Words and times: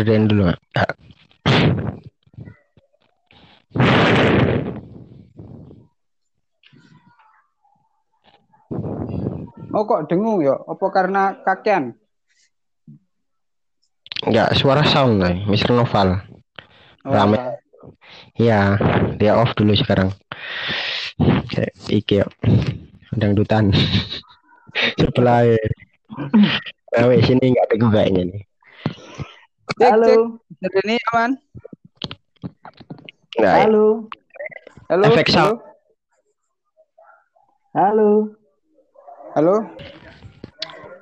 Den 0.00 0.24
dulu. 0.24 0.48
Mak. 0.48 0.90
Oh 9.72 9.84
kok 9.88 10.08
dengung 10.08 10.40
ya? 10.40 10.56
Apa 10.56 10.86
karena 10.88 11.36
kakean? 11.44 11.96
Enggak, 14.22 14.54
suara 14.56 14.84
sound 14.84 15.18
lah, 15.20 15.34
Mister 15.48 15.72
Noval. 15.76 16.20
Oh, 17.04 17.12
Rame. 17.12 17.36
Iya, 18.38 18.78
dia 19.18 19.34
off 19.34 19.56
dulu 19.58 19.74
sekarang. 19.74 20.12
Iki 21.88 22.22
yuk. 22.22 22.30
Dangdutan. 23.12 23.72
Sebelah 25.00 25.44
ya. 25.44 25.58
Nah, 26.92 27.08
sini 27.24 27.52
enggak 27.52 27.66
ada 27.68 27.74
gue 27.76 27.90
kayaknya 27.90 28.22
nih. 28.28 28.42
Cek, 29.70 29.90
Halo. 29.94 30.06
cek. 30.58 30.70
Denny 30.74 30.96
aman? 31.14 31.30
Ya. 33.38 33.50
Halo. 33.62 34.10
Halo? 34.90 35.04
Efek 35.06 35.28
halo? 35.30 35.36
sound. 35.38 35.58
Halo. 37.72 38.10
Halo? 39.38 39.56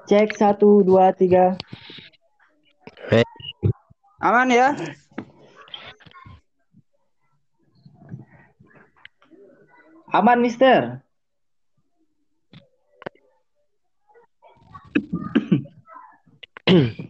Cek 0.06 0.36
satu 0.36 0.84
dua 0.86 1.10
tiga. 1.16 1.56
Eh, 3.10 3.24
Aman 4.20 4.52
ya? 4.52 4.76
Aman, 10.12 10.42
Mister. 10.42 11.02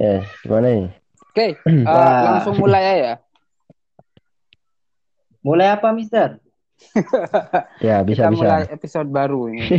eh, 0.00 0.20
gimana 0.42 0.66
nih? 0.72 0.88
Oke, 1.30 1.46
eh, 1.68 1.84
Wah. 1.86 2.20
langsung 2.40 2.56
mulai 2.56 2.82
aja 2.82 2.94
ya. 2.96 3.14
Mulai 5.40 5.68
apa, 5.72 5.92
Mister? 5.92 6.40
Ya, 7.84 8.00
bisa 8.00 8.24
Kita 8.28 8.32
bisa. 8.32 8.40
mulai 8.40 8.62
episode 8.72 9.08
baru 9.12 9.52
ini. 9.52 9.60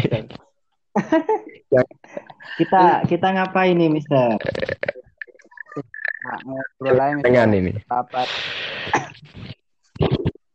Kita 2.51 3.07
kita 3.07 3.27
ngapain 3.31 3.73
nih, 3.79 3.87
Mister? 3.89 4.35
Nah. 6.21 7.17
Dengan 7.23 7.49
ini. 7.55 7.71
Apa? 7.87 8.27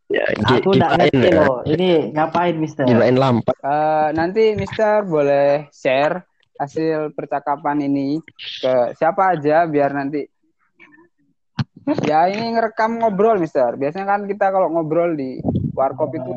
Ya, 0.06 0.22
Aku 0.46 0.76
nggak 0.76 0.92
gibain 0.92 1.10
ngerti 1.10 1.28
ya. 1.28 1.40
loh. 1.40 1.56
Ini 1.66 1.90
ngapain, 2.14 2.54
Mister? 2.60 2.84
Gibain 2.86 3.16
lampat. 3.18 3.56
Eh, 3.58 4.08
nanti 4.14 4.54
Mister 4.54 5.02
boleh 5.02 5.66
share 5.72 6.22
hasil 6.56 7.12
percakapan 7.12 7.84
ini 7.84 8.20
ke 8.60 8.96
siapa 8.96 9.36
aja 9.36 9.68
biar 9.68 9.92
nanti 9.92 10.24
ya 12.02 12.26
ini 12.26 12.56
ngerekam 12.56 12.98
ngobrol 12.98 13.38
Mister. 13.38 13.78
Biasanya 13.78 14.06
kan 14.08 14.20
kita 14.26 14.50
kalau 14.50 14.72
ngobrol 14.72 15.14
di 15.14 15.38
warkop 15.76 16.10
itu 16.18 16.32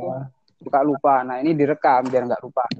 suka 0.62 0.86
lupa. 0.86 1.26
Nah 1.26 1.42
ini 1.42 1.58
direkam 1.58 2.06
biar 2.06 2.30
nggak 2.30 2.44
lupa. 2.44 2.66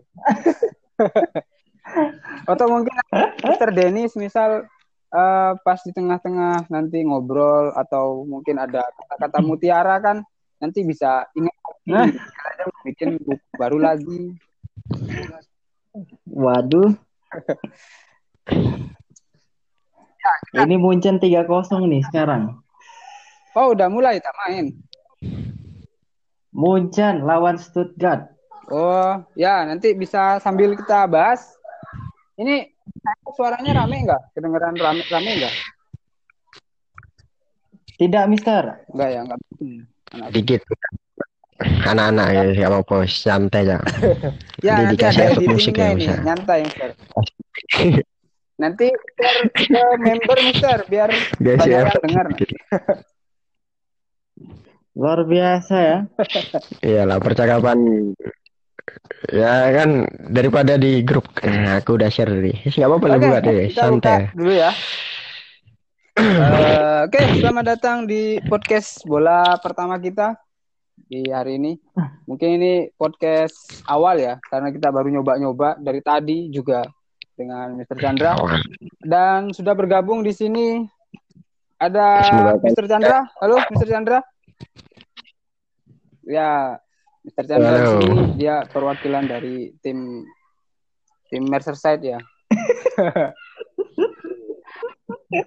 Atau 2.52 2.70
mungkin 2.70 2.94
Mister 3.42 3.74
Denis 3.74 4.14
misal 4.14 4.70
eh, 5.10 5.52
pas 5.66 5.80
di 5.82 5.90
tengah-tengah 5.90 6.70
nanti 6.70 7.02
ngobrol 7.02 7.74
atau 7.74 8.22
mungkin 8.30 8.62
ada 8.62 8.86
kata-kata 8.86 9.42
mutiara 9.42 9.98
kan 9.98 10.22
nanti 10.62 10.86
bisa 10.86 11.26
ingat. 11.34 11.58
Kita 11.90 12.70
bikin 12.86 13.18
buku 13.18 13.42
baru 13.58 13.82
lagi. 13.82 14.38
Waduh. 16.30 17.09
Ini 20.54 20.76
Munchen 20.76 21.18
3-0 21.22 21.46
nih 21.88 22.02
sekarang. 22.10 22.60
Oh 23.58 23.74
udah 23.74 23.88
mulai 23.90 24.22
tak 24.22 24.36
main. 24.46 24.74
Munchen 26.54 27.24
lawan 27.26 27.58
Stuttgart. 27.58 28.30
Oh 28.70 29.22
ya 29.34 29.66
nanti 29.66 29.94
bisa 29.98 30.38
sambil 30.42 30.78
kita 30.78 31.10
bahas. 31.10 31.42
Ini 32.38 32.70
suaranya 33.36 33.84
rame 33.84 34.06
nggak? 34.06 34.22
Kedengeran 34.38 34.76
rame 34.78 35.04
rame 35.10 35.32
nggak? 35.44 35.56
Tidak, 38.00 38.24
Mister. 38.32 38.86
Nggak 38.96 39.10
ya 39.12 39.20
nggak. 39.28 39.40
Hmm, 39.60 39.80
anak- 40.16 40.30
Dikit. 40.32 40.62
Anak-anak 41.60 42.28
ya, 42.32 42.44
nggak 42.56 42.70
apa-apa, 42.72 42.96
santai 43.08 43.68
aja. 43.68 43.78
Ya 44.60 44.76
Nanti 44.76 44.84
nanti 44.84 44.96
dikasih 45.00 45.24
efek 45.24 45.48
musik 45.48 45.74
ya, 45.80 45.88
ini 45.96 46.04
Mister. 46.04 46.20
nyantai 46.24 46.60
Mister. 46.68 46.90
Nanti 48.64 48.86
share 48.92 49.44
ke 49.56 49.80
member 50.04 50.38
Mister 50.44 50.78
biar 50.92 51.10
banyak 51.40 51.68
yang 51.68 51.88
dengar. 52.04 52.26
Luar 55.00 55.20
biasa 55.24 55.76
ya. 55.80 55.98
Iyalah 56.84 57.24
percakapan 57.24 57.78
ya 59.32 59.72
kan 59.72 60.04
daripada 60.28 60.76
di 60.76 61.08
grup 61.08 61.24
eh, 61.40 61.80
aku 61.80 61.96
udah 61.96 62.12
share 62.12 62.36
nih. 62.36 62.68
Nggak 62.68 62.88
apa-apa 62.88 63.06
lah 63.08 63.18
buat 63.20 63.44
deh, 63.48 63.72
santai. 63.72 64.28
dulu 64.36 64.52
ya. 64.52 64.72
Eh, 66.20 67.08
Oke, 67.08 67.20
selamat 67.40 67.80
datang 67.80 68.04
di 68.04 68.44
podcast 68.44 69.08
bola 69.08 69.56
pertama 69.64 69.96
kita 70.04 70.36
di 71.08 71.30
hari 71.32 71.62
ini. 71.62 71.78
Mungkin 72.28 72.50
ini 72.60 72.74
podcast 72.98 73.86
awal 73.88 74.20
ya, 74.20 74.36
karena 74.50 74.74
kita 74.74 74.92
baru 74.92 75.08
nyoba-nyoba 75.14 75.80
dari 75.80 76.04
tadi 76.04 76.52
juga 76.52 76.84
dengan 77.40 77.80
Mr. 77.80 77.96
Chandra 77.96 78.36
dan 79.00 79.56
sudah 79.56 79.72
bergabung 79.72 80.28
di 80.28 80.36
sini 80.36 80.84
ada 81.80 82.20
Mr. 82.60 82.84
Chandra. 82.92 83.24
Halo, 83.40 83.64
Mr. 83.72 83.88
Chandra. 83.88 84.20
Ya, 86.28 86.76
Mr. 87.24 87.44
Chandra 87.48 87.76
di 87.80 87.88
sini 88.04 88.20
dia 88.36 88.68
perwakilan 88.68 89.24
dari 89.24 89.72
tim 89.80 90.28
tim 91.32 91.44
Merseyside 91.48 92.04
ya. 92.04 92.20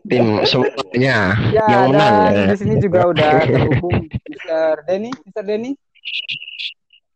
Tim 0.06 0.42
semuanya 0.42 1.38
Ya, 1.50 1.66
yang 1.66 1.82
menang. 1.90 2.14
ya. 2.30 2.46
di 2.50 2.56
sini 2.58 2.74
juga 2.78 3.06
udah 3.08 3.46
terhubung 3.46 4.10
Mr. 4.10 4.74
Denny, 4.84 5.10
Mr. 5.22 5.42
Denny. 5.42 5.70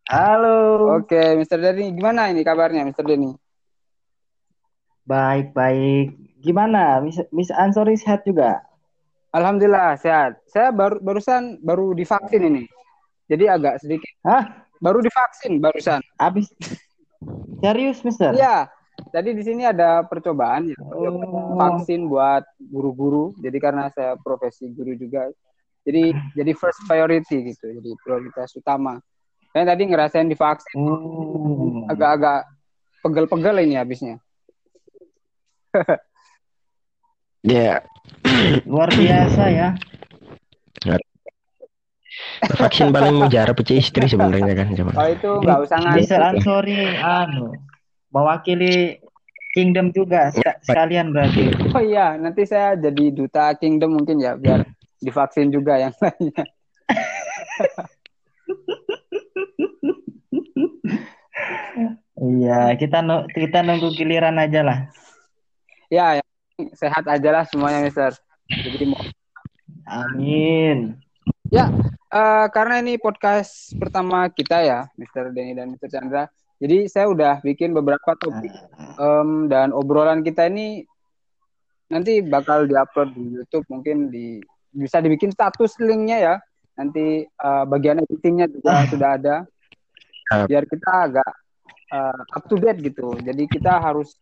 Halo. 0.07 0.95
Oke, 0.95 1.35
Mr. 1.35 1.59
Denny, 1.59 1.91
gimana 1.91 2.31
ini 2.31 2.41
kabarnya, 2.41 2.87
Mr. 2.87 3.03
Denny? 3.03 3.35
Baik, 5.03 5.51
baik. 5.51 6.15
Gimana? 6.39 6.99
Miss, 6.99 7.19
Miss 7.31 7.51
Ansori 7.51 7.95
sehat 7.95 8.23
juga? 8.23 8.63
Alhamdulillah 9.31 9.99
sehat. 9.99 10.39
Saya 10.47 10.71
baru 10.71 10.99
barusan 10.99 11.59
baru 11.59 11.91
divaksin 11.91 12.43
ini. 12.43 12.63
Jadi 13.27 13.43
agak 13.45 13.83
sedikit 13.83 14.07
Hah? 14.23 14.63
baru 14.79 15.03
divaksin 15.03 15.59
barusan. 15.59 15.99
Abis? 16.15 16.47
Serius, 17.59 17.99
Mister? 18.07 18.31
Iya. 18.31 18.71
Tadi 19.11 19.29
di 19.33 19.43
sini 19.43 19.63
ada 19.67 20.03
percobaan 20.05 20.71
ya. 20.71 20.77
Oh. 20.81 21.55
Vaksin 21.57 22.07
buat 22.07 22.43
guru-guru. 22.59 23.33
Jadi 23.39 23.57
karena 23.57 23.89
saya 23.91 24.15
profesi 24.19 24.67
guru 24.71 24.93
juga. 24.95 25.27
Jadi 25.87 26.11
jadi 26.35 26.51
first 26.51 26.83
priority 26.85 27.55
gitu. 27.55 27.79
Jadi 27.79 27.91
prioritas 28.03 28.51
utama. 28.55 28.99
Saya 29.55 29.73
tadi 29.73 29.83
ngerasain 29.87 30.27
divaksin 30.27 30.75
Oh. 30.77 31.87
agak-agak 31.87 32.45
pegel-pegel 33.01 33.63
ini 33.63 33.75
habisnya. 33.79 34.19
Ya, 37.45 37.79
Luar 38.67 38.91
biasa 38.91 39.43
ya. 39.47 39.69
vaksin 42.59 42.91
paling 42.91 43.15
mujarab 43.15 43.55
itu 43.61 43.77
istri 43.77 44.09
sebenarnya 44.09 44.51
kan. 44.57 44.67
Kalau 44.73 45.11
itu 45.13 45.31
nggak 45.45 45.59
usah 45.63 45.77
ngasih. 45.79 46.17
Ansori, 46.17 46.75
anu, 46.97 47.55
mewakili 48.11 48.99
Kingdom 49.57 49.89
juga 49.89 50.29
sek- 50.29 50.61
sekalian 50.61 51.09
berarti. 51.09 51.49
Oh 51.73 51.81
iya, 51.81 52.13
nanti 52.13 52.45
saya 52.45 52.77
jadi 52.77 53.09
duta 53.09 53.57
Kingdom 53.57 53.97
mungkin 53.97 54.21
ya 54.21 54.37
biar 54.37 54.69
divaksin 55.01 55.49
juga 55.49 55.81
yang 55.81 55.93
lainnya. 55.97 56.45
Iya, 62.17 62.73
kita 62.77 63.01
nu- 63.01 63.25
kita 63.29 63.65
nunggu 63.65 63.93
giliran 63.93 64.37
aja 64.37 64.61
lah. 64.61 64.79
Ya, 65.89 66.21
penting 66.53 66.73
sehat 66.73 67.05
aja 67.05 67.29
lah 67.29 67.43
semuanya, 67.45 67.85
Mister. 67.85 68.13
Jadi 68.49 68.85
mau 68.89 69.01
Amin. 69.87 70.97
Ya, 71.47 71.71
eh, 72.11 72.45
karena 72.51 72.83
ini 72.83 72.99
podcast 72.99 73.71
pertama 73.79 74.27
kita 74.27 74.59
ya, 74.65 74.79
Mr. 74.99 75.31
Denny 75.31 75.55
dan 75.55 75.71
Mr. 75.71 75.87
Chandra. 75.87 76.27
Jadi 76.57 76.89
saya 76.89 77.05
udah 77.09 77.39
bikin 77.45 77.73
beberapa 77.73 78.17
topik 78.17 78.49
em, 78.97 79.45
dan 79.45 79.69
obrolan 79.69 80.25
kita 80.25 80.49
ini 80.49 80.81
nanti 81.87 82.19
bakal 82.25 82.65
diupload 82.65 83.13
di 83.13 83.23
YouTube, 83.37 83.65
mungkin 83.69 84.09
di 84.09 84.41
bisa 84.73 84.97
dibikin 84.99 85.29
status 85.29 85.77
linknya 85.79 86.17
ya. 86.17 86.35
Nanti 86.77 87.25
eh, 87.25 87.63
bagian 87.65 88.01
editingnya 88.05 88.49
juga 88.49 88.85
sudah 88.89 89.09
ada. 89.17 89.35
Ah. 90.33 90.43
Biar 90.43 90.67
kita 90.67 90.91
agak 91.07 91.31
uh, 91.91 92.35
up 92.35 92.43
to 92.47 92.55
date 92.59 92.83
gitu. 92.83 93.15
Jadi 93.19 93.47
kita 93.47 93.79
harus 93.79 94.15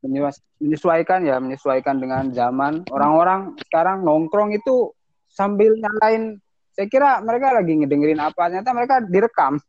menyesuaikan 0.00 1.24
ya, 1.24 1.36
menyesuaikan 1.36 2.00
dengan 2.00 2.32
zaman. 2.32 2.88
Orang-orang 2.88 3.56
sekarang 3.68 4.04
nongkrong 4.04 4.56
itu 4.56 4.92
sambil 5.28 5.76
nyalain. 5.76 6.40
Saya 6.72 6.86
kira 6.88 7.20
mereka 7.20 7.52
lagi 7.52 7.76
ngedengerin 7.76 8.20
apa, 8.22 8.48
ternyata 8.48 8.70
mereka 8.72 8.94
direkam. 9.04 9.60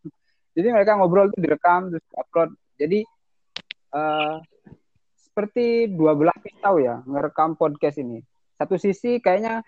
Jadi 0.51 0.67
mereka 0.71 0.99
ngobrol 0.99 1.31
itu 1.31 1.39
direkam 1.39 1.91
terus 1.91 2.05
upload. 2.15 2.49
Jadi 2.75 2.99
uh, 3.95 4.39
seperti 5.15 5.87
dua 5.87 6.11
belah 6.17 6.35
pisau 6.43 6.79
ya 6.81 6.99
ngerekam 7.07 7.55
podcast 7.55 8.03
ini. 8.03 8.19
Satu 8.59 8.75
sisi 8.75 9.23
kayaknya 9.23 9.63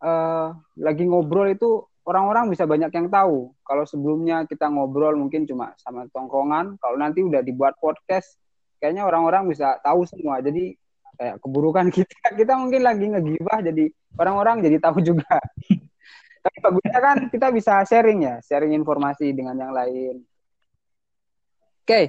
uh, 0.00 0.48
lagi 0.80 1.04
ngobrol 1.04 1.52
itu 1.52 1.84
orang-orang 2.08 2.52
bisa 2.52 2.64
banyak 2.68 2.92
yang 2.92 3.08
tahu. 3.08 3.52
Kalau 3.64 3.84
sebelumnya 3.88 4.44
kita 4.48 4.68
ngobrol 4.68 5.16
mungkin 5.16 5.48
cuma 5.48 5.72
sama 5.80 6.08
tongkongan, 6.12 6.76
kalau 6.80 6.96
nanti 7.00 7.24
udah 7.24 7.40
dibuat 7.40 7.76
podcast, 7.80 8.36
kayaknya 8.80 9.08
orang-orang 9.08 9.48
bisa 9.48 9.80
tahu 9.80 10.04
semua. 10.04 10.40
Jadi 10.44 10.76
kayak 11.16 11.40
keburukan 11.40 11.88
kita, 11.96 12.36
kita 12.36 12.52
mungkin 12.60 12.80
lagi 12.84 13.06
ngegibah, 13.08 13.58
jadi 13.64 13.84
orang-orang 14.20 14.64
jadi 14.64 14.76
tahu 14.80 15.00
juga. 15.00 15.40
Tapi 16.44 16.56
bagusnya 16.60 17.00
kan 17.00 17.16
kita 17.32 17.48
bisa 17.48 17.80
sharing 17.88 18.28
ya, 18.28 18.36
sharing 18.44 18.76
informasi 18.76 19.32
dengan 19.32 19.56
yang 19.56 19.72
lain. 19.72 20.20
Oke, 21.84 21.88
okay. 21.88 22.04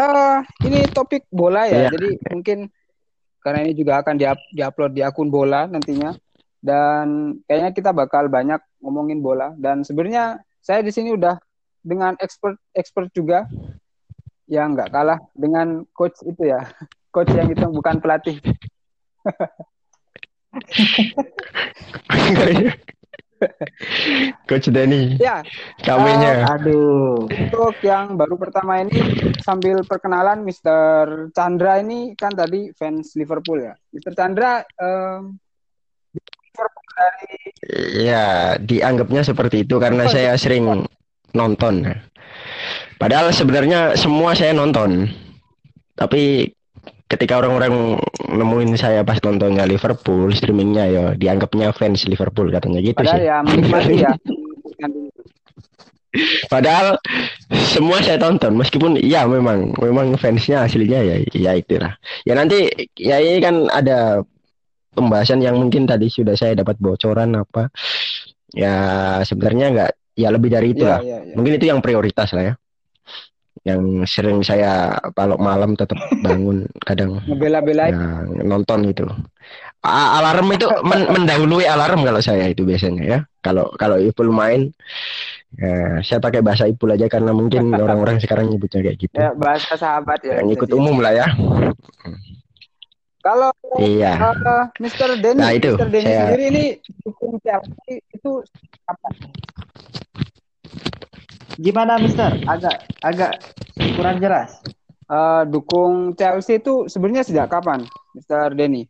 uh, 0.00 0.44
ini 0.68 0.84
topik 0.92 1.24
bola 1.32 1.64
ya, 1.68 1.88
yeah. 1.88 1.90
jadi 1.92 2.08
mungkin 2.32 2.68
karena 3.40 3.64
ini 3.64 3.72
juga 3.72 4.04
akan 4.04 4.20
diupload 4.52 4.92
di 4.92 5.00
akun 5.04 5.32
bola 5.32 5.66
nantinya 5.68 6.12
dan 6.60 7.40
kayaknya 7.48 7.72
kita 7.72 7.90
bakal 7.96 8.28
banyak 8.28 8.60
ngomongin 8.84 9.24
bola 9.24 9.56
dan 9.56 9.80
sebenarnya 9.80 10.44
saya 10.60 10.84
di 10.84 10.92
sini 10.92 11.16
udah 11.16 11.40
dengan 11.80 12.12
expert 12.20 12.60
expert 12.76 13.08
juga 13.16 13.48
yang 14.44 14.76
nggak 14.76 14.92
kalah 14.92 15.16
dengan 15.32 15.88
coach 15.96 16.20
itu 16.28 16.52
ya 16.52 16.68
coach 17.16 17.32
yang 17.32 17.48
itu 17.48 17.64
bukan 17.64 17.96
pelatih 18.04 18.36
Coach 24.48 24.68
Denny. 24.68 25.16
Ya. 25.16 25.40
Kaminya. 25.80 26.44
Uh, 26.44 26.52
aduh. 26.56 27.14
Untuk 27.26 27.76
yang 27.82 28.14
baru 28.14 28.36
pertama 28.36 28.80
ini 28.84 29.00
sambil 29.40 29.80
perkenalan 29.84 30.44
Mr. 30.44 31.28
Chandra 31.32 31.80
ini 31.80 32.12
kan 32.14 32.32
tadi 32.32 32.70
fans 32.76 33.16
Liverpool 33.16 33.64
ya. 33.64 33.74
Mr. 33.96 34.12
Chandra 34.12 34.62
um, 34.76 35.40
dari 37.00 37.36
ya 38.04 38.56
dianggapnya 38.60 39.24
seperti 39.24 39.64
itu 39.64 39.80
karena 39.80 40.04
oh, 40.04 40.10
saya 40.12 40.36
sering 40.36 40.84
nonton 41.32 41.86
padahal 43.00 43.32
sebenarnya 43.32 43.96
semua 43.96 44.36
saya 44.36 44.52
nonton 44.52 45.08
tapi 45.96 46.52
ketika 47.10 47.42
orang-orang 47.42 47.98
nemuin 48.30 48.78
saya 48.78 49.02
pas 49.02 49.18
nontonnya 49.20 49.66
Liverpool 49.66 50.30
streamingnya 50.30 50.84
ya 50.86 51.04
dianggapnya 51.18 51.74
fans 51.74 52.06
Liverpool 52.06 52.54
katanya 52.54 52.78
gitu 52.78 53.02
padahal 53.02 53.18
sih. 53.18 53.26
ya 53.26 53.36
menikmati 53.42 53.94
ya. 53.98 54.12
Padahal 56.50 56.98
semua 57.70 58.02
saya 58.02 58.18
tonton 58.18 58.58
meskipun 58.58 58.98
ya 58.98 59.30
memang 59.30 59.78
memang 59.78 60.18
fansnya 60.18 60.66
aslinya 60.66 60.98
ya 61.06 61.22
ya 61.30 61.54
itulah. 61.54 61.94
Ya 62.26 62.34
nanti 62.34 62.66
ya 62.98 63.22
ini 63.22 63.38
kan 63.38 63.70
ada 63.70 64.18
pembahasan 64.90 65.38
yang 65.38 65.54
mungkin 65.54 65.86
tadi 65.86 66.10
sudah 66.10 66.34
saya 66.34 66.58
dapat 66.58 66.82
bocoran 66.82 67.38
apa. 67.38 67.70
Ya 68.50 68.74
sebenarnya 69.22 69.66
enggak 69.70 69.90
ya 70.18 70.28
lebih 70.34 70.50
dari 70.50 70.74
itu 70.74 70.82
ya, 70.82 70.98
lah. 70.98 71.00
ya, 71.06 71.18
ya. 71.22 71.34
mungkin 71.38 71.52
itu 71.56 71.66
yang 71.70 71.78
prioritas 71.78 72.34
lah 72.34 72.42
ya 72.42 72.54
yang 73.74 73.82
sering 74.04 74.42
saya 74.42 74.98
kalau 75.14 75.38
malam 75.38 75.78
tetap 75.78 75.96
bangun 76.20 76.66
kadang 76.82 77.22
ngebela-belain 77.26 77.94
ya, 77.94 78.42
nonton 78.42 78.90
itu 78.90 79.06
alarm 79.86 80.52
itu 80.52 80.66
men 80.84 81.08
mendahului 81.08 81.64
alarm 81.64 82.04
kalau 82.04 82.20
saya 82.20 82.50
itu 82.50 82.66
biasanya 82.66 83.04
ya 83.06 83.18
kalau 83.40 83.72
kalau 83.80 83.96
Ipul 83.96 84.28
main 84.28 84.68
ya, 85.56 86.04
saya 86.04 86.20
pakai 86.20 86.44
bahasa 86.44 86.68
Ipul 86.68 86.92
aja 86.92 87.08
karena 87.08 87.32
mungkin 87.32 87.72
orang-orang 87.84 88.20
sekarang 88.20 88.52
nyebutnya 88.52 88.84
kayak 88.84 88.98
gitu 89.00 89.14
ya, 89.16 89.32
bahasa 89.32 89.78
sahabat 89.78 90.20
ya 90.26 90.42
yang 90.42 90.52
ikut 90.52 90.68
umum 90.74 91.00
lah 91.00 91.16
ya 91.16 91.26
kalau 93.20 93.52
iya. 93.76 94.16
uh, 94.16 94.64
Mr. 94.80 95.20
Denny, 95.20 95.40
nah, 95.44 95.52
itu, 95.52 95.76
Mr. 95.76 95.92
Denny 95.92 96.08
saya... 96.08 96.24
sendiri 96.32 96.44
ini 96.48 96.64
dukung 97.04 97.36
Chelsea 97.44 98.00
itu 98.16 98.32
apa? 98.88 99.08
Gimana 101.60 102.00
Mister? 102.00 102.40
Agak 102.48 102.88
agak 103.04 103.32
kurang 103.94 104.16
jelas. 104.16 104.56
Uh, 105.10 105.44
dukung 105.44 106.16
Chelsea 106.16 106.62
itu 106.62 106.88
sebenarnya 106.88 107.26
sejak 107.26 107.50
kapan, 107.52 107.84
Mr. 108.16 108.54
Denny? 108.56 108.88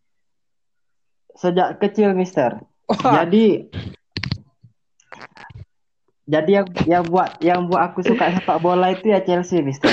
Sejak 1.34 1.82
kecil, 1.82 2.14
Mister. 2.14 2.62
Wah. 2.86 3.24
Jadi 3.24 3.66
jadi 6.30 6.62
yang 6.62 6.66
yang 6.86 7.04
buat 7.10 7.30
yang 7.42 7.60
buat 7.66 7.90
aku 7.90 8.06
suka 8.06 8.38
sepak 8.38 8.62
bola 8.62 8.94
itu 8.94 9.10
ya 9.10 9.18
Chelsea, 9.18 9.58
Mister 9.58 9.90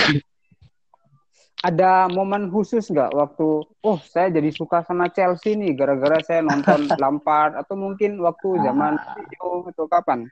ada 1.65 2.05
momen 2.07 2.53
khusus 2.53 2.85
nggak 2.93 3.17
waktu 3.17 3.65
oh 3.65 3.99
saya 4.05 4.29
jadi 4.29 4.53
suka 4.53 4.85
sama 4.85 5.09
Chelsea 5.09 5.57
nih 5.57 5.73
gara-gara 5.73 6.21
saya 6.21 6.45
nonton 6.45 6.85
Lampard 7.01 7.57
atau 7.57 7.73
mungkin 7.73 8.21
waktu 8.21 8.61
zaman 8.61 8.95
video 9.17 9.65
atau 9.65 9.85
kapan? 9.89 10.29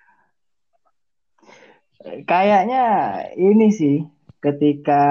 Kayaknya 2.05 2.83
ini 3.33 3.73
sih 3.73 4.05
ketika 4.37 5.03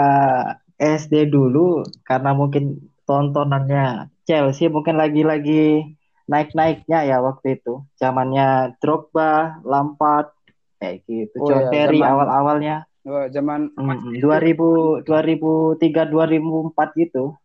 SD 0.78 1.26
dulu 1.30 1.82
karena 2.06 2.30
mungkin 2.34 2.90
tontonannya 3.02 4.14
Chelsea 4.24 4.70
mungkin 4.70 4.96
lagi-lagi 4.96 5.98
naik-naiknya 6.30 7.04
ya 7.04 7.18
waktu 7.20 7.60
itu 7.60 7.84
zamannya 7.98 8.78
Drogba, 8.80 9.60
Lampard 9.66 10.32
kayak 10.80 11.04
gitu, 11.04 11.36
oh, 11.42 11.48
John 11.50 11.68
ya, 11.68 11.70
Terry 11.70 12.00
awal-awalnya 12.00 12.88
Wah, 13.04 13.28
zaman 13.28 13.68
hmm, 13.76 14.16
2000 14.16 15.04
2003 15.04 16.08
2004 16.08 17.02
gitu. 17.04 17.36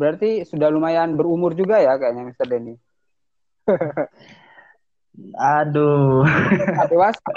Berarti 0.00 0.48
sudah 0.48 0.72
lumayan 0.72 1.12
berumur 1.12 1.52
juga 1.52 1.76
ya 1.76 2.00
kayaknya 2.00 2.32
Mr. 2.32 2.46
Denny. 2.48 2.74
Aduh. 5.38 6.22
Dewasa. 6.90 7.30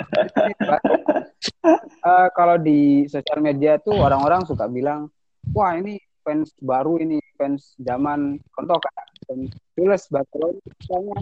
uh, 2.06 2.28
kalau 2.38 2.56
di 2.62 3.06
sosial 3.10 3.40
media 3.42 3.82
tuh 3.82 3.98
orang-orang 3.98 4.46
suka 4.46 4.70
bilang, 4.70 5.10
wah 5.54 5.74
ini 5.74 5.98
fans 6.22 6.54
baru 6.62 7.02
ini 7.02 7.18
fans 7.38 7.74
zaman. 7.82 8.38
Contoh 8.54 8.78
kayak 8.78 9.06
fans 9.26 9.52
Jules 9.74 10.04
Barcelona 10.10 11.22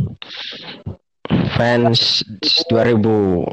fans 1.60 2.24
2010 2.72 3.52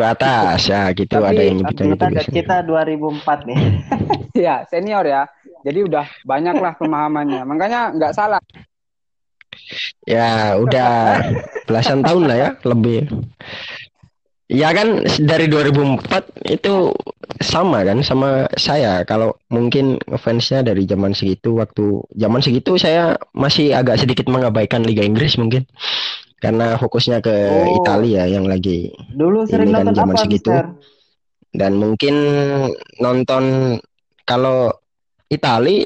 ke 0.00 0.04
atas. 0.08 0.60
Ya 0.72 0.88
gitu 0.96 1.16
Tapi, 1.20 1.28
ada 1.28 1.42
yang 1.44 1.56
nyebutnya 1.60 1.84
kita, 1.92 2.06
gitu 2.24 2.30
kita 2.40 2.56
2004 2.64 3.48
nih. 3.48 3.60
Ya 4.38 4.62
senior 4.70 5.02
ya. 5.02 5.26
Jadi 5.66 5.90
udah 5.90 6.06
banyak 6.22 6.62
lah 6.62 6.78
pemahamannya. 6.78 7.42
Makanya 7.42 7.90
nggak 7.90 8.14
salah 8.14 8.38
ya 10.08 10.56
udah 10.56 11.22
belasan 11.68 12.04
tahun 12.04 12.24
lah 12.28 12.36
ya 12.36 12.50
lebih 12.64 13.08
Ya 14.48 14.72
kan 14.72 15.04
dari 15.28 15.44
2004 15.44 16.08
itu 16.48 16.96
sama 17.44 17.84
kan 17.84 18.00
sama 18.00 18.48
saya. 18.56 19.04
Kalau 19.04 19.36
mungkin 19.52 20.00
fansnya 20.16 20.64
dari 20.64 20.88
zaman 20.88 21.12
segitu 21.12 21.60
waktu 21.60 22.00
zaman 22.16 22.40
segitu 22.40 22.80
saya 22.80 23.20
masih 23.36 23.76
agak 23.76 24.00
sedikit 24.00 24.24
mengabaikan 24.32 24.88
Liga 24.88 25.04
Inggris 25.04 25.36
mungkin 25.36 25.68
karena 26.38 26.78
fokusnya 26.78 27.18
ke 27.18 27.34
oh. 27.34 27.82
Italia 27.82 28.24
yang 28.30 28.46
lagi 28.46 28.94
dulu 29.14 29.44
sering 29.46 29.74
kan 29.74 29.90
nonton 29.90 29.94
zaman 29.98 30.14
apa, 30.14 30.22
segitu 30.22 30.50
Mister? 30.54 30.66
dan 31.58 31.72
mungkin 31.74 32.14
nonton 33.02 33.44
kalau 34.22 34.70
Itali 35.28 35.84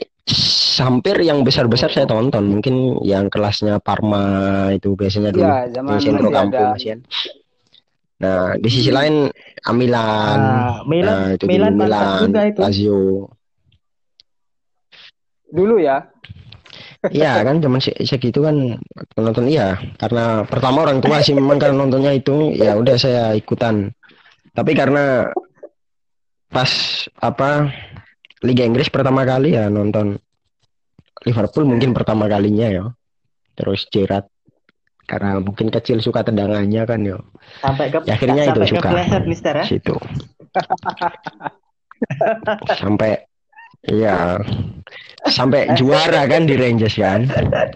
hampir 0.78 1.18
yang 1.20 1.42
besar-besar 1.42 1.90
saya 1.90 2.06
tonton 2.06 2.58
mungkin 2.58 3.02
yang 3.02 3.26
kelasnya 3.26 3.82
Parma 3.82 4.70
itu 4.70 4.94
biasanya 4.94 5.34
dulu 5.34 5.42
ya, 5.42 5.66
yang 5.74 6.00
sentro 6.00 6.28
kampung 6.30 6.66
masih 6.74 7.02
Nah, 8.22 8.54
di 8.54 8.70
sisi 8.70 8.94
hmm. 8.94 8.98
lain 9.02 9.14
Milan, 9.74 10.38
nah, 10.38 10.78
Milan, 10.86 11.10
nah, 11.10 11.28
itu 11.34 11.44
Milan, 11.50 11.74
Milan, 11.74 12.30
itu. 12.30 12.60
Lazio. 12.62 13.02
Dulu 15.50 15.82
ya. 15.82 16.06
Iya 17.10 17.42
kan 17.42 17.58
zaman 17.58 17.82
segitu 17.82 18.46
kan 18.46 18.78
penonton 19.18 19.50
iya 19.50 19.74
karena 19.98 20.46
pertama 20.46 20.86
orang 20.86 21.02
tua 21.02 21.18
sih 21.18 21.34
memang 21.34 21.58
kan 21.58 21.74
nontonnya 21.74 22.14
itu 22.14 22.54
ya 22.54 22.78
udah 22.78 22.94
saya 22.94 23.34
ikutan 23.34 23.90
tapi 24.54 24.70
karena 24.70 25.26
pas 26.46 26.70
apa 27.18 27.74
Liga 28.42 28.62
Inggris 28.66 28.90
pertama 28.90 29.22
kali 29.22 29.54
ya 29.54 29.70
nonton. 29.70 30.18
Liverpool 31.22 31.64
mungkin 31.66 31.94
pertama 31.94 32.26
kalinya 32.26 32.66
ya. 32.66 32.84
Terus 33.54 33.87
Gerrard 33.87 34.26
karena 35.06 35.38
mungkin 35.42 35.68
kecil 35.70 35.99
suka 35.99 36.22
tendangannya 36.25 36.82
kan 36.87 37.00
yo 37.02 37.18
sampai 37.58 37.90
ke 37.90 37.99
ya, 38.06 38.14
akhirnya 38.16 38.42
itu 38.49 38.61
suka. 38.70 38.88
Ke 38.90 39.18
Mister, 39.26 39.54
ya? 39.61 39.64
situ. 39.66 39.94
Sampai 42.78 43.22
iya. 43.87 44.38
Sampai 45.26 45.70
juara 45.78 46.26
kan 46.26 46.46
di 46.46 46.54
Rangers 46.58 46.96
kan. 46.99 47.26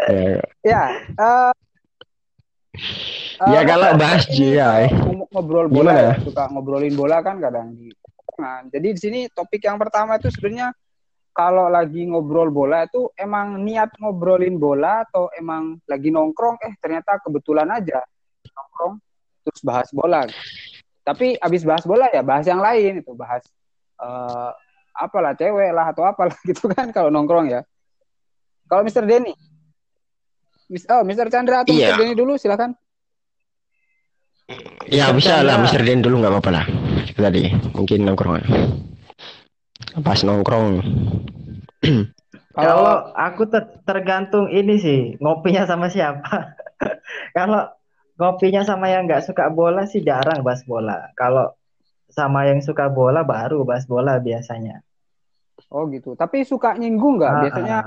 Ya, 0.06 0.42
Ya, 0.66 0.82
eh 1.14 1.52
Ya, 3.46 3.60
eh, 3.62 3.64
kalau 3.68 3.96
bahas 3.96 4.26
ini 4.32 4.56
ngom- 4.58 5.28
ngobrol 5.32 5.66
bola 5.68 5.92
Gimana? 5.92 6.00
ya, 6.02 6.14
suka 6.24 6.44
ngobrolin 6.52 6.94
bola 6.96 7.20
kan 7.24 7.36
kadang 7.40 7.72
di 7.76 7.92
nah, 8.38 8.64
Jadi 8.68 8.88
di 8.92 9.00
sini 9.00 9.20
topik 9.32 9.64
yang 9.64 9.76
pertama 9.76 10.16
itu 10.20 10.28
sebenarnya 10.32 10.72
kalau 11.36 11.68
lagi 11.68 12.08
ngobrol 12.08 12.48
bola 12.48 12.88
itu 12.88 13.12
emang 13.12 13.60
niat 13.60 13.92
ngobrolin 14.00 14.56
bola 14.56 15.04
atau 15.04 15.28
emang 15.36 15.76
lagi 15.84 16.08
nongkrong 16.08 16.56
eh 16.64 16.72
ternyata 16.80 17.20
kebetulan 17.20 17.68
aja 17.68 18.00
nongkrong 18.48 18.96
terus 19.44 19.60
bahas 19.60 19.88
bola. 19.92 20.24
Tapi 21.04 21.36
abis 21.36 21.62
bahas 21.62 21.84
bola 21.84 22.08
ya 22.08 22.24
bahas 22.24 22.48
yang 22.48 22.64
lain 22.64 23.04
itu 23.04 23.12
bahas 23.12 23.44
eh 24.00 24.50
apalah 24.96 25.36
cewek 25.36 25.76
lah 25.76 25.92
atau 25.92 26.08
apalah 26.08 26.32
gitu 26.48 26.72
kan 26.72 26.88
kalau 26.88 27.12
nongkrong 27.12 27.52
ya. 27.52 27.60
Kalau 28.66 28.82
Mr. 28.82 29.04
Denny 29.04 29.36
Oh, 30.90 31.06
Mr. 31.06 31.30
Chandra 31.30 31.62
atau 31.62 31.70
Iya. 31.70 31.94
Mr. 31.94 31.98
Denny 32.02 32.14
dulu 32.18 32.34
silakan. 32.34 32.74
Ya 34.86 35.10
bisa 35.10 35.42
lah. 35.42 35.58
Mr. 35.62 35.82
Den 35.82 36.02
dulu 36.02 36.22
nggak 36.22 36.32
apa-apa 36.32 36.50
lah 36.62 36.66
tadi 37.18 37.50
mungkin 37.74 38.06
nongkrong 38.06 38.42
pas 40.02 40.20
nongkrong 40.22 40.82
Kalau 42.56 43.12
aku 43.12 43.52
ter- 43.52 43.84
tergantung 43.84 44.48
ini 44.48 44.80
sih 44.80 45.00
ngopinya 45.20 45.68
sama 45.68 45.92
siapa. 45.92 46.56
Kalau 47.36 47.68
ngopinya 48.16 48.64
sama 48.64 48.88
yang 48.88 49.04
nggak 49.04 49.28
suka 49.28 49.52
bola 49.52 49.84
sih 49.84 50.00
jarang 50.00 50.40
bahas 50.40 50.64
bola. 50.64 51.12
Kalau 51.20 51.52
sama 52.08 52.48
yang 52.48 52.64
suka 52.64 52.88
bola 52.88 53.28
baru 53.28 53.60
bahas 53.68 53.84
bola 53.84 54.16
biasanya. 54.16 54.80
Oh 55.68 55.84
gitu. 55.92 56.16
Tapi 56.16 56.48
suka 56.48 56.72
nyinggung 56.80 57.20
nggak? 57.20 57.32
Ah, 57.32 57.40
Biasanya 57.44 57.78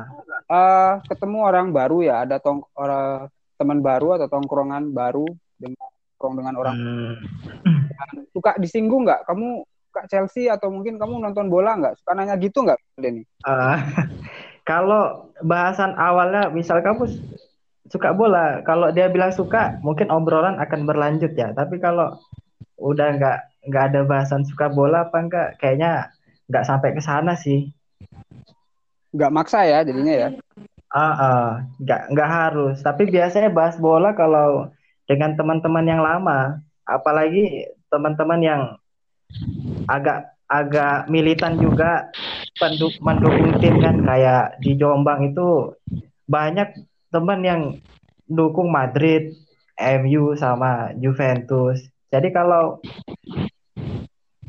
ah. 0.46 0.54
eh, 0.54 0.94
ketemu 1.10 1.38
orang 1.42 1.74
baru 1.74 1.98
ya, 2.06 2.16
ada 2.30 2.38
tong 2.38 2.62
orang 2.78 3.26
teman 3.58 3.82
baru 3.82 4.22
atau 4.22 4.30
tongkrongan 4.30 4.94
baru 4.94 5.26
dengan 5.58 5.89
nongkrong 6.20 6.36
dengan 6.36 6.56
orang 6.60 6.76
Hmm. 6.76 7.88
suka 8.36 8.60
disinggung 8.60 9.08
nggak? 9.08 9.24
Kamu 9.24 9.64
suka 9.64 10.02
Chelsea 10.12 10.52
atau 10.52 10.68
mungkin 10.68 11.00
kamu 11.00 11.24
nonton 11.24 11.48
bola 11.48 11.80
nggak? 11.80 11.96
Suka 12.04 12.12
nanya 12.12 12.36
gitu 12.36 12.68
nggak, 12.68 12.76
Denny? 13.00 13.24
Ah, 13.48 13.80
kalau 14.70 15.32
bahasan 15.40 15.96
awalnya 15.96 16.52
misal 16.52 16.84
kamu 16.84 17.08
suka 17.88 18.12
bola, 18.12 18.60
kalau 18.68 18.92
dia 18.92 19.08
bilang 19.08 19.32
suka, 19.32 19.80
mungkin 19.80 20.12
obrolan 20.12 20.60
akan 20.60 20.84
berlanjut 20.84 21.32
ya. 21.40 21.56
Tapi 21.56 21.80
kalau 21.80 22.20
udah 22.76 23.16
nggak 23.16 23.38
nggak 23.72 23.84
ada 23.92 24.02
bahasan 24.04 24.44
suka 24.44 24.68
bola 24.68 25.08
apa 25.08 25.24
enggak, 25.24 25.48
kayaknya 25.64 26.12
nggak 26.52 26.68
sampai 26.68 26.92
ke 26.92 27.02
sana 27.02 27.40
sih. 27.40 27.72
Nggak 29.16 29.32
maksa 29.32 29.64
ya 29.66 29.88
jadinya 29.88 30.14
ya. 30.14 30.30
Ah, 30.90 31.14
ah, 31.16 31.48
nggak 31.82 32.02
nggak 32.14 32.30
harus. 32.30 32.78
Tapi 32.84 33.10
biasanya 33.10 33.50
bahas 33.50 33.78
bola 33.82 34.14
kalau 34.14 34.70
dengan 35.10 35.34
teman-teman 35.34 35.86
yang 35.90 36.06
lama, 36.06 36.62
apalagi 36.86 37.66
teman-teman 37.90 38.40
yang 38.46 38.62
agak 39.90 40.38
agak 40.46 41.10
militan 41.10 41.58
juga 41.58 42.14
pendu- 42.62 42.94
mendukung 43.02 43.58
tim 43.58 43.82
kan 43.82 44.06
kayak 44.06 44.62
di 44.62 44.78
Jombang 44.78 45.34
itu 45.34 45.74
banyak 46.30 46.78
teman 47.10 47.42
yang 47.42 47.62
dukung 48.30 48.70
Madrid, 48.70 49.34
MU 49.78 50.38
sama 50.38 50.94
Juventus. 51.02 51.82
Jadi 52.14 52.30
kalau 52.30 52.78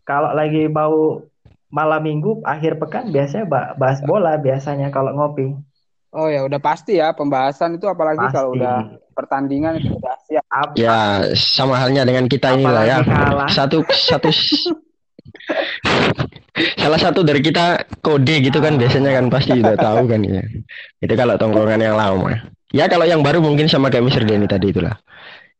kalau 0.05 0.37
lagi 0.37 0.69
mau 0.69 1.25
malam 1.73 2.03
minggu 2.05 2.45
akhir 2.45 2.77
pekan 2.77 3.09
biasanya 3.09 3.47
ba- 3.49 3.73
bahas 3.81 4.05
bola 4.05 4.37
biasanya 4.37 4.93
kalau 4.93 5.17
ngopi. 5.17 5.57
Oh 6.11 6.27
ya 6.27 6.43
udah 6.43 6.59
pasti 6.59 6.99
ya 6.99 7.15
pembahasan 7.15 7.79
itu 7.79 7.87
apalagi 7.87 8.27
kalau 8.35 8.53
Pasti. 8.53 8.61
udah 8.61 8.77
pertandingan 9.21 9.77
itu 9.77 9.93
udah 9.93 10.17
siap. 10.25 10.45
Ap- 10.49 10.75
ya 10.81 11.29
sama 11.37 11.77
halnya 11.77 12.09
dengan 12.09 12.25
kita 12.25 12.57
inilah 12.57 12.85
ya 12.89 12.99
kalah. 13.05 13.49
satu 13.53 13.85
satu 13.93 14.33
salah 16.81 16.99
satu 17.01 17.21
dari 17.21 17.41
kita 17.45 17.85
kode 18.01 18.41
gitu 18.45 18.59
kan 18.61 18.81
biasanya 18.81 19.17
kan 19.17 19.29
pasti 19.29 19.61
udah 19.61 19.77
tahu 19.77 20.09
kan 20.09 20.21
ya 20.25 20.43
itu 21.01 21.15
kalau 21.17 21.37
tongkrongan 21.37 21.81
yang 21.81 21.97
lama 21.97 22.37
ya 22.75 22.89
kalau 22.89 23.05
yang 23.09 23.21
baru 23.21 23.41
mungkin 23.41 23.69
sama 23.69 23.89
kayak 23.89 24.11
Mr. 24.11 24.25
Denny 24.27 24.49
tadi 24.49 24.73
itulah 24.75 24.97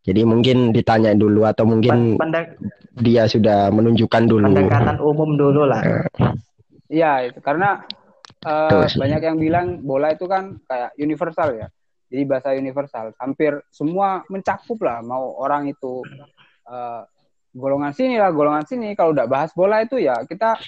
jadi 0.05 0.25
mungkin 0.25 0.73
ditanya 0.73 1.13
dulu 1.13 1.45
atau 1.45 1.69
mungkin 1.69 2.17
Pendek- 2.17 2.57
dia 3.01 3.29
sudah 3.29 3.69
menunjukkan 3.73 4.23
dulu 4.29 4.49
pendekatan 4.51 4.97
umum 5.01 5.37
dulu 5.37 5.65
lah. 5.69 5.81
Iya 6.91 7.31
itu 7.31 7.39
karena 7.39 7.85
sih. 8.91 8.99
banyak 8.99 9.21
yang 9.23 9.37
bilang 9.39 9.67
bola 9.85 10.11
itu 10.11 10.27
kan 10.27 10.59
kayak 10.67 10.97
universal 10.99 11.55
ya. 11.55 11.69
Jadi 12.11 12.23
bahasa 12.27 12.51
universal, 12.59 13.15
hampir 13.23 13.63
semua 13.71 14.27
mencakup 14.27 14.77
lah. 14.83 14.99
Mau 15.01 15.39
orang 15.39 15.71
itu 15.71 16.03
eh, 16.67 17.03
golongan 17.55 17.95
sini 17.95 18.19
lah, 18.19 18.35
golongan 18.35 18.67
sini. 18.67 18.99
Kalau 18.99 19.15
udah 19.15 19.31
bahas 19.31 19.55
bola 19.55 19.83
itu 19.87 20.03
ya 20.03 20.27
kita 20.27 20.59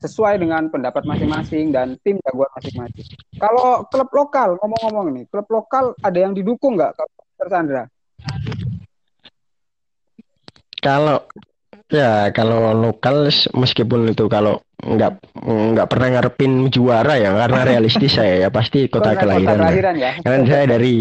sesuai 0.00 0.40
dengan 0.40 0.72
pendapat 0.72 1.04
masing-masing 1.04 1.76
dan 1.76 1.98
tim 2.00 2.16
jagoan 2.24 2.48
masing-masing. 2.56 3.04
Kalau 3.36 3.84
klub 3.92 4.08
lokal 4.16 4.56
ngomong-ngomong 4.56 5.12
nih, 5.12 5.24
klub 5.28 5.44
lokal 5.52 5.92
ada 6.00 6.18
yang 6.18 6.32
didukung 6.32 6.80
nggak. 6.80 6.96
Chandra? 7.50 7.84
Kalau 10.80 11.24
ya 11.92 12.32
kalau 12.32 12.72
lokal 12.72 13.28
meskipun 13.52 14.12
itu 14.12 14.24
kalau 14.30 14.64
nggak 14.80 15.12
nggak 15.44 15.88
pernah 15.88 16.08
ngarepin 16.16 16.72
juara 16.72 17.20
ya 17.20 17.36
karena 17.36 17.60
realistis 17.70 18.16
saya 18.16 18.44
ya 18.44 18.48
pasti 18.48 18.88
kota 18.88 19.12
Karena 19.12 19.20
kelahiran. 19.20 19.52
ya. 19.52 19.60
kelahiran 19.60 19.94
ya. 19.96 20.10
Karena 20.24 20.40
saya 20.48 20.64
dari 20.66 20.96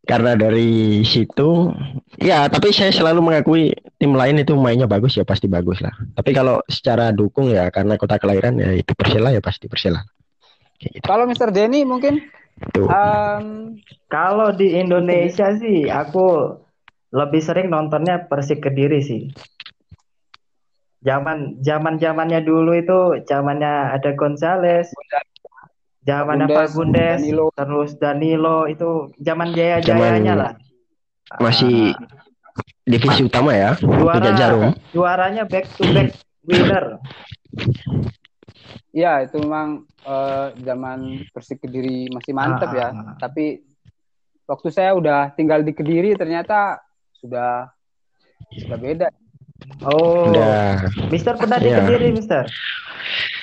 karena 0.00 0.32
dari 0.34 0.70
situ 1.06 1.70
ya 2.18 2.50
tapi 2.50 2.74
saya 2.74 2.90
selalu 2.90 3.20
mengakui 3.22 3.70
tim 3.94 4.10
lain 4.16 4.42
itu 4.42 4.58
mainnya 4.58 4.90
bagus 4.90 5.14
ya 5.14 5.22
pasti 5.22 5.46
bagus 5.46 5.78
lah. 5.78 5.94
Tapi 6.18 6.30
kalau 6.34 6.58
secara 6.66 7.14
dukung 7.14 7.52
ya 7.54 7.70
karena 7.70 7.94
kota 7.94 8.18
kelahiran 8.18 8.58
ya 8.58 8.74
itu 8.74 8.90
Persela 8.96 9.30
ya 9.30 9.38
pasti 9.38 9.70
Persela. 9.70 10.02
Kayak 10.80 10.92
gitu. 10.98 11.04
Kalau 11.06 11.24
Mr. 11.30 11.48
Denny 11.54 11.86
mungkin 11.86 12.18
Tuh. 12.74 12.88
em, 12.90 13.76
Kalau 14.10 14.50
di 14.52 14.74
Indonesia 14.76 15.54
sih 15.56 15.86
aku 15.86 16.58
lebih 17.14 17.40
sering 17.40 17.70
nontonnya 17.70 18.26
Persik 18.26 18.60
Kediri 18.60 19.00
sih. 19.00 19.30
Zaman 21.00 21.64
zaman 21.64 21.96
zamannya 21.96 22.44
dulu 22.44 22.76
itu 22.76 23.24
zamannya 23.24 23.96
ada 23.96 24.12
Gonzales, 24.12 24.92
zamannya 26.04 26.44
Fagundes, 26.44 26.76
Fagundes, 26.76 27.18
Danilo. 27.24 27.46
terus 27.56 27.90
Danilo 27.96 28.58
itu 28.68 29.08
zaman 29.16 29.56
jaya-jayanya 29.56 30.34
Zaman 30.36 30.42
lah. 30.44 30.52
masih 31.40 31.96
divisi 32.84 33.24
utama 33.24 33.56
ya, 33.56 33.78
Juara 33.80 34.34
jarum. 34.36 34.76
juaranya 34.92 35.48
back 35.48 35.64
to 35.78 35.88
back 35.94 36.12
winner. 36.44 37.00
Ya, 38.90 39.22
itu 39.22 39.38
memang 39.38 39.86
eh, 40.04 40.46
zaman 40.66 41.24
Persik 41.30 41.62
Kediri 41.62 42.10
masih 42.10 42.34
mantep 42.34 42.74
ya. 42.74 42.90
Ah. 42.90 43.14
Tapi 43.16 43.62
waktu 44.44 44.68
saya 44.74 44.92
udah 44.98 45.30
tinggal 45.38 45.62
di 45.62 45.70
Kediri 45.70 46.18
ternyata 46.18 46.82
sudah 47.16 47.70
sudah 48.52 48.76
beda. 48.76 49.08
Oh, 49.80 50.28
Udah 50.28 50.86
Mister 51.08 51.34
pernah 51.34 51.56
di 51.56 51.66
Iya. 51.66 51.80
Kediri, 51.80 52.12
Mister. 52.12 52.44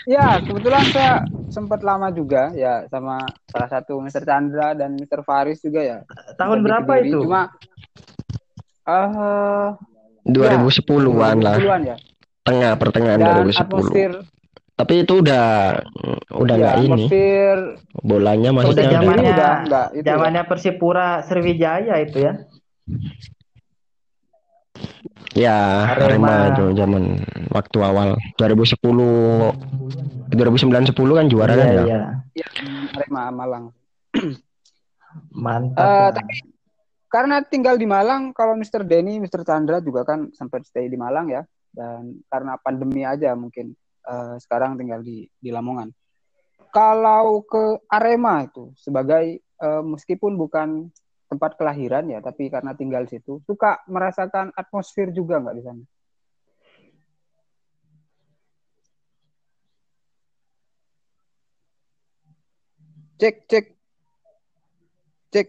Ya, 0.06 0.40
kebetulan 0.40 0.86
saya 0.88 1.14
sempat 1.48 1.82
lama 1.82 2.08
juga 2.10 2.54
ya 2.54 2.88
sama 2.88 3.20
salah 3.46 3.68
satu 3.68 4.00
Mr. 4.00 4.24
Chandra 4.24 4.72
dan 4.72 4.96
Mr. 4.96 5.20
Faris 5.22 5.60
juga 5.60 5.82
ya. 5.82 5.98
Tahun 6.36 6.62
berapa 6.62 6.88
Kediri. 6.96 7.10
itu? 7.12 7.20
Cuma 7.24 7.52
eh 8.84 9.68
2010-an 10.24 11.38
lah, 11.40 11.56
2010-an 11.56 11.82
ya. 11.84 11.96
tengah 12.42 12.72
pertengahan 12.76 13.20
Dan 13.20 13.28
2010. 13.44 13.60
atmosfer 13.60 14.12
Tapi 14.78 14.94
itu 15.02 15.14
udah 15.18 15.46
udah 16.32 16.54
ya, 16.54 16.62
nggak 16.62 16.76
ini, 16.78 16.86
atmosfer 16.86 17.58
bolanya 17.98 18.50
masih 18.54 18.72
Udah 18.72 18.86
zamannya 18.88 19.32
udah 19.34 19.54
enggak 19.60 19.88
itu 19.92 20.06
ya. 20.06 20.10
zamannya 20.14 20.44
Persipura 20.46 21.08
Sriwijaya 21.26 21.96
itu 22.00 22.18
ya. 22.22 22.34
Ya, 25.38 25.94
Arema. 25.94 26.28
Arema 26.28 26.34
itu 26.56 26.66
zaman 26.78 27.04
waktu 27.54 27.78
awal 27.84 28.10
2010 28.42 28.78
2009 30.34 30.92
10 30.92 31.18
kan 31.18 31.26
juara 31.30 31.54
kan 31.56 31.68
Iya, 31.68 31.74
ya. 31.74 31.84
iya. 31.86 32.02
Iya, 32.34 32.48
Arema 32.98 33.32
Malang. 33.32 33.66
Mantap. 35.34 35.82
Eh, 35.82 35.88
lah. 35.88 36.10
tapi 36.14 36.36
karena 37.08 37.40
tinggal 37.40 37.80
di 37.80 37.88
Malang, 37.88 38.36
kalau 38.36 38.54
Mr. 38.60 38.84
Denny, 38.84 39.18
Mr. 39.24 39.48
Chandra 39.48 39.80
juga 39.80 40.04
kan 40.04 40.28
sempat 40.36 40.68
stay 40.68 40.92
di 40.92 41.00
Malang 41.00 41.32
ya, 41.32 41.42
dan 41.72 42.20
karena 42.28 42.60
pandemi 42.60 43.08
aja 43.08 43.32
mungkin 43.34 43.72
eh, 44.06 44.36
sekarang 44.44 44.76
tinggal 44.76 45.02
di 45.02 45.24
di 45.40 45.50
Lamongan. 45.50 45.90
Kalau 46.76 47.42
ke 47.48 47.80
Arema 47.88 48.44
itu 48.44 48.76
sebagai 48.76 49.40
eh, 49.40 49.84
meskipun 49.88 50.36
bukan 50.36 50.92
tempat 51.28 51.60
kelahiran 51.60 52.08
ya, 52.08 52.24
tapi 52.24 52.48
karena 52.48 52.72
tinggal 52.72 53.04
di 53.04 53.20
situ, 53.20 53.44
suka 53.44 53.84
merasakan 53.92 54.56
atmosfer 54.56 55.12
juga 55.12 55.44
nggak 55.44 55.58
di 55.60 55.64
sana? 55.64 55.84
Cek, 63.18 63.36
cek, 63.50 63.66
cek, 65.34 65.48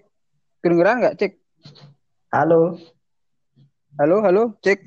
kedengeran 0.64 0.98
nggak? 1.04 1.14
Cek? 1.20 1.32
Halo, 2.34 2.74
halo, 4.00 4.16
halo, 4.24 4.42
cek, 4.64 4.82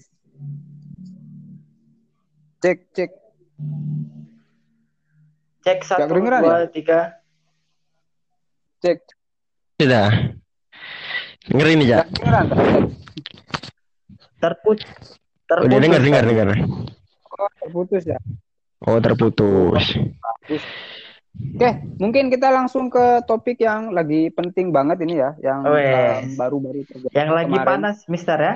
cek, 2.60 2.80
cek, 2.92 3.12
cek 5.62 5.80
satu, 5.86 6.20
dua, 6.20 6.66
ya? 6.66 6.70
tiga, 6.70 7.00
cek, 8.82 9.00
sudah. 9.80 10.41
Ngeri 11.50 11.74
nih, 11.82 11.88
Jak. 11.90 12.06
kedengeran, 12.14 12.44
tak? 12.46 12.58
Cek. 12.62 12.84
Terput. 14.38 14.78
Terputus. 15.50 15.66
Udah 15.66 15.80
dengar, 15.82 16.02
dengar, 16.02 16.24
dengar. 16.24 16.48
Oh, 17.34 17.50
terputus 17.58 18.04
ya. 18.06 18.20
Oh, 18.86 18.98
terputus. 19.02 19.84
Bagus. 19.98 20.64
Oke, 21.32 21.70
mungkin 21.98 22.28
kita 22.28 22.52
langsung 22.52 22.92
ke 22.92 23.24
topik 23.24 23.58
yang 23.64 23.96
lagi 23.96 24.28
penting 24.30 24.70
banget 24.70 25.00
ini 25.02 25.16
ya, 25.18 25.32
yang 25.40 25.64
Wes. 25.64 26.28
em, 26.28 26.36
baru-baru 26.36 26.84
terjadi. 26.86 27.14
Yang 27.16 27.30
lagi 27.32 27.54
Kemarin. 27.56 27.70
panas, 27.72 27.98
Mister 28.06 28.38
ya. 28.38 28.54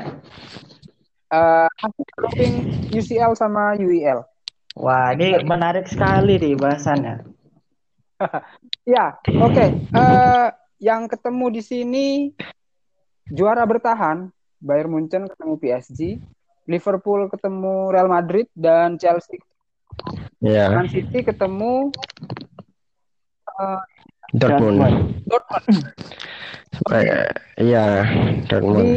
Eh, 1.31 1.67
hasil 1.71 2.05
droping 2.19 2.53
UCL 2.91 3.31
sama 3.33 3.79
UEL. 3.79 4.21
Wah, 4.75 5.15
ini 5.15 5.39
menarik 5.41 5.87
sekali 5.87 6.37
nih 6.37 6.53
bahasannya. 6.53 7.15
Ya, 8.85 9.17
oke. 9.41 9.65
Eh, 9.81 10.47
yang 10.77 11.09
ketemu 11.09 11.45
di 11.49 11.61
sini 11.65 12.07
juara 13.27 13.65
bertahan, 13.65 14.29
Bayern 14.59 14.91
Munchen 14.91 15.25
ketemu 15.25 15.53
PSG, 15.57 15.99
Liverpool 16.65 17.29
ketemu 17.29 17.89
Real 17.89 18.09
Madrid 18.09 18.49
dan 18.53 18.97
Chelsea 18.97 19.37
Ya, 20.41 20.69
Man 20.69 20.89
City 20.89 21.23
ketemu 21.23 21.89
eh, 23.55 23.81
Dortmund. 24.35 24.81
Dortmund. 25.25 25.65
Iya, 27.55 28.03
Di 28.03 28.45
Dortmund. 28.51 28.89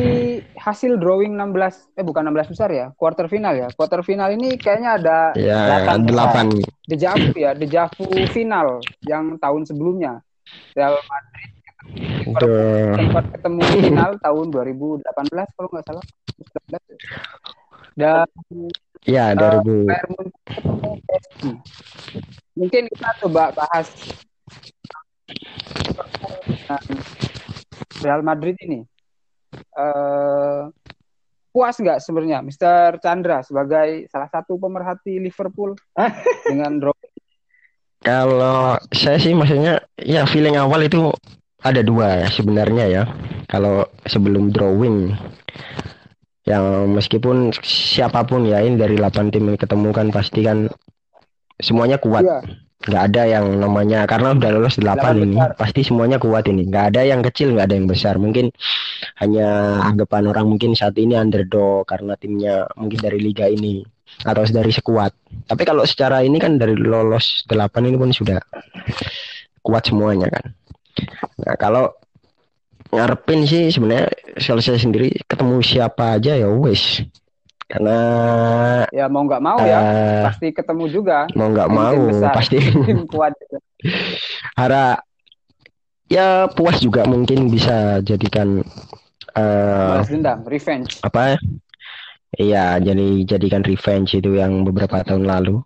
hasil 0.59 0.99
drawing 0.99 1.39
16 1.39 1.95
eh 1.95 2.03
bukan 2.05 2.27
16 2.27 2.53
besar 2.53 2.69
ya, 2.75 2.91
quarter 2.99 3.31
final 3.31 3.55
ya. 3.55 3.69
Quarter 3.73 4.03
final 4.03 4.35
ini 4.35 4.59
kayaknya 4.59 4.91
ada 4.99 5.19
Ya, 5.39 5.61
Delapan 5.79 5.99
besar. 6.03 6.09
delapan. 6.11 6.47
dejavu 6.89 7.31
ya, 7.39 7.51
dejavu 7.55 8.09
final 8.35 8.81
yang 9.07 9.39
tahun 9.39 9.63
sebelumnya. 9.65 10.21
Real 10.75 10.99
Madrid 10.99 11.58
Sempat 12.99 13.25
ketemu 13.35 13.61
final 13.89 14.13
tahun 14.21 14.47
2018 14.53 15.57
kalau 15.57 15.69
nggak 15.73 15.87
salah. 15.87 16.05
19 16.69 16.77
ya. 16.77 16.99
Dan 17.99 18.29
Ya, 19.07 19.33
2000. 19.33 19.89
Bayern 19.89 20.11
Munchen 20.13 20.43
ketemu 20.51 20.91
PSG. 21.07 21.43
Mungkin 22.59 22.83
kita 22.91 23.09
coba 23.25 23.43
bahas 23.55 23.89
Real 28.03 28.23
Madrid 28.27 28.59
ini. 28.67 28.83
Eh, 29.55 30.63
puas 31.55 31.75
nggak 31.79 32.03
sebenarnya 32.05 32.45
Mr. 32.45 33.01
Chandra 33.01 33.41
sebagai 33.41 34.07
salah 34.13 34.29
satu 34.29 34.61
pemerhati 34.61 35.19
Liverpool 35.19 35.75
dengan 36.51 36.77
draw 36.77 36.95
Kalau 37.99 38.79
saya 38.95 39.19
sih 39.19 39.35
maksudnya 39.35 39.83
ya 39.99 40.23
feeling 40.29 40.55
awal 40.55 40.85
itu 40.87 41.11
ada 41.63 41.81
dua 41.83 42.27
ya 42.27 42.29
sebenarnya 42.31 42.85
ya. 42.87 43.03
Kalau 43.51 43.89
sebelum 44.07 44.55
drawing 44.55 45.17
yang 46.49 46.97
meskipun 46.97 47.53
siapa 47.61 48.25
pun 48.25 48.49
ya 48.49 48.65
ini 48.65 48.81
dari 48.81 48.97
8 48.97 49.29
tim 49.29 49.53
yang 49.53 49.59
ketemu 49.61 49.89
kan 49.93 50.09
pasti 50.09 50.41
kan 50.41 50.71
semuanya 51.61 52.01
kuat. 52.01 52.25
Iya. 52.25 52.41
nggak 52.79 53.05
ada 53.11 53.23
yang 53.27 53.59
namanya 53.59 54.07
karena 54.07 54.39
udah 54.39 54.51
lolos 54.55 54.79
8 54.79 54.87
Delapan 54.87 55.15
ini 55.19 55.35
besar. 55.35 55.51
pasti 55.59 55.81
semuanya 55.83 56.23
kuat 56.23 56.47
ini 56.47 56.63
nggak 56.71 56.95
ada 56.95 57.03
yang 57.03 57.27
kecil 57.27 57.51
nggak 57.51 57.67
ada 57.67 57.75
yang 57.75 57.91
besar 57.91 58.23
mungkin 58.23 58.55
hanya 59.19 59.83
anggapan 59.83 60.31
orang 60.31 60.47
mungkin 60.47 60.79
saat 60.79 60.95
ini 60.95 61.19
underdog 61.19 61.83
karena 61.91 62.15
timnya 62.15 62.71
mungkin 62.79 63.03
dari 63.03 63.19
liga 63.19 63.51
ini 63.51 63.83
atau 64.23 64.47
dari 64.47 64.71
sekuat 64.71 65.11
tapi 65.51 65.67
kalau 65.67 65.83
secara 65.83 66.23
ini 66.23 66.39
kan 66.39 66.55
dari 66.55 66.79
lolos 66.79 67.43
8 67.51 67.67
ini 67.83 67.99
pun 67.99 68.15
sudah 68.15 68.39
kuat 69.59 69.91
semuanya 69.91 70.31
kan 70.31 70.55
nah 71.39 71.55
kalau 71.55 71.93
ngarepin 72.89 73.45
sih 73.45 73.69
sebenarnya 73.69 74.09
selesai 74.41 74.81
sendiri 74.81 75.13
ketemu 75.29 75.61
siapa 75.61 76.17
aja 76.17 76.35
ya 76.35 76.49
wes. 76.49 77.05
Karena 77.69 77.99
Ya 78.89 79.13
mau 79.13 79.29
nggak 79.29 79.45
mau 79.45 79.61
ya. 79.61 79.77
Eh, 79.85 80.25
pasti 80.25 80.47
ketemu 80.57 80.89
juga. 80.89 81.29
mau 81.37 81.53
nggak 81.53 81.69
tim 81.69 81.77
mau 81.77 81.97
besar. 82.09 82.33
pasti. 82.33 82.57
Tim 82.89 83.05
kuat. 83.05 83.37
Hara 84.57 84.97
ya 86.09 86.49
puas 86.49 86.81
juga 86.81 87.05
mungkin 87.05 87.53
bisa 87.53 88.01
jadikan 88.01 88.65
eh 89.37 89.89
Balas 90.01 90.09
dendam, 90.09 90.41
revenge. 90.49 90.97
apa? 91.05 91.37
Iya 92.41 92.81
jadi 92.81 93.07
jadikan 93.29 93.61
revenge 93.61 94.17
itu 94.17 94.33
yang 94.33 94.65
beberapa 94.65 95.05
tahun 95.05 95.29
lalu. 95.29 95.61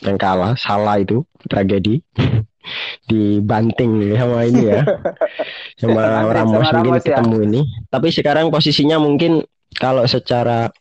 Yang 0.00 0.16
kalah 0.16 0.52
salah 0.56 0.96
itu 0.96 1.20
tragedi 1.48 2.00
dibanting 3.06 4.14
sama 4.16 4.46
ini 4.46 4.62
ya. 4.74 4.82
Sama 5.80 6.32
Ramos 6.32 6.64
sama 6.64 6.80
mungkin 6.80 6.92
Ramos 6.96 7.04
ya. 7.04 7.20
ketemu 7.20 7.36
ini. 7.44 7.60
Tapi 7.92 8.08
sekarang 8.08 8.48
posisinya 8.48 8.96
mungkin 8.96 9.44
kalau 9.76 10.08
secara 10.08 10.72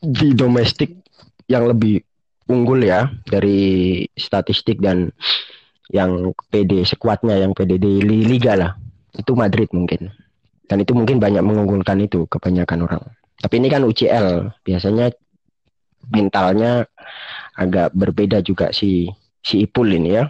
di 0.00 0.36
domestik 0.36 1.00
yang 1.48 1.64
lebih 1.64 2.04
unggul 2.52 2.84
ya 2.84 3.08
dari 3.24 4.04
statistik 4.12 4.78
dan 4.84 5.08
yang 5.88 6.36
PD 6.52 6.84
sekuatnya 6.84 7.40
yang 7.40 7.56
PD 7.56 7.80
di 7.80 8.04
li- 8.04 8.28
liga 8.28 8.54
lah. 8.60 8.76
Itu 9.16 9.32
Madrid 9.34 9.72
mungkin. 9.72 10.12
Dan 10.68 10.84
itu 10.84 10.94
mungkin 10.94 11.18
banyak 11.18 11.42
mengunggulkan 11.42 11.98
itu 12.04 12.28
kebanyakan 12.30 12.86
orang. 12.86 13.02
Tapi 13.40 13.54
ini 13.58 13.72
kan 13.72 13.82
UCL 13.82 14.52
biasanya 14.62 15.10
mentalnya 16.12 16.84
agak 17.56 17.90
berbeda 17.96 18.44
juga 18.44 18.70
si 18.70 19.08
si 19.40 19.64
Ipul 19.64 19.88
ini 19.96 20.20
ya 20.20 20.24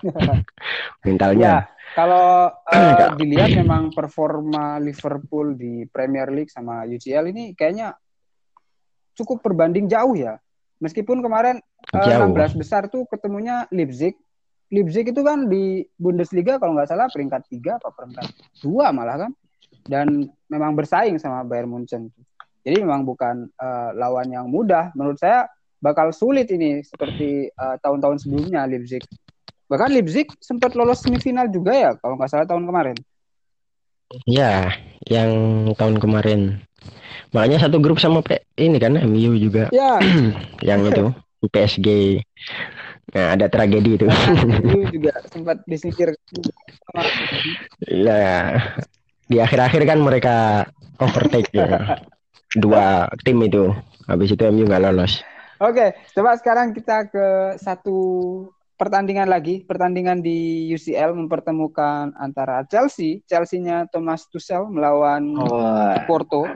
mentalnya 1.06 1.66
Ya, 1.66 1.94
kalau 1.98 2.54
Enggak. 2.70 3.10
dilihat 3.20 3.50
memang 3.58 3.90
performa 3.90 4.78
Liverpool 4.78 5.58
di 5.58 5.84
Premier 5.90 6.30
League 6.30 6.52
sama 6.52 6.86
UCL 6.86 7.34
ini 7.34 7.52
kayaknya 7.58 7.98
cukup 9.18 9.42
berbanding 9.42 9.90
jauh 9.90 10.14
ya. 10.14 10.38
Meskipun 10.80 11.20
kemarin 11.20 11.60
eh, 11.92 12.06
Jauh. 12.08 12.32
16 12.32 12.56
besar 12.56 12.88
tuh 12.88 13.04
ketemunya 13.10 13.68
Leipzig. 13.68 14.16
Leipzig 14.70 15.10
itu 15.10 15.20
kan 15.20 15.50
di 15.50 15.82
Bundesliga 15.98 16.56
kalau 16.56 16.78
nggak 16.78 16.88
salah 16.88 17.10
peringkat 17.10 17.42
3 17.52 17.76
apa 17.82 17.88
peringkat 17.92 18.26
2 18.64 18.96
malah 18.96 19.28
kan. 19.28 19.32
Dan 19.84 20.30
memang 20.48 20.78
bersaing 20.78 21.18
sama 21.18 21.42
Bayern 21.44 21.68
Munchen. 21.68 22.08
Jadi 22.64 22.80
memang 22.80 23.04
bukan 23.04 23.50
eh, 23.50 23.90
lawan 23.98 24.30
yang 24.30 24.48
mudah. 24.48 24.94
Menurut 24.96 25.20
saya 25.20 25.50
bakal 25.80 26.12
sulit 26.12 26.46
ini 26.52 26.84
seperti 26.84 27.48
eh, 27.48 27.76
tahun-tahun 27.80 28.22
sebelumnya 28.22 28.68
Leipzig. 28.68 29.02
Bahkan 29.66 29.90
Leipzig 29.90 30.28
sempat 30.38 30.76
lolos 30.76 31.00
semifinal 31.00 31.48
juga 31.48 31.72
ya 31.72 31.90
kalau 31.98 32.14
nggak 32.20 32.30
salah 32.30 32.46
tahun 32.46 32.68
kemarin. 32.68 32.96
ya 34.26 34.74
yang 35.06 35.30
tahun 35.78 36.02
kemarin. 36.02 36.58
Makanya 37.30 37.62
satu 37.62 37.78
grup 37.78 38.02
sama 38.02 38.26
P 38.26 38.42
ini 38.58 38.82
kan 38.82 38.98
MU 39.06 39.38
juga. 39.38 39.70
Ya, 39.70 40.02
yang 40.68 40.82
itu 40.86 41.14
PSG 41.48 42.20
nah 43.10 43.34
ada 43.34 43.50
tragedi 43.50 43.98
itu. 43.98 44.06
Itu 44.70 44.86
juga 44.94 45.10
sempat 45.26 45.66
disingkir 45.66 46.14
sama 46.22 47.02
ya 47.90 48.54
di 49.26 49.42
akhir-akhir 49.42 49.82
kan 49.82 49.98
mereka 49.98 50.34
overtake 51.02 51.50
ya. 51.50 51.98
Dua 52.62 53.06
tim 53.22 53.38
itu. 53.46 53.70
Habis 54.10 54.34
itu 54.34 54.42
MU 54.50 54.66
nggak 54.66 54.90
lolos 54.90 55.22
Oke, 55.60 55.92
coba 56.16 56.40
sekarang 56.40 56.72
kita 56.72 57.12
ke 57.12 57.26
satu 57.60 57.98
pertandingan 58.80 59.28
lagi, 59.28 59.60
pertandingan 59.60 60.24
di 60.24 60.72
UCL 60.72 61.12
mempertemukan 61.12 62.16
antara 62.16 62.64
Chelsea, 62.64 63.20
Chelsea-nya 63.28 63.84
Thomas 63.92 64.24
Tuchel 64.32 64.64
melawan 64.72 65.36
Wah, 65.36 66.00
Porto. 66.08 66.48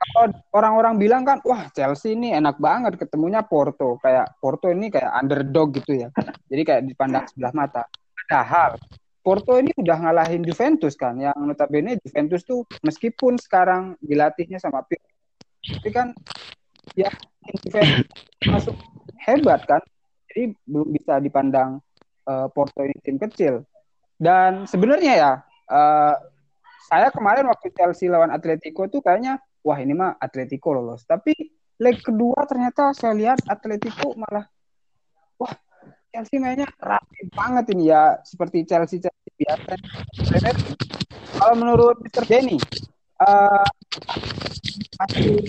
Kalau 0.00 0.32
orang-orang 0.56 0.96
bilang 0.96 1.28
kan, 1.28 1.44
wah 1.44 1.68
Chelsea 1.76 2.16
ini 2.16 2.32
enak 2.32 2.56
banget 2.56 2.96
ketemunya 2.96 3.44
Porto, 3.44 4.00
kayak 4.00 4.40
Porto 4.40 4.72
ini 4.72 4.88
kayak 4.88 5.12
underdog 5.12 5.76
gitu 5.76 6.08
ya. 6.08 6.08
Jadi 6.48 6.62
kayak 6.64 6.82
dipandang 6.88 7.28
sebelah 7.28 7.52
mata. 7.52 7.84
Padahal 8.16 8.80
Porto 9.20 9.60
ini 9.60 9.76
udah 9.76 10.08
ngalahin 10.08 10.40
Juventus 10.40 10.96
kan, 10.96 11.20
yang 11.20 11.36
notabene 11.36 12.00
Juventus 12.00 12.48
tuh 12.48 12.64
meskipun 12.80 13.36
sekarang 13.36 13.92
dilatihnya 14.00 14.56
sama 14.56 14.80
Pep, 14.88 15.04
tapi 15.60 15.92
kan 15.92 16.16
ya 16.98 17.10
masuk 18.50 18.74
hebat 19.22 19.62
kan, 19.70 19.82
jadi 20.30 20.50
belum 20.66 20.88
bisa 20.94 21.22
dipandang 21.22 21.78
eh, 22.26 22.46
Porto 22.50 22.82
ini 22.82 22.96
tim 23.02 23.16
kecil. 23.22 23.62
Dan 24.18 24.66
sebenarnya 24.66 25.12
ya, 25.14 25.32
eh, 25.70 26.14
saya 26.88 27.12
kemarin 27.14 27.46
waktu 27.46 27.70
Chelsea 27.70 28.10
lawan 28.10 28.34
Atletico 28.34 28.88
tuh 28.90 29.04
kayaknya 29.04 29.38
wah 29.62 29.78
ini 29.78 29.94
mah 29.94 30.16
Atletico 30.18 30.72
lolos. 30.74 31.04
Tapi 31.04 31.36
leg 31.78 32.02
kedua 32.02 32.42
ternyata 32.48 32.90
saya 32.96 33.14
lihat 33.14 33.38
Atletico 33.46 34.16
malah 34.18 34.48
wah 35.38 35.54
Chelsea 36.10 36.40
mainnya 36.40 36.66
rapi 36.80 37.28
banget 37.30 37.76
ini 37.76 37.92
ya 37.92 38.18
seperti 38.24 38.64
Chelsea 38.64 38.98
Chelsea 38.98 39.30
biasa. 39.36 39.72
Kalau 41.38 41.54
menurut 41.54 42.02
Mr. 42.02 42.24
Denny, 42.26 42.58
uh, 43.22 43.66
masih 44.98 45.42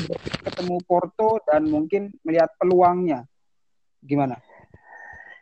ketemu 0.46 0.78
Porto 0.86 1.42
dan 1.50 1.66
mungkin 1.70 2.14
melihat 2.22 2.54
peluangnya, 2.58 3.26
gimana? 4.06 4.38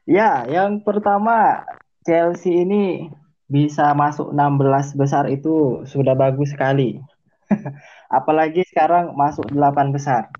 Ya, 0.07 0.47
yang 0.47 0.79
pertama 0.87 1.67
Chelsea 2.07 2.63
ini 2.63 3.11
bisa 3.47 3.91
masuk 3.91 4.31
16 4.31 4.95
besar 4.99 5.27
itu 5.27 5.83
sudah 5.83 6.15
bagus 6.15 6.55
sekali. 6.55 6.99
Apalagi 8.17 8.63
sekarang 8.67 9.15
masuk 9.15 9.47
8 9.51 9.91
besar. 9.91 10.31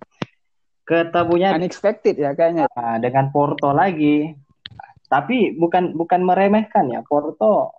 Ketemunya 0.88 1.52
unexpected 1.56 2.16
ya 2.16 2.32
kayaknya. 2.32 2.72
Nah, 2.72 3.00
dengan 3.04 3.28
Porto 3.32 3.76
lagi. 3.76 4.32
Tapi 5.08 5.56
bukan 5.56 5.96
bukan 5.96 6.24
meremehkan 6.24 6.88
ya 6.92 7.04
Porto. 7.04 7.76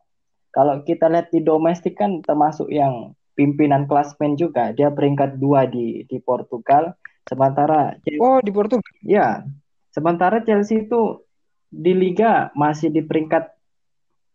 Kalau 0.52 0.80
kita 0.84 1.08
lihat 1.12 1.28
di 1.32 1.44
domestik 1.44 1.96
kan 1.96 2.20
termasuk 2.24 2.68
yang 2.72 3.16
pimpinan 3.38 3.86
klasmen 3.86 4.34
juga. 4.34 4.74
Dia 4.74 4.90
peringkat 4.90 5.38
dua 5.38 5.70
di 5.70 6.02
di 6.10 6.18
Portugal. 6.18 6.98
Sementara 7.30 7.94
Oh 8.18 8.42
di 8.42 8.50
Portugal. 8.50 8.90
Ya. 9.06 9.46
Sementara 9.94 10.42
Chelsea 10.42 10.82
itu 10.82 11.22
di 11.70 11.94
liga 11.94 12.50
masih 12.58 12.90
di 12.90 13.06
peringkat 13.06 13.46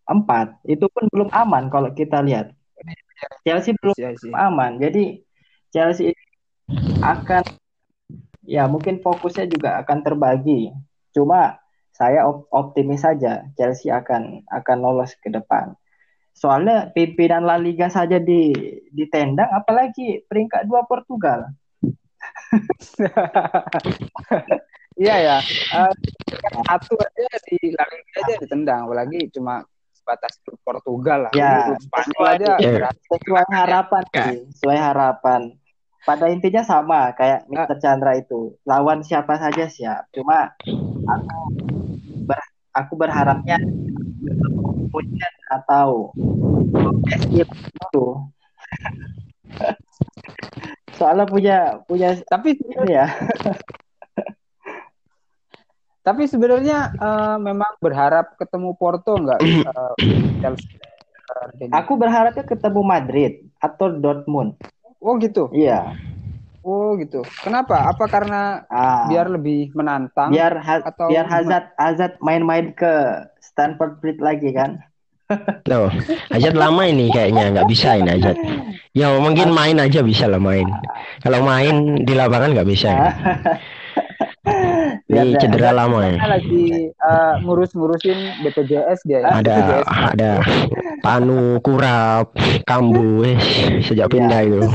empat. 0.07 0.63
Itu 0.63 0.87
pun 0.87 1.11
belum 1.11 1.27
aman 1.35 1.67
kalau 1.67 1.91
kita 1.91 2.23
lihat. 2.23 2.55
Chelsea 3.43 3.75
belum 3.75 3.95
Iya, 3.99 4.15
iya. 4.15 4.31
aman. 4.47 4.71
Jadi 4.79 5.19
Chelsea 5.71 6.15
akan 7.03 7.43
ya 8.47 8.67
mungkin 8.71 9.03
fokusnya 9.03 9.51
juga 9.51 9.83
akan 9.83 9.99
terbagi. 9.99 10.71
Cuma 11.11 11.59
saya 11.93 12.25
op 12.25 12.49
optimis 12.49 13.05
saja 13.05 13.45
Chelsea 13.53 13.93
akan 13.93 14.47
akan 14.47 14.77
lolos 14.79 15.13
ke 15.19 15.29
depan. 15.29 15.75
Soalnya 16.33 16.89
pimpinan 16.91 17.45
La 17.45 17.61
Liga 17.61 17.87
saja 17.87 18.17
di 18.17 18.51
ditendang 18.89 19.53
apalagi 19.53 20.25
peringkat 20.27 20.67
dua 20.67 20.83
Portugal. 20.85 21.49
Iya 24.93 25.15
ya. 25.17 25.37
Uh, 25.73 25.89
satu 26.69 26.93
aja 27.01 27.25
di 27.49 27.73
La 27.73 27.81
Liga 27.89 28.13
aja 28.21 28.33
ditendang 28.45 28.85
apalagi 28.85 29.25
cuma 29.33 29.65
sebatas 30.03 30.37
Portugal 30.61 31.29
lah. 31.29 31.33
Ya, 31.33 31.73
Spanyol 31.79 32.25
aja 32.27 32.51
Ya. 32.61 32.89
Sesuai 33.09 33.45
harapan 33.49 34.03
sih, 34.11 34.37
sesuai 34.53 34.77
harapan. 34.77 35.41
Pada 36.03 36.27
intinya 36.27 36.67
sama 36.67 37.15
kayak 37.15 37.47
Mr. 37.47 37.79
Chandra 37.79 38.19
itu. 38.19 38.59
Lawan 38.67 39.07
siapa 39.07 39.39
saja 39.39 39.71
siap. 39.71 40.11
Cuma 40.11 40.51
aku 41.07 41.39
ber, 42.27 42.39
aku 42.75 42.93
berharapnya 42.99 43.55
Munchen 44.93 45.33
atau 45.49 46.13
PSG 47.09 47.41
itu. 47.49 48.05
Soalnya 50.93 51.25
punya 51.25 51.81
punya 51.89 52.13
Tapi 52.29 52.61
ya. 52.85 53.09
tapi 56.07 56.27
sebenarnya 56.27 56.93
eh, 56.93 57.37
memang 57.41 57.79
berharap 57.79 58.37
ketemu 58.37 58.75
Porto 58.77 59.17
enggak 59.17 59.39
Chelsea? 60.43 60.77
Eh? 61.57 61.71
Aku 61.73 61.97
berharapnya 61.97 62.45
ketemu 62.45 62.81
Madrid 62.85 63.33
atau 63.57 63.89
Dortmund. 63.89 64.59
Oh 65.01 65.17
gitu. 65.17 65.49
Iya. 65.51 65.95
Oh 66.63 66.95
gitu. 66.95 67.19
Kenapa? 67.43 67.91
Apa 67.91 68.07
karena 68.07 68.63
Ah, 68.67 69.05
biar 69.05 69.27
lebih 69.27 69.75
menantang? 69.75 70.31
biar 70.31 70.55
Ha- 70.57 70.83
atau 70.85 71.11
biar? 71.11 71.27
Hazard 71.27 71.75
Hazard 71.75 72.13
main-main 72.19 72.71
ke 72.71 72.93
Stanford 73.37 73.99
Bridge 73.99 74.23
lagi 74.23 74.55
kan. 74.55 74.79
Loh, 75.65 75.91
Ajat 76.29 76.53
lama 76.53 76.83
ini 76.83 77.09
kayaknya 77.09 77.51
nggak 77.51 77.67
bisa 77.67 77.95
ini 77.95 78.11
Ajat. 78.11 78.35
Ya 78.91 79.11
mungkin 79.17 79.51
main 79.51 79.75
aja 79.75 79.99
bisa 79.99 80.23
lah 80.25 80.37
main. 80.37 80.67
Kalau 81.19 81.41
main 81.41 81.99
di 81.99 82.13
lapangan 82.13 82.53
nggak 82.53 82.69
bisa. 82.69 82.91
Lihat, 85.03 85.25
Ini 85.25 85.39
cedera 85.39 85.71
lama 85.71 85.99
ya. 86.05 86.15
Lagi 86.21 86.91
eh, 86.91 87.33
ngurus-ngurusin 87.41 88.43
BPJS 88.43 88.99
dia 89.03 89.19
ya. 89.19 89.31
Ada 89.33 89.55
BPJS. 89.57 89.87
ada 90.11 90.31
panu 91.01 91.59
kurap 91.59 92.35
kambu 92.63 93.23
wes 93.23 93.43
sejak 93.83 94.07
Iya. 94.07 94.13
pindah 94.13 94.39
itu. 94.43 94.59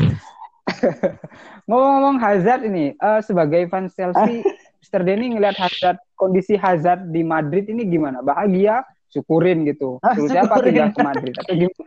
Ngomong-ngomong 1.69 2.17
Hazard 2.17 2.65
ini, 2.65 2.97
eh, 2.97 3.21
sebagai 3.21 3.69
fans 3.69 3.93
Chelsea, 3.93 4.41
Mr. 4.81 5.05
Denny 5.05 5.37
ngelihat 5.37 5.61
Hazard, 5.61 6.01
kondisi 6.17 6.57
Hazard 6.57 7.13
di 7.13 7.21
Madrid 7.21 7.69
ini 7.69 7.85
gimana? 7.85 8.25
Bahagia? 8.25 8.81
Syukurin 9.13 9.69
gitu. 9.69 10.01
Ah, 10.01 10.17
Suruh 10.17 10.33
siapa 10.33 10.61
pindah 10.61 10.89
ke 10.93 11.01
Madrid? 11.05 11.35
Atau 11.37 11.55
gimana? 11.55 11.85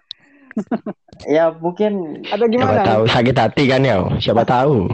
Ya 1.30 1.54
mungkin 1.54 2.26
Atau 2.28 2.50
Siapa 2.50 2.52
gimana? 2.52 2.82
tahu 2.82 3.04
sakit 3.08 3.36
hati 3.38 3.64
kan 3.70 3.86
ya? 3.86 4.02
Siapa 4.18 4.42
tahu. 4.42 4.90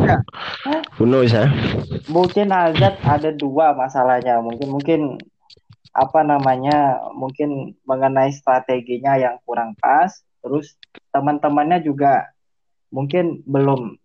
Kuno 1.00 1.23
ya. 1.23 1.47
mungkin 2.12 2.52
Hazard 2.52 3.00
ada 3.00 3.32
dua 3.32 3.71
masalahnya. 3.71 4.43
Mungkin 4.43 4.67
mungkin 4.69 5.02
apa 5.95 6.19
namanya? 6.28 7.00
Mungkin 7.15 7.80
mengenai 7.88 8.36
strateginya 8.36 9.15
yang 9.15 9.39
kurang 9.47 9.73
pas. 9.80 10.19
Terus 10.43 10.76
teman-temannya 11.15 11.80
juga 11.82 12.28
mungkin 12.91 13.41
belum 13.47 13.95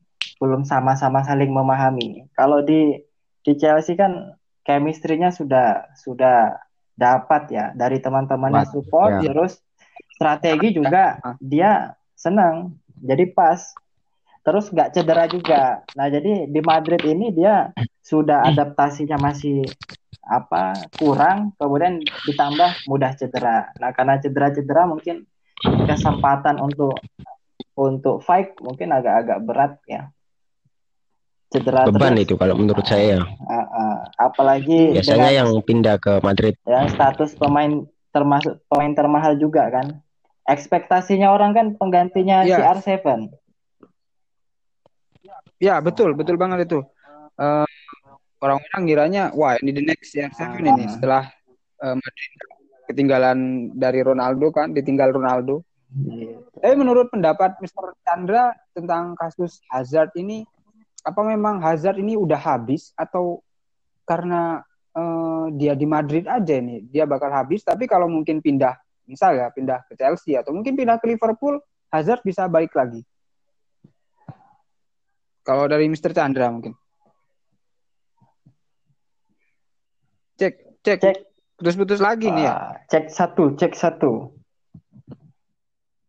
belum 0.42 0.66
sama-sama 0.66 1.22
saling 1.22 1.54
memahami. 1.54 2.26
Kalau 2.34 2.66
di 2.66 2.98
di 3.46 3.52
Chelsea 3.54 3.94
kan 3.94 4.34
chemistry-nya 4.66 5.30
sudah 5.30 5.94
sudah 5.94 6.58
dapat 6.98 7.54
ya. 7.54 7.70
Dari 7.78 8.02
teman-temannya 8.02 8.66
support 8.66 9.22
ya. 9.22 9.30
terus 9.30 9.62
strategi 10.18 10.74
juga 10.74 11.22
dia 11.38 11.94
senang 12.18 12.74
jadi 12.98 13.30
pas. 13.30 13.70
Terus 14.42 14.74
nggak 14.74 14.98
cedera 14.98 15.30
juga. 15.30 15.86
Nah 15.94 16.10
jadi 16.10 16.50
di 16.50 16.60
Madrid 16.66 16.98
ini 17.06 17.30
dia 17.30 17.70
sudah 18.02 18.42
adaptasinya 18.50 19.14
masih 19.22 19.62
apa 20.26 20.74
kurang 20.98 21.54
kemudian 21.54 22.02
ditambah 22.02 22.90
mudah 22.90 23.14
cedera. 23.14 23.70
Nah 23.78 23.94
karena 23.94 24.18
cedera-cedera 24.18 24.90
mungkin 24.90 25.22
kesempatan 25.62 26.58
untuk 26.58 26.98
untuk 27.78 28.18
fight 28.26 28.58
mungkin 28.58 28.90
agak-agak 28.90 29.38
berat 29.46 29.72
ya 29.86 30.10
cedera 31.52 31.84
Beban 31.84 32.16
terus 32.16 32.24
itu 32.24 32.34
kalau 32.34 32.54
menurut 32.56 32.82
saya. 32.82 33.20
Ah, 33.44 33.54
ah. 33.68 33.96
apalagi 34.18 34.96
Biasanya 34.96 35.28
dengan- 35.28 35.36
yang 35.36 35.60
pindah 35.60 35.96
ke 35.96 36.12
Madrid. 36.20 36.56
ya 36.64 36.88
status 36.88 37.36
pemain 37.36 37.84
termasuk 38.10 38.60
pemain 38.66 38.92
termahal 38.92 39.36
juga 39.36 39.68
kan 39.68 40.00
ekspektasinya 40.44 41.28
orang 41.28 41.52
kan 41.52 41.66
penggantinya 41.76 42.42
Iya. 42.42 42.58
CR7 42.74 43.28
Ya 45.58 45.78
betul, 45.78 46.12
betul 46.12 46.34
banget 46.34 46.66
itu. 46.66 46.82
Eh, 47.38 47.66
orang-orang 48.38 48.82
ngiranya, 48.82 49.22
wah 49.32 49.54
ini 49.56 49.70
the 49.70 49.84
next 49.84 50.10
CR7 50.10 50.58
ini 50.60 50.84
Ah. 50.84 50.90
setelah 50.90 51.22
eh, 51.78 51.94
Madrid 51.94 52.32
ketinggalan 52.84 53.38
dari 53.72 54.02
Ronaldo 54.02 54.50
kan, 54.50 54.70
ditinggal 54.70 55.10
Ronaldo. 55.10 55.62
Tapi 56.56 56.74
menurut 56.74 57.08
pendapat 57.08 57.58
Mr. 57.58 57.90
Chandra 58.02 58.50
tentang 58.70 59.14
kasus 59.14 59.58
Hazard 59.68 60.14
ini, 60.14 60.46
apa 61.02 61.20
memang 61.26 61.58
Hazard 61.58 61.98
ini 61.98 62.14
udah 62.14 62.38
habis 62.38 62.94
atau 62.94 63.42
karena 64.06 64.62
eh, 64.94 65.46
dia 65.58 65.74
di 65.74 65.86
Madrid 65.86 66.24
aja 66.30 66.54
ini 66.58 66.86
dia 66.86 67.04
bakal 67.04 67.30
habis? 67.34 67.66
Tapi 67.66 67.90
kalau 67.90 68.06
mungkin 68.06 68.38
pindah, 68.38 68.78
misal 69.06 69.34
ya 69.34 69.50
pindah 69.50 69.82
ke 69.90 69.98
Chelsea 69.98 70.38
atau 70.38 70.54
mungkin 70.54 70.78
pindah 70.78 71.02
ke 71.02 71.10
Liverpool, 71.10 71.58
Hazard 71.90 72.22
bisa 72.22 72.46
balik 72.46 72.72
lagi. 72.72 73.02
Kalau 75.42 75.66
dari 75.66 75.90
Mr. 75.90 76.14
Chandra 76.14 76.46
mungkin. 76.54 76.70
Cek, 80.38 80.54
cek, 80.86 80.98
Cek. 81.02 81.16
putus-putus 81.58 81.98
lagi 81.98 82.30
nih 82.30 82.46
ya. 82.46 82.54
Ah, 82.54 82.70
cek 82.86 83.10
satu 83.10 83.54
cek 83.58 83.74
satu 83.74 84.30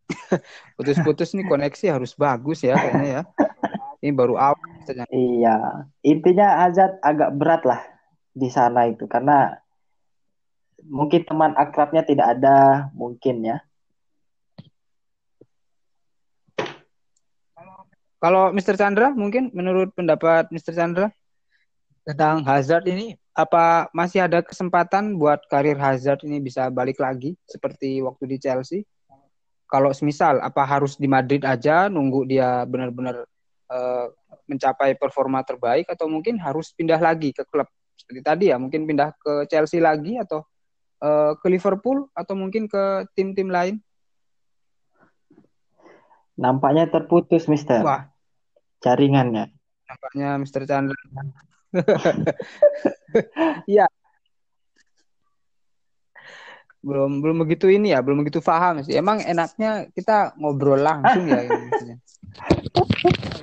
Putus-putus 0.77 1.33
nih 1.33 1.45
koneksi 1.45 1.85
harus 1.89 2.13
bagus 2.13 2.61
ya 2.61 2.77
kayaknya 2.77 3.09
ya. 3.09 3.21
Ini 4.03 4.11
baru 4.11 4.35
awal. 4.35 4.59
saja. 4.83 5.07
iya 5.15 5.87
intinya 6.03 6.59
Hazard 6.59 6.99
agak 6.99 7.39
berat 7.39 7.63
lah 7.63 7.79
di 8.35 8.51
sana 8.51 8.91
itu 8.91 9.07
karena 9.07 9.55
mungkin 10.83 11.23
teman 11.23 11.55
akrabnya 11.55 12.03
tidak 12.03 12.35
ada 12.35 12.91
mungkin 12.91 13.47
ya 13.47 13.63
Kalau 18.23 18.55
Mr. 18.55 18.79
Chandra 18.79 19.11
mungkin 19.11 19.51
menurut 19.51 19.91
pendapat 19.91 20.47
Mr. 20.47 20.71
Chandra 20.71 21.11
tentang 22.07 22.39
Hazard 22.47 22.87
ini 22.87 23.19
apa 23.35 23.91
masih 23.91 24.23
ada 24.23 24.39
kesempatan 24.39 25.19
buat 25.19 25.43
karir 25.51 25.75
Hazard 25.75 26.23
ini 26.23 26.39
bisa 26.39 26.71
balik 26.71 27.03
lagi 27.03 27.35
seperti 27.43 27.99
waktu 27.99 28.23
di 28.31 28.37
Chelsea? 28.39 28.87
Kalau 29.67 29.91
semisal 29.91 30.39
apa 30.39 30.63
harus 30.63 30.95
di 30.95 31.03
Madrid 31.03 31.43
aja 31.43 31.91
nunggu 31.91 32.23
dia 32.23 32.63
benar-benar 32.63 33.27
eh, 33.73 34.07
mencapai 34.45 34.93
performa 34.95 35.41
terbaik 35.41 35.89
atau 35.89 36.05
mungkin 36.05 36.37
harus 36.37 36.69
pindah 36.77 37.01
lagi 37.01 37.33
ke 37.33 37.41
klub 37.49 37.65
seperti 37.97 38.21
tadi 38.21 38.45
ya 38.53 38.57
mungkin 38.61 38.85
pindah 38.85 39.15
ke 39.17 39.49
Chelsea 39.49 39.81
lagi 39.81 40.21
atau 40.21 40.45
eh, 41.01 41.33
ke 41.41 41.47
Liverpool 41.49 42.05
atau 42.13 42.33
mungkin 42.37 42.69
ke 42.69 43.09
tim-tim 43.17 43.49
lain? 43.49 43.81
Nampaknya 46.33 46.89
terputus, 46.89 47.45
Mister. 47.45 47.85
Wah, 47.85 48.09
Jaringannya. 48.81 49.53
nampaknya 49.85 50.41
Mr. 50.41 50.65
Chandra. 50.65 50.97
Iya. 53.69 53.85
Belum 56.83 57.23
belum 57.23 57.47
begitu 57.47 57.71
ini 57.71 57.95
ya, 57.95 58.03
belum 58.03 58.27
begitu 58.27 58.43
paham 58.43 58.83
sih. 58.83 58.99
Emang 58.99 59.23
enaknya 59.23 59.87
kita 59.95 60.35
ngobrol 60.35 60.83
langsung 60.83 61.23
ya 61.31 61.39
maksudnya. 61.47 61.97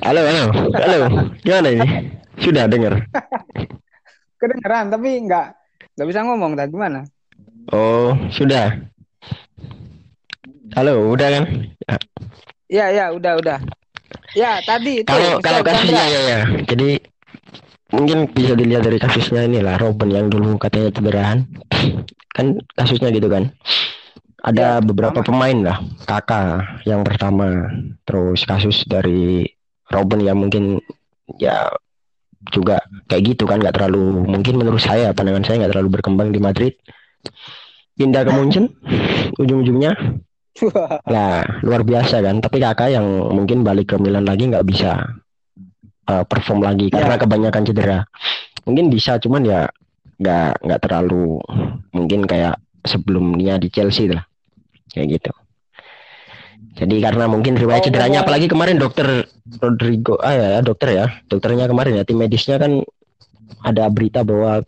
Halo, 0.04 0.20
halo, 0.28 0.44
halo. 0.76 0.98
Gimana 1.40 1.68
ini? 1.72 1.88
Sudah 2.36 2.68
dengar? 2.68 3.00
Kedengeran 4.36 4.92
tapi 4.92 5.24
nggak 5.24 5.46
nggak 5.96 6.08
bisa 6.12 6.20
ngomong 6.20 6.52
tadi 6.52 6.68
gimana? 6.68 7.00
Oh, 7.72 8.12
sudah. 8.28 8.76
Halo, 10.76 11.08
udah 11.16 11.28
kan? 11.40 11.44
Ya. 11.80 11.96
Iya, 12.68 12.86
iya, 12.92 13.04
udah, 13.16 13.32
udah. 13.40 13.58
Ya, 14.36 14.60
tadi 14.68 15.00
itu 15.00 15.08
Kalau 15.08 15.40
kalau 15.40 15.64
kasusnya 15.64 16.04
ya, 16.06 16.20
ya. 16.28 16.40
Jadi 16.68 17.00
mungkin 17.94 18.30
bisa 18.30 18.54
dilihat 18.54 18.82
dari 18.86 18.98
kasusnya 18.98 19.46
inilah 19.46 19.76
Robin 19.78 20.10
yang 20.10 20.26
dulu 20.30 20.56
katanya 20.56 20.90
cederaan. 20.94 21.38
Kan 22.32 22.58
kasusnya 22.78 23.10
gitu 23.12 23.26
kan. 23.26 23.50
Ada 24.40 24.80
Ya, 24.80 24.80
beberapa 24.80 25.20
sama. 25.20 25.26
pemain 25.26 25.58
lah, 25.60 25.78
Kakak 26.08 26.80
yang 26.88 27.04
pertama, 27.04 27.68
terus 28.08 28.40
kasus 28.48 28.88
dari 28.88 29.44
Robin 29.92 30.20
yang 30.24 30.40
mungkin 30.40 30.80
ya 31.36 31.68
juga 32.52 32.80
kayak 33.08 33.22
gitu 33.36 33.44
kan 33.44 33.60
nggak 33.60 33.76
terlalu 33.76 34.24
mungkin 34.24 34.56
menurut 34.56 34.80
saya 34.80 35.12
pandangan 35.12 35.44
saya 35.44 35.60
nggak 35.60 35.72
terlalu 35.76 35.90
berkembang 36.00 36.32
di 36.32 36.40
Madrid 36.40 36.72
pindah 37.98 38.22
ke 38.24 38.32
Munchen 38.32 38.64
ujung-ujungnya 39.36 39.92
Nah, 41.14 41.40
luar 41.62 41.82
biasa 41.86 42.20
kan. 42.20 42.42
Tapi 42.42 42.58
kakak 42.60 42.90
yang 42.92 43.06
mungkin 43.32 43.62
balik 43.62 43.94
ke 43.94 43.96
Milan 44.02 44.26
lagi 44.26 44.50
nggak 44.50 44.66
bisa 44.66 44.98
uh, 46.10 46.24
perform 46.26 46.66
lagi 46.66 46.90
karena 46.90 47.14
Ya. 47.14 47.20
kebanyakan 47.22 47.62
cedera. 47.62 47.98
Mungkin 48.66 48.90
bisa, 48.90 49.22
cuman 49.22 49.46
ya 49.46 49.70
nggak 50.18 50.66
nggak 50.66 50.80
terlalu 50.82 51.38
mungkin 51.94 52.26
kayak 52.26 52.58
sebelumnya 52.84 53.56
di 53.56 53.70
Chelsea 53.70 54.10
lah, 54.10 54.26
kayak 54.92 55.22
gitu. 55.22 55.32
Jadi 56.76 56.96
karena 57.02 57.28
mungkin 57.28 57.56
riwayat 57.56 57.82
Oh, 57.82 57.86
cederanya, 57.88 58.24
apalagi 58.24 58.46
kemarin 58.48 58.76
dokter 58.80 59.26
Rodrigo, 59.60 60.16
ah 60.20 60.32
ya 60.32 60.48
dokter 60.60 60.96
ya, 60.96 61.06
dokternya 61.28 61.66
kemarin 61.70 62.00
ya 62.00 62.04
tim 62.04 62.18
medisnya 62.20 62.56
kan 62.58 62.80
ada 63.64 63.90
berita 63.90 64.22
bahwa 64.24 64.62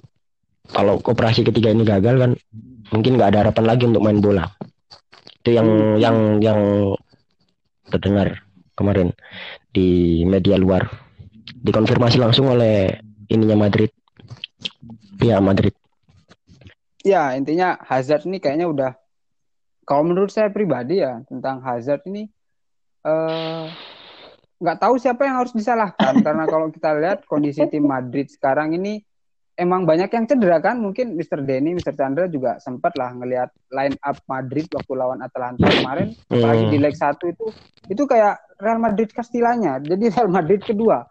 kalau 0.73 0.99
operasi 1.01 1.45
ketiga 1.47 1.73
ini 1.73 1.85
gagal 1.85 2.17
kan 2.19 2.33
mungkin 2.93 3.17
nggak 3.17 3.31
ada 3.33 3.39
harapan 3.49 3.65
lagi 3.65 3.85
untuk 3.89 4.05
main 4.05 4.21
bola 4.21 4.53
itu 5.43 5.57
yang 5.57 5.97
yang 5.99 6.17
yang 6.39 6.61
terdengar 7.89 8.45
kemarin 8.77 9.11
di 9.73 10.21
media 10.29 10.61
luar 10.61 10.87
dikonfirmasi 11.63 12.19
langsung 12.19 12.51
oleh 12.51 12.99
ininya 13.31 13.67
Madrid 13.67 13.91
ya 15.19 15.39
Madrid 15.39 15.73
Ya, 17.03 17.35
intinya 17.35 17.83
Hazard 17.83 18.31
ini 18.31 18.39
kayaknya 18.39 18.71
udah 18.71 18.91
kalau 19.83 20.07
menurut 20.07 20.31
saya 20.31 20.55
pribadi 20.55 21.03
ya 21.03 21.19
tentang 21.27 21.59
Hazard 21.59 22.07
ini 22.07 22.31
eh 23.03 23.65
nggak 24.63 24.79
tahu 24.79 24.95
siapa 25.03 25.27
yang 25.27 25.43
harus 25.43 25.51
disalahkan 25.51 26.15
karena 26.27 26.47
kalau 26.47 26.71
kita 26.71 26.95
lihat 26.95 27.27
kondisi 27.27 27.67
tim 27.67 27.91
Madrid 27.91 28.31
sekarang 28.31 28.79
ini 28.79 29.03
emang 29.59 29.83
banyak 29.83 30.15
yang 30.15 30.31
cedera 30.31 30.63
kan 30.63 30.79
mungkin 30.79 31.19
Mr. 31.19 31.43
Denny, 31.43 31.75
Mr. 31.75 31.93
Chandra 31.99 32.31
juga 32.31 32.63
sempat 32.63 32.95
lah 32.95 33.11
ngelihat 33.19 33.51
line 33.75 33.99
up 34.07 34.23
Madrid 34.31 34.71
waktu 34.71 34.93
lawan 34.95 35.27
Atalanta 35.27 35.67
kemarin 35.67 36.15
apalagi 36.31 36.71
Hmm. 36.71 36.73
di 36.73 36.79
leg 36.79 36.95
1 36.95 37.19
itu 37.35 37.47
itu 37.91 38.03
kayak 38.07 38.39
Real 38.63 38.79
Madrid 38.79 39.11
Castilanya 39.11 39.83
jadi 39.83 40.07
Real 40.15 40.31
Madrid 40.31 40.63
kedua 40.63 41.03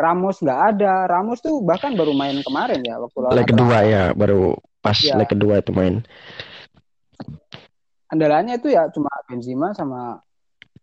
Ramos 0.00 0.40
nggak 0.40 0.60
ada. 0.74 1.04
Ramos 1.04 1.44
tuh 1.44 1.60
bahkan 1.60 1.92
baru 1.92 2.16
main 2.16 2.40
kemarin 2.40 2.80
ya 2.80 2.96
waktu 2.96 3.18
lawan 3.20 3.36
leg 3.36 3.46
kedua 3.46 3.76
ya 3.84 4.04
baru 4.16 4.56
pas 4.80 4.96
Ya. 4.96 5.14
leg 5.14 5.28
kedua 5.28 5.60
itu 5.60 5.76
main. 5.76 6.00
Andalannya 8.08 8.56
itu 8.56 8.72
ya 8.72 8.88
cuma 8.90 9.12
Benzema 9.28 9.70
sama 9.70 10.18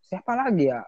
siapa 0.06 0.38
lagi 0.38 0.70
ya? 0.70 0.86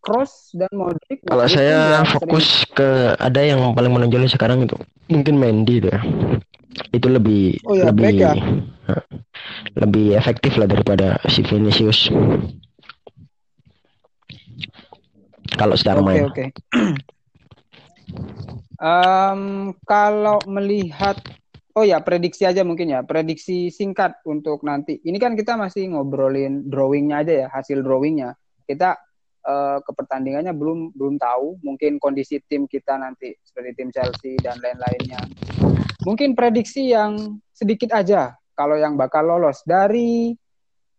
Cross 0.00 0.54
dan 0.54 0.70
Modric. 0.70 1.24
Kalau 1.26 1.42
Modric 1.42 1.56
saya 1.56 1.76
ya 1.98 2.00
fokus 2.06 2.62
ke 2.70 2.88
ada 3.18 3.40
yang 3.42 3.74
paling 3.74 3.90
menonjol 3.90 4.28
sekarang 4.28 4.62
itu 4.62 4.76
mungkin 5.08 5.40
Mendy 5.40 5.80
itu 5.82 5.88
ya. 5.90 6.00
Itu 6.94 7.10
lebih 7.10 7.58
Oh 7.66 7.74
ya, 7.74 7.90
lebih 7.90 8.14
ya? 8.14 8.32
Lebih 9.74 10.14
efektif 10.14 10.54
lah 10.54 10.70
daripada 10.70 11.18
si 11.26 11.42
Vinicius. 11.42 12.06
Kalau 15.58 15.74
secara 15.74 16.00
sering- 16.00 16.06
main. 16.06 16.30
oke 16.30 16.44
Em, 18.80 19.76
kalau 19.84 20.40
melihat 20.48 21.20
oh 21.76 21.84
ya 21.84 22.00
prediksi 22.00 22.48
aja 22.48 22.64
mungkin 22.64 22.88
ya. 22.88 23.04
Prediksi 23.04 23.68
singkat 23.68 24.24
untuk 24.24 24.64
nanti. 24.64 24.98
Ini 25.04 25.20
kan 25.20 25.36
kita 25.36 25.54
masih 25.60 25.92
ngobrolin 25.92 26.66
drawingnya 26.66 27.16
aja 27.20 27.32
ya 27.44 27.46
hasil 27.52 27.84
drawingnya. 27.84 28.32
Kita 28.64 28.96
eh, 29.44 29.78
ke 29.84 29.90
pertandingannya 29.92 30.56
belum 30.56 30.96
belum 30.96 31.20
tahu. 31.20 31.60
Mungkin 31.60 32.00
kondisi 32.00 32.40
tim 32.48 32.64
kita 32.64 32.96
nanti 32.96 33.36
seperti 33.44 33.70
tim 33.76 33.92
Chelsea 33.92 34.40
dan 34.40 34.56
lain-lainnya. 34.58 35.20
Mungkin 36.08 36.32
prediksi 36.32 36.88
yang 36.96 37.36
sedikit 37.52 37.92
aja 37.92 38.32
kalau 38.56 38.80
yang 38.80 38.96
bakal 38.96 39.28
lolos. 39.28 39.60
Dari 39.68 40.32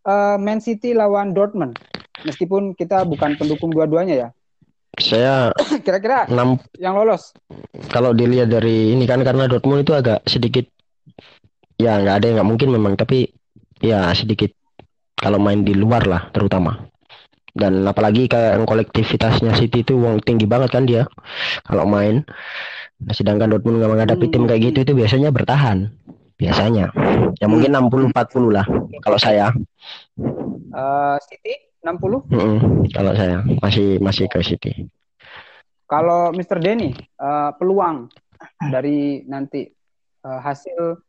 eh, 0.06 0.38
Man 0.38 0.62
City 0.62 0.94
lawan 0.94 1.34
Dortmund. 1.34 1.82
Meskipun 2.22 2.78
kita 2.78 3.02
bukan 3.02 3.34
pendukung 3.34 3.74
dua-duanya 3.74 4.14
ya 4.14 4.30
saya 5.00 5.56
kira-kira 5.86 6.28
enam 6.28 6.60
yang 6.76 7.00
lolos? 7.00 7.32
Kalau 7.88 8.12
dilihat 8.12 8.52
dari 8.52 8.92
ini 8.92 9.08
kan 9.08 9.24
karena 9.24 9.48
Dortmund 9.48 9.88
itu 9.88 9.96
agak 9.96 10.26
sedikit 10.28 10.68
ya 11.80 11.98
nggak 11.98 12.16
ada 12.22 12.26
yang 12.28 12.36
nggak 12.42 12.50
mungkin 12.50 12.70
memang 12.76 12.94
tapi 13.00 13.32
ya 13.80 14.12
sedikit 14.12 14.52
kalau 15.16 15.40
main 15.40 15.64
di 15.64 15.72
luar 15.72 16.04
lah 16.10 16.28
terutama. 16.36 16.76
Dan 17.52 17.84
apalagi 17.84 18.32
kayak 18.32 18.64
yang 18.64 18.66
kolektivitasnya 18.68 19.52
City 19.60 19.84
itu 19.84 20.00
wong 20.00 20.24
tinggi 20.24 20.48
banget 20.48 20.72
kan 20.72 20.84
dia 20.88 21.04
kalau 21.68 21.84
main. 21.84 22.24
Nah, 23.02 23.14
sedangkan 23.16 23.52
Dortmund 23.52 23.82
nggak 23.82 23.92
menghadapi 23.92 24.26
tim 24.32 24.48
kayak 24.48 24.72
gitu 24.72 24.78
itu 24.88 24.94
biasanya 24.96 25.30
bertahan. 25.32 25.92
Biasanya. 26.40 26.90
Ya 27.38 27.46
mungkin 27.46 27.76
60-40 27.76 28.50
lah 28.50 28.66
kalau 29.04 29.20
saya. 29.20 29.54
Eh, 30.72 31.16
City 31.28 31.71
60. 31.82 32.22
Mm-mm, 32.30 32.88
kalau 32.94 33.14
saya 33.18 33.42
masih 33.62 33.98
masih 34.02 34.26
ke 34.30 34.40
City 34.46 34.72
Kalau 35.86 36.32
Mr. 36.32 36.62
Denny 36.62 36.96
eh, 36.96 37.50
peluang 37.60 38.08
dari 38.72 39.26
nanti 39.28 39.68
eh, 40.24 40.40
hasil 40.40 41.02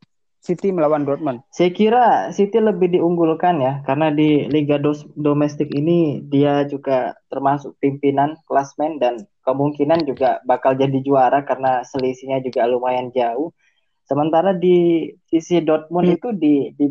City 0.43 0.75
melawan 0.75 1.07
Dortmund. 1.07 1.47
Saya 1.55 1.71
kira 1.71 2.35
City 2.35 2.59
lebih 2.59 2.91
diunggulkan 2.91 3.63
ya, 3.63 3.79
karena 3.87 4.11
di 4.11 4.51
Liga 4.51 4.75
Dos- 4.75 5.07
Domestik 5.15 5.71
ini 5.71 6.19
dia 6.27 6.67
juga 6.67 7.15
termasuk 7.31 7.79
pimpinan 7.79 8.35
klasmen 8.51 8.99
dan 8.99 9.23
kemungkinan 9.47 10.03
juga 10.03 10.43
bakal 10.43 10.75
jadi 10.75 10.99
juara 10.99 11.47
karena 11.47 11.87
selisihnya 11.87 12.43
juga 12.43 12.67
lumayan 12.67 13.15
jauh. 13.15 13.55
Sementara 14.03 14.51
di 14.51 15.07
sisi 15.31 15.63
Dortmund 15.63 16.11
Hmm. 16.11 16.17
itu 16.19 16.29
di, 16.35 16.55
di 16.75 16.87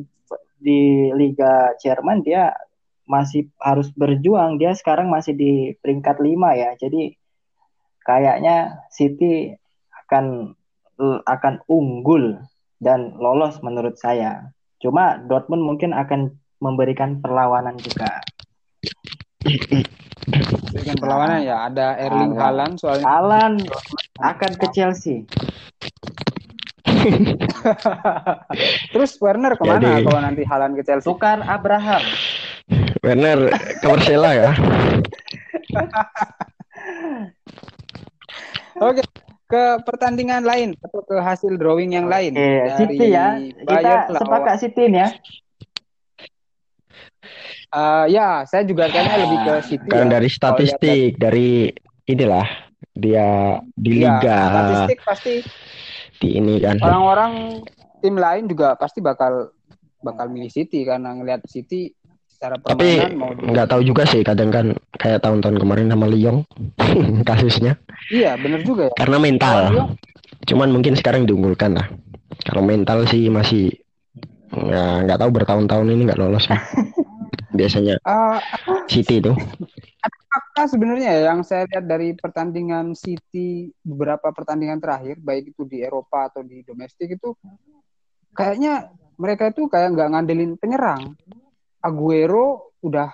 di 0.63 1.11
Liga 1.11 1.75
Jerman 1.75 2.23
dia 2.23 2.55
masih 3.11 3.51
harus 3.59 3.91
berjuang. 3.91 4.55
Dia 4.55 4.71
sekarang 4.71 5.11
masih 5.11 5.35
di 5.35 5.51
peringkat 5.83 6.23
5 6.23 6.55
ya. 6.55 6.71
Jadi 6.79 7.11
kayaknya 8.07 8.87
City 8.87 9.51
akan 10.07 10.55
akan 11.27 11.53
unggul 11.67 12.39
dan 12.79 13.19
lolos 13.19 13.59
menurut 13.59 13.99
saya. 13.99 14.55
Cuma 14.79 15.19
Dortmund 15.19 15.67
mungkin 15.67 15.91
akan 15.91 16.31
memberikan 16.63 17.19
perlawanan 17.19 17.75
juga. 17.75 18.23
Dengan 20.71 20.95
perlawanan 21.01 21.41
ya 21.43 21.67
ada 21.67 21.97
Erling 21.97 22.37
Haaland. 22.37 22.39
Haaland 22.39 22.73
soalnya 22.79 23.05
Alan 23.09 23.53
akan 24.21 24.51
ke 24.55 24.67
Chelsea. 24.71 25.25
Terus 28.93 29.17
Werner 29.17 29.57
ke 29.57 29.63
mana 29.65 29.81
Jadi- 29.81 30.05
kalau 30.05 30.21
nanti 30.21 30.41
Haaland 30.45 30.77
ke 30.77 30.83
Chelsea? 30.85 31.09
Tukar 31.09 31.41
Abraham. 31.41 32.01
Werner 33.01 33.49
ke 33.81 33.87
Persela 33.87 34.31
ya 34.31 34.51
Oke, 38.81 39.01
ke 39.45 39.63
pertandingan 39.85 40.41
lain 40.41 40.73
atau 40.79 41.01
ke 41.01 41.17
hasil 41.17 41.53
drawing 41.57 41.93
yang 41.93 42.09
lain 42.09 42.33
Oke, 42.33 42.73
City 42.77 43.13
ya. 43.13 43.37
Kita 43.37 43.65
Bayern 43.67 44.01
lawan- 44.09 44.17
sepakat 44.17 44.55
City 44.57 44.81
ini 44.89 44.97
ya. 44.97 45.09
Eh, 47.71 48.05
ya, 48.11 48.43
saya 48.43 48.65
juga 48.65 48.89
kayaknya 48.89 49.15
lebih 49.21 49.39
ke 49.39 49.53
City 49.63 49.87
kan 49.87 50.05
ya. 50.05 50.11
dari 50.11 50.29
statistik 50.29 51.09
dari 51.15 51.49
inilah 52.03 52.47
dia 52.91 53.27
di 53.71 54.01
Iya, 54.01 54.17
liga 54.17 54.37
statistik 54.43 54.99
pasti 55.05 55.33
di 56.17 56.29
ini 56.35 56.59
kan 56.59 56.75
orang-orang 56.77 57.61
tim 57.97 58.17
lain 58.17 58.45
juga 58.45 58.73
pasti 58.75 58.99
bakal 58.99 59.53
bakal 59.99 60.27
milih 60.27 60.49
City 60.49 60.83
karena 60.83 61.13
ngelihat 61.13 61.45
City 61.45 61.93
secara 62.41 62.57
Tapi 62.57 62.89
mau 63.13 63.29
nggak 63.37 63.69
tahu 63.69 63.85
juga 63.85 64.01
sih 64.09 64.25
kadang 64.25 64.49
kan 64.49 64.73
kayak 64.97 65.21
tahun-tahun 65.21 65.61
kemarin 65.61 65.93
sama 65.93 66.09
Lyon 66.09 66.41
kasusnya 67.29 67.77
Iya, 68.09 68.33
bener 68.41 68.65
juga 68.65 68.89
ya. 68.89 68.93
karena 68.97 69.21
mental. 69.21 69.57
Cuman 70.49 70.73
mungkin 70.73 70.97
sekarang 70.97 71.29
diunggulkan 71.29 71.77
lah. 71.77 71.85
Kalau 72.41 72.65
mental 72.65 73.05
sih 73.05 73.29
masih 73.29 73.69
nggak 74.49 75.05
nggak 75.05 75.19
tahu 75.21 75.29
bertahun-tahun 75.37 75.85
ini 75.93 76.01
nggak 76.09 76.17
lolos 76.17 76.49
kan. 76.49 76.57
Biasanya 77.57 78.01
eh, 78.01 78.37
City 78.89 79.21
itu. 79.21 79.37
fakta 80.31 80.63
sebenarnya 80.65 81.11
ya 81.11 81.21
yang 81.29 81.43
saya 81.43 81.67
lihat 81.67 81.85
dari 81.85 82.15
pertandingan 82.17 82.95
City 82.97 83.69
beberapa 83.83 84.31
pertandingan 84.33 84.79
terakhir 84.81 85.19
baik 85.19 85.53
itu 85.53 85.67
di 85.67 85.83
Eropa 85.83 86.31
atau 86.31 86.41
di 86.41 86.63
domestik 86.63 87.19
itu 87.19 87.35
kayaknya 88.31 88.87
mereka 89.19 89.51
itu 89.51 89.67
kayak 89.67 89.91
nggak 89.91 90.09
ngandelin 90.15 90.55
penyerang 90.55 91.19
Aguero 91.81 92.77
udah 92.81 93.09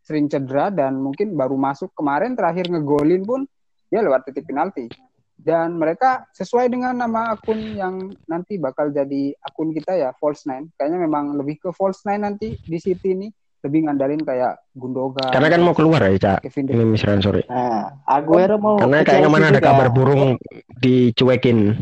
sering 0.00 0.28
cedera 0.28 0.68
dan 0.68 1.00
mungkin 1.00 1.32
baru 1.32 1.56
masuk 1.56 1.92
kemarin 1.92 2.36
terakhir 2.36 2.68
ngegolin 2.68 3.24
pun 3.24 3.40
dia 3.88 4.00
lewat 4.00 4.28
titik 4.28 4.44
penalti 4.44 4.86
dan 5.34 5.72
mereka 5.72 6.28
sesuai 6.36 6.68
dengan 6.68 6.92
nama 6.92 7.32
akun 7.32 7.56
yang 7.74 7.94
nanti 8.28 8.60
bakal 8.60 8.92
jadi 8.92 9.32
akun 9.40 9.72
kita 9.72 9.96
ya 9.96 10.12
false 10.20 10.44
nine 10.44 10.68
kayaknya 10.76 11.00
memang 11.00 11.32
lebih 11.34 11.56
ke 11.58 11.68
false 11.72 12.04
nine 12.04 12.20
nanti 12.20 12.60
di 12.60 12.76
City 12.76 13.16
ini 13.16 13.28
lebih 13.60 13.84
ngandalin 13.84 14.24
kayak 14.24 14.56
Gundogan 14.72 15.28
Karena 15.36 15.52
kan 15.52 15.60
mau 15.60 15.76
keluar 15.76 16.00
ya, 16.00 16.16
Cak. 16.16 16.48
Kevin 16.48 16.64
Ini 16.72 16.80
misalkan 16.80 17.20
sore. 17.20 17.44
Nah, 17.44 17.92
Aguero 18.08 18.56
mau 18.56 18.80
Karena 18.80 19.04
kayaknya 19.04 19.28
mana 19.28 19.52
ada 19.52 19.60
juga. 19.60 19.68
kabar 19.68 19.88
burung 19.92 20.40
dicuekin. 20.80 21.76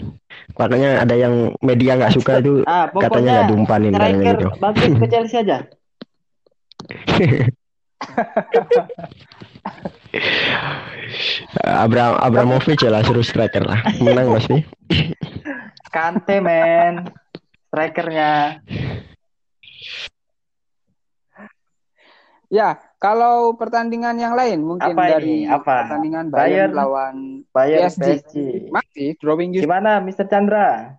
Makanya 0.58 1.06
ada 1.06 1.14
yang 1.14 1.54
media 1.62 1.94
nggak 1.94 2.18
suka 2.18 2.42
itu 2.42 2.66
Ah, 2.66 2.90
katanya 2.90 3.30
nggak 3.30 3.48
diumpanin 3.54 3.92
katanya 3.94 4.10
striker 4.10 4.34
gitu. 4.34 4.48
bagus 4.58 4.90
ke 4.90 5.06
Chelsea 5.06 5.38
aja. 5.38 5.58
Abram 11.64 12.16
Abramovich 12.22 12.82
lah 12.86 13.02
suruh 13.04 13.24
striker 13.24 13.62
lah. 13.66 13.82
Menang 14.00 14.32
pasti. 14.38 14.64
Kante 15.94 16.40
men. 16.40 17.10
Strikernya. 17.68 18.64
Ya, 22.48 22.80
kalau 22.96 23.52
pertandingan 23.60 24.16
yang 24.16 24.32
lain 24.32 24.64
mungkin 24.64 24.96
Apa 24.96 25.20
dari 25.20 25.44
ini? 25.44 25.52
Apa? 25.52 25.84
pertandingan 25.84 26.32
Bayern? 26.32 26.72
Bayern 26.72 26.72
lawan 26.72 27.16
Bayern 27.52 27.92
PSG. 27.92 28.24
PSG. 28.24 28.36
masih 28.72 29.08
drawing 29.20 29.52
Gimana 29.52 30.00
Mr. 30.00 30.24
Chandra? 30.24 30.96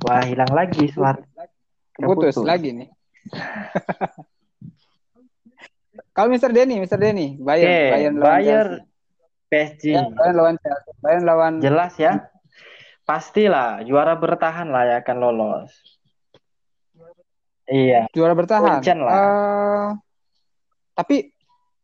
Wah, 0.00 0.24
hilang 0.24 0.52
lagi 0.52 0.88
suara. 0.88 1.20
putus 2.00 2.40
lagi 2.40 2.72
nih. 2.72 2.88
kalau 6.16 6.32
Mr. 6.32 6.48
Denny, 6.48 6.80
Mr. 6.80 6.96
Denny, 6.96 7.36
Bayern, 7.36 7.92
Bayern 7.92 8.14
lawan 8.16 8.32
Bayern 8.40 8.72
Chelsea. 8.80 8.88
PSG. 9.50 9.84
Ya, 9.92 10.02
Bayern 10.08 10.36
lawan 10.40 10.56
Chelsea. 10.64 10.92
Bayern 11.04 11.24
lawan 11.28 11.52
Jelas 11.60 11.92
ya. 12.00 12.12
Pastilah 13.04 13.84
juara 13.84 14.16
bertahan 14.16 14.72
lah 14.72 14.88
ya 14.88 14.96
akan 15.04 15.16
lolos. 15.20 15.72
Iya. 17.70 18.10
juara 18.10 18.34
bertahan. 18.34 18.82
Munchen 18.82 18.98
lah. 19.04 19.14
Eh, 19.14 19.88
tapi 20.96 21.30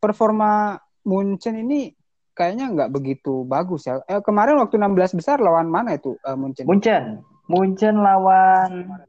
performa 0.02 0.74
Munchen 1.06 1.62
ini 1.62 1.94
kayaknya 2.34 2.72
nggak 2.74 2.90
begitu 2.90 3.46
bagus 3.46 3.86
ya. 3.86 4.02
Eh, 4.10 4.18
kemarin 4.24 4.58
waktu 4.58 4.80
16 4.80 5.18
besar 5.18 5.38
lawan 5.38 5.70
mana 5.70 5.94
itu 5.94 6.18
eh, 6.24 6.34
Munchen? 6.34 6.66
Munchen. 6.66 7.22
Munchen 7.46 7.96
lawan 7.98 9.02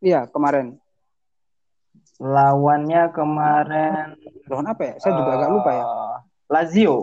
Iya, 0.00 0.28
kemarin. 0.28 0.76
lawannya 2.14 3.10
kemarin 3.10 4.14
Lawan 4.46 4.66
apa 4.68 4.82
ya? 4.84 4.94
Saya 4.98 5.12
juga 5.16 5.30
agak 5.34 5.50
lupa 5.50 5.70
ya. 5.72 5.82
eh, 5.82 6.16
Lazio. 6.46 6.96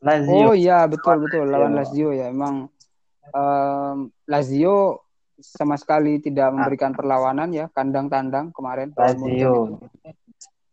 Lazio. 0.00 0.48
Oh 0.48 0.54
iya 0.54 0.84
betul 0.84 1.20
betul 1.20 1.44
lawan 1.46 1.72
Lazio. 1.72 2.12
Ya 2.12 2.28
emang 2.28 2.68
em, 3.26 3.96
Lazio 4.24 5.02
sama 5.40 5.76
sekali 5.76 6.20
tidak 6.20 6.52
memberikan 6.52 6.92
perlawanan 6.92 7.48
ya 7.50 7.68
kandang 7.68 8.08
tandang 8.08 8.52
kemarin 8.52 8.92
Lazio. 8.92 9.80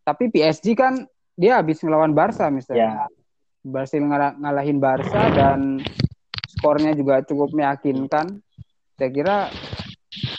Tapi 0.03 0.23
PSG 0.27 0.75
kan 0.75 1.03
dia 1.34 1.60
habis 1.60 1.80
ngelawan 1.80 2.12
Barca 2.12 2.47
misalnya. 2.47 3.08
Ya. 3.08 3.15
Berhasil 3.63 3.99
ngala- 3.99 4.36
ngalahin 4.38 4.80
Barca 4.80 5.27
dan 5.27 5.84
skornya 6.58 6.91
juga 6.98 7.22
cukup 7.24 7.54
meyakinkan. 7.54 8.41
Saya 8.98 9.10
kira 9.13 9.38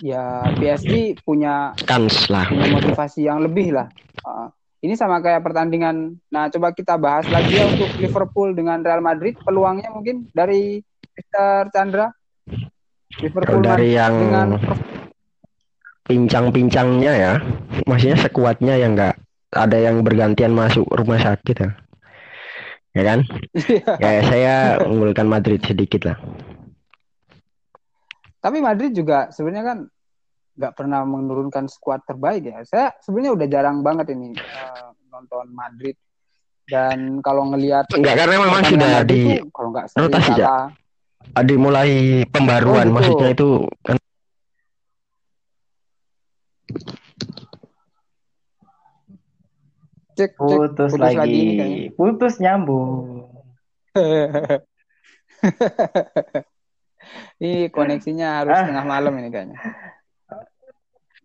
ya 0.03 0.43
PSG 0.59 1.23
punya 1.23 1.73
Kans 1.87 2.27
lah. 2.27 2.51
punya 2.51 2.69
motivasi 2.75 3.31
yang 3.31 3.41
lebih 3.47 3.79
lah. 3.79 3.87
Uh, 4.27 4.51
ini 4.83 4.95
sama 4.95 5.19
kayak 5.23 5.43
pertandingan. 5.43 6.19
Nah, 6.31 6.51
coba 6.51 6.75
kita 6.75 6.99
bahas 6.99 7.27
lagi 7.31 7.59
ya 7.59 7.67
untuk 7.67 7.91
Liverpool 7.99 8.55
dengan 8.55 8.83
Real 8.83 9.03
Madrid. 9.03 9.35
Peluangnya 9.43 9.91
mungkin 9.91 10.31
dari 10.31 10.83
Mr. 11.19 11.71
Chandra. 11.75 12.11
Liverpool 13.19 13.65
dari 13.65 13.99
yang 13.99 14.15
dengan 14.15 14.49
pincang-pincangnya 16.07 17.13
ya, 17.13 17.35
maksudnya 17.85 18.17
sekuatnya 18.17 18.75
yang 18.79 18.95
nggak 18.95 19.19
ada 19.53 19.77
yang 19.77 20.01
bergantian 20.07 20.55
masuk 20.55 20.87
rumah 20.87 21.19
sakit 21.19 21.57
ya. 21.59 21.71
Ya 22.99 23.05
kan? 23.07 23.19
Ya 24.03 24.13
saya 24.27 24.55
unggulkan 24.83 25.31
Madrid 25.31 25.63
sedikit 25.63 26.11
lah. 26.11 26.19
Tapi 28.43 28.59
Madrid 28.59 28.91
juga 28.91 29.31
sebenarnya 29.31 29.65
kan 29.67 29.79
nggak 30.59 30.75
pernah 30.75 31.07
menurunkan 31.07 31.71
skuad 31.71 32.03
terbaik 32.03 32.51
ya. 32.51 32.59
Saya 32.67 32.91
sebenarnya 32.99 33.39
udah 33.39 33.47
jarang 33.47 33.87
banget 33.87 34.11
ini 34.19 34.35
uh, 34.35 34.91
nonton 35.15 35.47
Madrid. 35.55 35.95
Dan 36.69 37.23
kalau 37.23 37.49
ngelihat 37.49 37.87
Enggak 37.95 38.19
karena 38.19 38.35
memang 38.45 38.63
sudah 38.67 38.91
Madrid 39.01 39.09
di 39.09 39.21
tuh 39.41 39.49
kalau 39.55 39.69
nggak 39.73 39.87
rotasi, 39.95 40.33
kalah. 40.37 40.69
ada 41.33 41.55
mulai 41.57 41.91
pembaruan, 42.29 42.77
Oh, 42.77 42.83
gitu. 42.85 42.95
maksudnya 42.99 43.29
itu 43.33 43.49
kan 43.81 43.97
Cek, 50.19 50.35
cek, 50.35 50.59
Putus, 50.59 50.91
putus 50.91 50.99
lagi. 50.99 51.15
lagi 51.17 51.39
ini 51.39 51.53
kayaknya. 51.55 51.79
Putus 51.95 52.35
nyambung. 52.43 53.23
ini 57.39 57.71
koneksinya 57.71 58.43
harus 58.43 58.53
Ah. 58.53 58.67
tengah 58.67 58.85
malam 58.85 59.15
ini 59.17 59.31
kayaknya. 59.31 59.59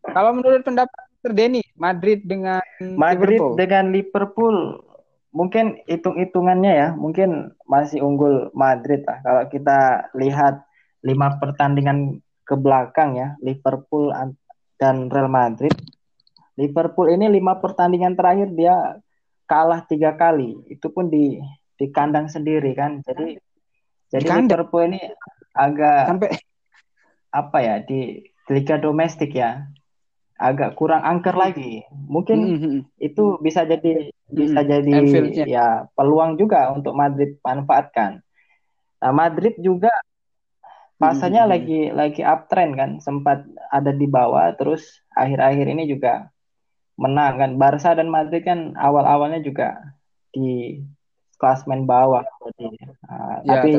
Kalau 0.04 0.32
menurut 0.32 0.62
pendapat 0.62 0.94
Mr. 1.18 1.32
Denny, 1.32 1.64
Madrid 1.74 2.22
dengan 2.22 2.62
Madrid 2.94 3.40
Liverpool. 3.40 3.56
dengan 3.56 3.86
Liverpool 3.90 4.58
mungkin 5.32 5.82
hitung-hitungannya 5.86 6.74
ya, 6.76 6.90
mungkin 6.94 7.30
masih 7.66 8.04
unggul 8.04 8.54
Madrid 8.54 9.02
lah. 9.02 9.24
Kalau 9.24 9.44
kita 9.48 9.80
lihat 10.14 10.62
lima 11.02 11.40
pertandingan 11.40 12.20
ke 12.44 12.54
belakang 12.54 13.16
ya, 13.16 13.34
Liverpool 13.40 14.12
an- 14.12 14.38
dan 14.78 15.08
Real 15.08 15.26
Madrid. 15.26 15.74
Liverpool 16.60 17.10
ini 17.10 17.26
lima 17.34 17.58
pertandingan 17.58 18.14
terakhir 18.14 18.54
dia 18.54 18.76
kalah 19.50 19.82
tiga 19.90 20.14
kali, 20.14 20.54
itu 20.70 20.88
pun 20.94 21.10
di 21.10 21.42
di 21.80 21.86
kandang 21.90 22.30
sendiri 22.30 22.72
kan. 22.78 23.02
Jadi 23.02 23.38
jadi? 24.14 24.28
Liverpool 24.30 24.86
ini 24.94 25.02
agak 25.54 26.08
sampai 26.08 26.30
apa 27.34 27.58
ya 27.66 27.76
di 27.82 28.22
liga 28.54 28.78
domestik 28.78 29.34
ya 29.34 29.66
agak 30.38 30.78
kurang 30.78 31.02
angker 31.02 31.34
lagi. 31.34 31.82
Mungkin 31.90 32.40
Mhm. 32.58 32.86
itu 33.02 33.38
bisa 33.42 33.66
jadi 33.66 34.12
bisa 34.34 34.62
Mm-mm. 34.62 34.70
jadi 34.72 34.98
Anfield-nya. 34.98 35.46
ya 35.46 35.66
peluang 35.98 36.38
juga 36.42 36.70
untuk 36.74 36.94
Madrid 36.94 37.38
manfaatkan. 37.42 38.22
Nah, 39.02 39.12
Madrid 39.14 39.58
juga 39.60 39.92
pasanya 41.02 41.44
Mm-mm. 41.44 41.52
lagi 41.52 41.92
lagi 41.92 42.22
uptrend 42.24 42.72
kan, 42.80 42.92
sempat 43.04 43.44
ada 43.70 43.92
di 43.92 44.08
bawah 44.08 44.54
terus 44.56 45.04
akhir-akhir 45.14 45.66
ini 45.74 45.84
juga 45.90 46.33
menang 46.98 47.42
kan. 47.42 47.52
Barca 47.58 47.98
dan 47.98 48.10
Madrid 48.10 48.46
kan 48.46 48.78
awal-awalnya 48.78 49.42
juga 49.42 49.78
di 50.34 50.82
klasmen 51.38 51.84
bawah 51.84 52.24
Jadi, 52.40 52.72
nah, 53.04 53.44
ya 53.44 53.60
tapi 53.60 53.72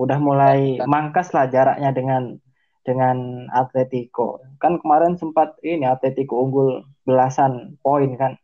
udah 0.00 0.18
mulai 0.22 0.80
mangkas 0.88 1.28
lah 1.36 1.44
jaraknya 1.50 1.92
dengan 1.92 2.40
dengan 2.82 3.46
Atletico. 3.52 4.42
Kan 4.58 4.80
kemarin 4.80 5.20
sempat 5.20 5.54
ini 5.60 5.86
Atletico 5.86 6.42
unggul 6.42 6.82
belasan 7.04 7.78
poin 7.84 8.10
kan. 8.16 8.34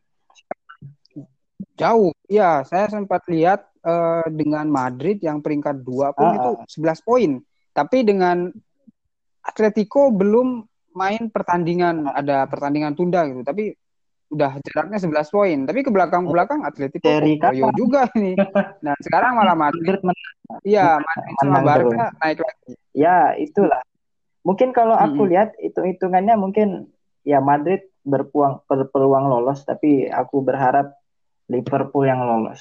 jauh. 1.78 2.10
Ya, 2.26 2.62
saya 2.66 2.90
sempat 2.90 3.24
lihat 3.30 3.70
eh, 3.82 4.26
dengan 4.34 4.66
Madrid 4.68 5.22
yang 5.22 5.42
peringkat 5.42 5.80
dua 5.82 6.10
pun 6.10 6.28
Ah, 6.28 6.34
itu 6.36 6.50
11 6.78 7.02
poin. 7.06 7.30
Tapi 7.72 8.02
dengan 8.02 8.50
Atletico 9.42 10.10
belum 10.10 10.66
main 10.98 11.30
pertandingan, 11.30 12.10
ada 12.10 12.44
pertandingan 12.50 12.98
tunda 12.98 13.24
gitu. 13.30 13.46
Tapi 13.46 13.74
udah 14.28 14.60
jaraknya 14.60 14.98
11 15.00 15.32
poin, 15.32 15.58
tapi 15.64 15.80
ke 15.80 15.88
belakang-belakang 15.88 16.60
Atletico 16.60 17.08
Seri 17.08 17.40
kok 17.40 17.48
loyo 17.48 17.64
kapan? 17.64 17.76
juga 17.76 18.00
ini. 18.12 18.32
Nah, 18.84 18.94
sekarang 19.00 19.32
malah 19.34 19.56
Madrid. 19.56 19.96
Iya, 20.62 21.00
Madrid 21.00 21.34
sama 21.40 21.58
Barca 21.60 22.04
naik 22.20 22.38
lagi. 22.44 22.72
Ya, 22.92 23.32
itulah. 23.34 23.80
Mungkin 24.44 24.72
kalau 24.72 24.94
aku 24.94 25.24
Mm-mm. 25.24 25.32
lihat 25.32 25.48
hitung-hitungannya 25.56 26.36
mungkin 26.36 26.68
ya 27.24 27.40
Madrid 27.40 27.84
berpeluang 28.04 28.64
berpeluang 28.64 29.28
lolos, 29.28 29.64
tapi 29.64 30.08
aku 30.08 30.40
berharap 30.40 30.92
Liverpool 31.48 32.04
yang 32.04 32.20
lolos. 32.20 32.60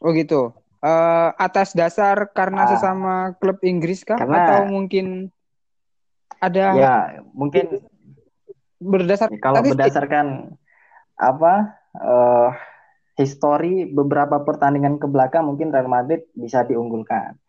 Oh 0.00 0.12
gitu. 0.12 0.52
Eh, 0.84 1.28
atas 1.34 1.72
dasar 1.72 2.28
karena 2.30 2.68
Ah. 2.68 2.70
sesama 2.70 3.14
klub 3.40 3.58
Inggris 3.64 4.04
kah? 4.04 4.20
Karena- 4.20 4.44
Atau 4.44 4.68
mungkin 4.68 5.32
ada 6.38 6.64
Ya, 6.76 6.94
mungkin 7.32 7.82
berdasar 8.76 9.32
Ya, 9.32 9.40
kalau 9.40 9.64
statistik? 9.64 9.72
berdasarkan 9.76 10.26
apa 11.16 11.52
eh 11.96 12.50
histori 13.16 13.88
beberapa 13.88 14.44
pertandingan 14.44 15.00
ke 15.00 15.08
belakang 15.08 15.48
mungkin 15.48 15.72
Real 15.72 15.88
Madrid 15.88 16.28
bisa 16.36 16.60
diunggulkan. 16.68 17.40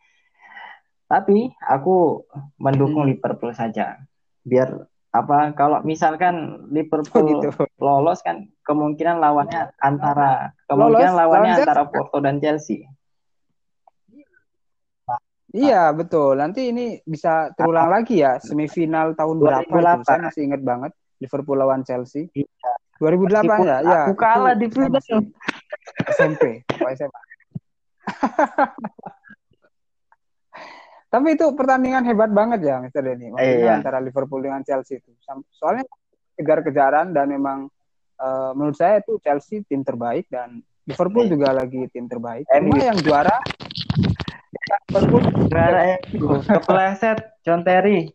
Tapi 1.07 1.51
aku 1.59 2.23
mendukung 2.59 3.03
Hmm. 3.03 3.11
Liverpool 3.11 3.51
saja. 3.51 3.99
Biar 4.43 4.87
apa 5.11 5.55
kalau 5.55 5.83
misalkan 5.83 6.35
Oh 6.35 6.71
Liverpool 6.71 7.25
gitu. 7.27 7.49
lolos 7.79 8.19
kan 8.23 8.47
kemungkinan 8.63 9.19
lawannya 9.19 9.71
antara 9.79 10.51
kemungkinan 10.67 11.15
Lolos, 11.15 11.19
lawannya 11.19 11.51
lawan 11.55 11.63
antara. 11.63 11.83
Porto 11.87 12.17
dan 12.19 12.35
Chelsea. 12.39 12.87
Iya, 15.57 15.89
betul. 15.89 16.37
Nanti 16.37 16.69
ini 16.69 17.01
bisa 17.01 17.49
terulang 17.57 17.89
lagi 17.89 18.21
ya 18.21 18.37
semifinal 18.37 19.17
tahun 19.17 19.41
berapa 19.41 19.65
itu? 19.65 19.73
2008. 19.73 20.05
Saya 20.05 20.19
masih 20.29 20.41
ingat 20.45 20.61
banget 20.61 20.91
Liverpool 21.17 21.57
lawan 21.57 21.81
Chelsea. 21.81 22.29
Iya. 22.31 22.71
2008 22.97 23.45
Meskipun 23.45 23.65
ya? 23.65 23.77
Ya. 23.81 24.01
aku 24.05 24.13
kalah 24.13 24.53
di 24.53 24.67
final. 24.69 25.01
SMP 26.13 26.43
atau 26.65 26.87
SMA. 26.97 27.21
Tapi 31.07 31.39
itu 31.39 31.45
pertandingan 31.55 32.03
hebat 32.03 32.29
banget 32.29 32.59
ya, 32.61 32.83
Mr. 32.83 32.99
Denny. 33.01 33.31
Maksudnya 33.31 33.63
Iya. 33.63 33.73
antara 33.79 33.97
Liverpool 33.97 34.43
dengan 34.43 34.59
Chelsea 34.61 34.99
itu. 34.99 35.09
Soalnya 35.55 35.87
kejar-kejaran 36.35 37.15
dan 37.15 37.31
memang 37.31 37.71
eh, 38.17 38.51
menurut 38.57 38.73
saya 38.73 38.97
itu 38.97 39.21
Chelsea 39.21 39.61
tim 39.61 39.85
terbaik 39.85 40.25
dan 40.27 40.57
Liverpool 40.89 41.29
Iya. 41.29 41.31
juga 41.37 41.49
lagi 41.53 41.85
tim 41.93 42.09
terbaik. 42.09 42.49
Cuma 42.49 42.81
yang 42.81 42.97
juara 42.97 43.37
MU 44.91 45.17
kepleset 46.43 47.17
John 47.43 47.63
Terry. 47.63 48.11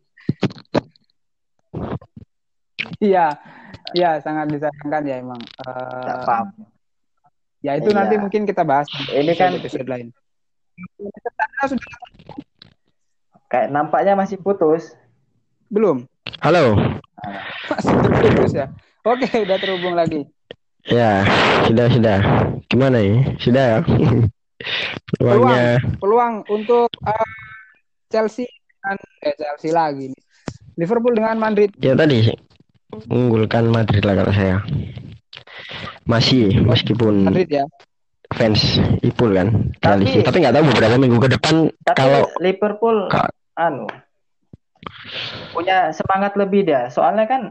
Iya, 3.03 3.35
iya 3.97 4.11
sangat 4.23 4.53
disayangkan 4.53 5.03
ya 5.05 5.17
emang. 5.19 5.41
Eh, 5.41 6.13
apa-apa. 6.13 6.63
ya 7.63 7.79
itu 7.79 7.91
Iya. 7.91 7.99
nanti 7.99 8.15
mungkin 8.19 8.43
kita 8.43 8.67
bahas 8.67 8.91
Ini 9.09 9.33
kan 9.35 9.55
episode 9.55 9.87
lain. 9.87 10.11
Kita 10.99 11.31
sudah 11.69 11.89
kayak 13.47 13.69
nampaknya 13.71 14.19
masih 14.19 14.41
putus. 14.41 14.95
belum 15.73 16.05
Halo. 16.45 16.77
masih 17.65 17.95
terputus 18.05 18.53
ya. 18.53 18.67
Oke, 19.03 19.25
udah 19.41 19.57
terhubung 19.57 19.97
lagi. 19.97 20.29
Ya, 20.85 21.25
sudah 21.65 21.87
sudah. 21.89 22.19
Gimana 22.69 23.01
ya? 23.01 23.15
Sudah 23.41 23.65
ya. 23.65 23.79
Peluangnya 25.13 25.79
Peluang 25.99 26.43
untuk 26.49 26.89
eh, 27.03 27.29
Chelsea 28.09 28.47
dengan 28.79 28.97
eh, 29.21 29.35
Chelsea 29.35 29.71
lagi 29.71 30.11
nih. 30.11 30.23
Liverpool 30.75 31.13
dengan 31.13 31.37
Madrid. 31.37 31.69
ya 31.79 31.93
tadi 31.93 32.33
unggulkan 33.07 33.69
Madrid 33.69 34.03
lah 34.03 34.17
kalau 34.17 34.33
saya. 34.33 34.59
Masih 36.03 36.61
meskipun 36.61 37.25
Madrid 37.25 37.49
ya. 37.49 37.65
fans 38.33 38.81
Ipul 39.01 39.37
kan 39.37 39.49
Tapi- 39.77 40.09
realistis. 40.09 40.25
Tapi 40.25 40.37
nggak 40.41 40.55
tahu 40.57 40.65
beberapa 40.73 40.97
minggu 40.97 41.19
ke 41.21 41.29
depan 41.31 41.55
Tapi 41.85 41.97
kalau 41.97 42.23
Liverpool 42.41 42.97
Ka- 43.07 43.29
anu 43.55 43.85
punya 45.53 45.93
semangat 45.93 46.35
lebih 46.35 46.65
dia. 46.65 46.89
Soalnya 46.89 47.29
kan 47.29 47.43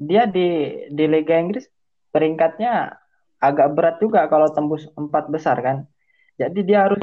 dia 0.00 0.26
di 0.26 0.48
di 0.88 1.04
Liga 1.06 1.38
Inggris 1.38 1.68
peringkatnya 2.10 2.96
agak 3.38 3.74
berat 3.74 3.96
juga 4.00 4.26
kalau 4.26 4.48
tembus 4.50 4.88
empat 4.94 5.28
besar 5.28 5.60
kan. 5.60 5.84
Jadi 6.40 6.60
dia 6.64 6.88
harus 6.88 7.02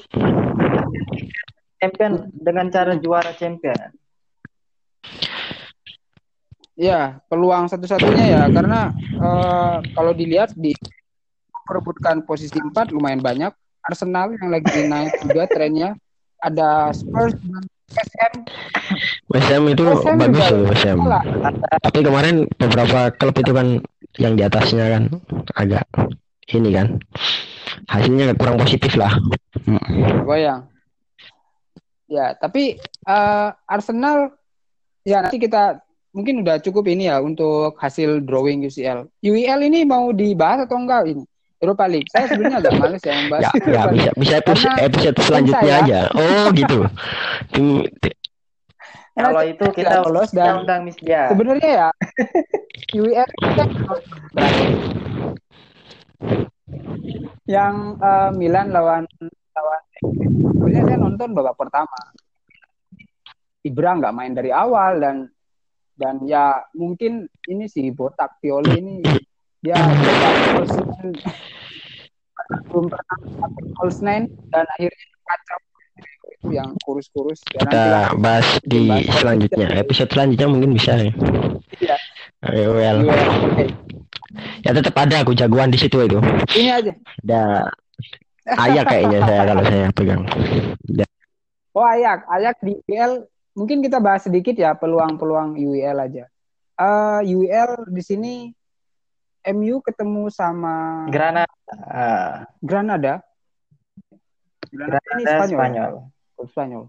champion 1.79 2.27
dengan 2.35 2.67
cara 2.73 2.93
juara 2.99 3.31
champion. 3.37 3.77
Ya, 6.79 7.19
peluang 7.27 7.67
satu-satunya 7.67 8.25
ya 8.39 8.43
karena 8.47 8.95
eh, 9.19 9.75
kalau 9.91 10.15
dilihat 10.15 10.55
di 10.55 10.71
perebutkan 11.67 12.25
posisi 12.25 12.57
4 12.57 12.89
lumayan 12.95 13.21
banyak. 13.21 13.53
Arsenal 13.79 14.35
yang 14.35 14.51
lagi 14.51 14.85
naik 14.85 15.13
juga 15.23 15.47
trennya. 15.47 15.95
Ada 16.39 16.95
Spurs 16.95 17.35
dengan 17.35 17.63
West 17.93 18.13
Ham. 18.21 18.33
West 19.29 19.49
Ham 19.49 19.63
itu 19.67 19.83
West 19.85 20.05
Ham 20.07 20.17
bagus 20.17 20.39
juga 20.39 20.55
loh 20.55 20.63
West 20.71 20.85
Ham. 20.87 20.99
Tapi 21.83 21.99
kemarin 22.05 22.35
beberapa 22.59 22.99
klub 23.15 23.35
itu 23.39 23.51
kan 23.51 23.67
yang 24.17 24.33
di 24.35 24.43
atasnya 24.45 24.85
kan 24.87 25.03
agak 25.57 25.85
ini 26.51 26.69
kan 26.73 26.87
hasilnya 27.87 28.33
kurang 28.35 28.57
positif 28.57 28.93
lah. 28.95 29.13
Hmm. 29.65 30.25
Goyang. 30.25 30.65
Ya, 32.09 32.33
tapi 32.33 32.77
eh, 33.05 33.47
Arsenal 33.65 34.33
ya 35.05 35.21
nanti 35.21 35.37
kita 35.37 35.77
mungkin 36.09 36.41
udah 36.41 36.57
cukup 36.57 36.89
ini 36.89 37.05
ya 37.05 37.21
untuk 37.21 37.77
hasil 37.77 38.25
drawing 38.25 38.65
UCL. 38.65 39.05
UEL 39.21 39.59
ini 39.61 39.85
mau 39.85 40.09
dibahas 40.09 40.65
atau 40.65 40.81
enggak 40.81 41.05
ini? 41.05 41.23
Europa 41.59 41.85
League. 41.85 42.07
Saya 42.09 42.25
sebenarnya 42.31 42.65
agak 42.65 42.73
males 42.81 43.03
ya 43.03 43.13
membahas 43.13 43.43
Ya, 43.43 43.51
ya 43.67 43.83
bisa 43.91 44.09
bisa 44.15 44.33
episode, 44.39 44.73
Karena 44.73 44.87
episode 44.87 45.17
selanjutnya 45.21 45.61
saya- 45.61 45.83
aja. 45.85 45.99
Oh 46.17 46.45
gitu. 46.55 46.79
Kalau 49.19 49.43
itu 49.43 49.65
kita 49.75 49.95
lolos 50.07 50.31
dan 50.31 50.63
undang 50.63 50.87
Miss 50.87 50.95
dia. 51.03 51.27
sebenarnya 51.27 51.69
ya 51.69 51.89
UEL 53.03 53.27
kita 53.27 53.63
yang 57.49 57.97
eh, 57.97 58.31
Milan 58.37 58.69
lawan 58.69 59.03
lawan 59.55 59.81
sebenarnya 60.53 60.83
saya 60.85 60.97
nonton 61.01 61.29
babak 61.33 61.55
pertama 61.57 61.99
Ibra 63.65 63.99
nggak 63.99 64.15
main 64.15 64.33
dari 64.37 64.53
awal 64.53 65.03
dan 65.03 65.27
dan 65.99 66.23
ya 66.23 66.63
mungkin 66.71 67.27
ini 67.49 67.67
sih 67.67 67.91
botak 67.91 68.39
Pioli 68.39 68.79
ini 68.79 68.95
dia 69.59 69.75
belum 72.71 72.87
pernah 72.87 73.17
false 73.75 73.99
nine 73.99 74.31
dan 74.53 74.63
akhirnya 74.79 75.05
kacau 75.27 75.59
itu 76.39 76.47
yang 76.55 76.71
kurus-kurus 76.87 77.43
kita 77.51 78.15
bahas 78.15 78.47
di 78.63 78.87
bahas 78.87 79.11
selanjutnya. 79.19 79.67
Episode 79.75 80.09
selanjutnya 80.15 80.47
mungkin 80.47 80.71
bisa 80.71 80.95
ya. 80.95 81.11
Iya. 81.83 81.97
Eh, 82.47 82.67
well. 82.71 83.03
UEL. 83.03 83.98
Ya 84.61 84.71
tetap 84.77 84.93
ada 84.93 85.25
aku 85.25 85.33
jagoan 85.33 85.73
di 85.73 85.79
situ 85.81 85.97
itu. 86.05 86.21
ini 86.53 86.69
aja 86.69 86.93
Ada 87.25 87.41
ayak 88.45 88.85
kayaknya 88.89 89.19
saya 89.25 89.41
kalau 89.45 89.63
saya 89.65 89.87
pegang. 89.93 90.23
Oh 91.73 91.85
Ayak, 91.85 92.25
Ayak 92.29 92.57
di 92.65 92.77
UEL 92.89 93.29
mungkin 93.53 93.81
kita 93.85 94.01
bahas 94.01 94.25
sedikit 94.25 94.57
ya 94.57 94.73
peluang-peluang 94.77 95.57
UEL 95.57 95.97
aja. 95.97 96.25
Eh 96.79 97.21
UEL 97.29 97.89
di 97.89 98.01
sini 98.05 98.33
MU 99.49 99.79
ketemu 99.81 100.29
sama 100.29 101.07
Granada. 101.09 101.49
Ah, 101.89 102.45
Granada. 102.61 103.13
Granada 104.69 105.09
ini 105.17 105.23
Granada 105.25 105.45
Spanyol. 105.45 105.57
Spanyol. 105.57 105.91
Klub 106.35 106.49
Spanyol. 106.53 106.83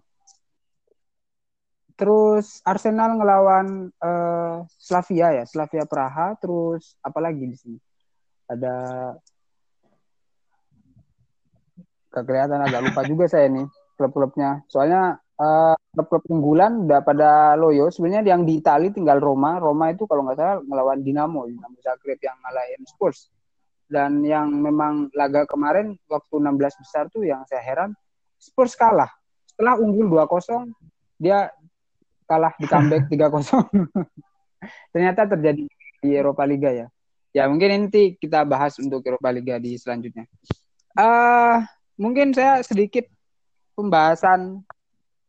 Terus 2.00 2.64
Arsenal 2.64 3.20
ngelawan 3.20 3.92
eh, 3.92 4.56
Slavia 4.80 5.36
ya, 5.36 5.44
Slavia 5.44 5.84
Praha. 5.84 6.32
Terus 6.40 6.96
apa 7.04 7.20
lagi 7.20 7.44
di 7.44 7.56
sini? 7.60 7.78
Ada 8.48 8.72
Gak 12.10 12.26
kelihatan 12.26 12.58
agak 12.58 12.90
lupa 12.90 13.06
juga 13.06 13.30
saya 13.30 13.46
nih 13.52 13.68
klub-klubnya. 14.00 14.64
Soalnya 14.72 15.20
eh, 15.36 15.76
klub-klub 15.92 16.24
unggulan 16.32 16.88
udah 16.88 17.04
pada 17.04 17.52
loyo. 17.60 17.92
Sebenarnya 17.92 18.32
yang 18.32 18.48
di 18.48 18.64
Itali 18.64 18.88
tinggal 18.96 19.20
Roma. 19.20 19.60
Roma 19.60 19.92
itu 19.92 20.08
kalau 20.08 20.24
nggak 20.24 20.40
salah 20.40 20.56
ngelawan 20.64 21.04
Dinamo, 21.04 21.46
Dinamo 21.52 21.76
Zagreb 21.84 22.18
yang 22.24 22.40
ngalahin 22.40 22.82
Spurs. 22.88 23.28
Dan 23.90 24.24
yang 24.24 24.48
memang 24.56 25.12
laga 25.12 25.44
kemarin 25.44 26.00
waktu 26.08 26.34
16 26.40 26.80
besar 26.80 27.12
tuh 27.12 27.28
yang 27.28 27.44
saya 27.44 27.60
heran 27.60 27.92
Spurs 28.40 28.72
kalah. 28.72 29.12
Setelah 29.44 29.76
unggul 29.76 30.08
2-0, 30.08 30.72
dia 31.20 31.52
kalah 32.30 32.54
di 32.54 32.70
comeback 32.70 33.10
3-0. 33.10 34.94
Ternyata 34.94 35.26
terjadi 35.26 35.66
di 35.98 36.10
Eropa 36.14 36.46
Liga 36.46 36.70
ya. 36.70 36.86
Ya 37.34 37.50
mungkin 37.50 37.90
nanti 37.90 38.14
kita 38.14 38.46
bahas 38.46 38.78
untuk 38.78 39.02
Eropa 39.02 39.34
Liga 39.34 39.58
di 39.58 39.74
selanjutnya. 39.74 40.30
eh 40.98 41.58
mungkin 41.98 42.34
saya 42.34 42.62
sedikit 42.62 43.06
pembahasan 43.78 44.62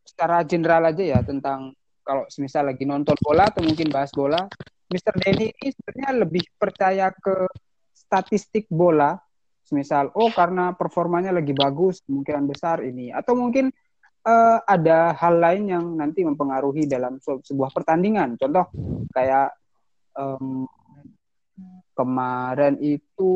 secara 0.02 0.42
general 0.42 0.90
aja 0.90 1.02
ya 1.02 1.18
tentang 1.22 1.74
kalau 2.02 2.26
semisal 2.26 2.66
lagi 2.66 2.82
nonton 2.82 3.14
bola 3.22 3.46
atau 3.46 3.62
mungkin 3.62 3.90
bahas 3.90 4.10
bola. 4.10 4.46
Mr. 4.90 5.14
Denny 5.22 5.48
ini 5.48 5.72
sebenarnya 5.72 6.10
lebih 6.26 6.44
percaya 6.60 7.08
ke 7.14 7.48
statistik 7.96 8.68
bola, 8.68 9.16
misal 9.72 10.12
oh 10.12 10.28
karena 10.28 10.76
performanya 10.76 11.32
lagi 11.32 11.56
bagus 11.56 12.04
kemungkinan 12.04 12.44
besar 12.44 12.84
ini, 12.84 13.08
atau 13.08 13.32
mungkin 13.32 13.72
uh, 14.26 14.58
ada 14.66 15.14
hal 15.18 15.34
lain 15.38 15.64
yang 15.70 15.84
nanti 15.98 16.22
mempengaruhi 16.22 16.86
dalam 16.86 17.18
sebuah 17.22 17.70
pertandingan. 17.74 18.38
Contoh 18.38 18.70
kayak 19.14 19.54
um, 20.16 20.66
kemarin 21.92 22.78
itu 22.80 23.34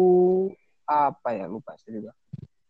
apa 0.86 1.34
ya 1.34 1.46
lupa 1.50 1.74
saya 1.78 2.02
juga. 2.02 2.12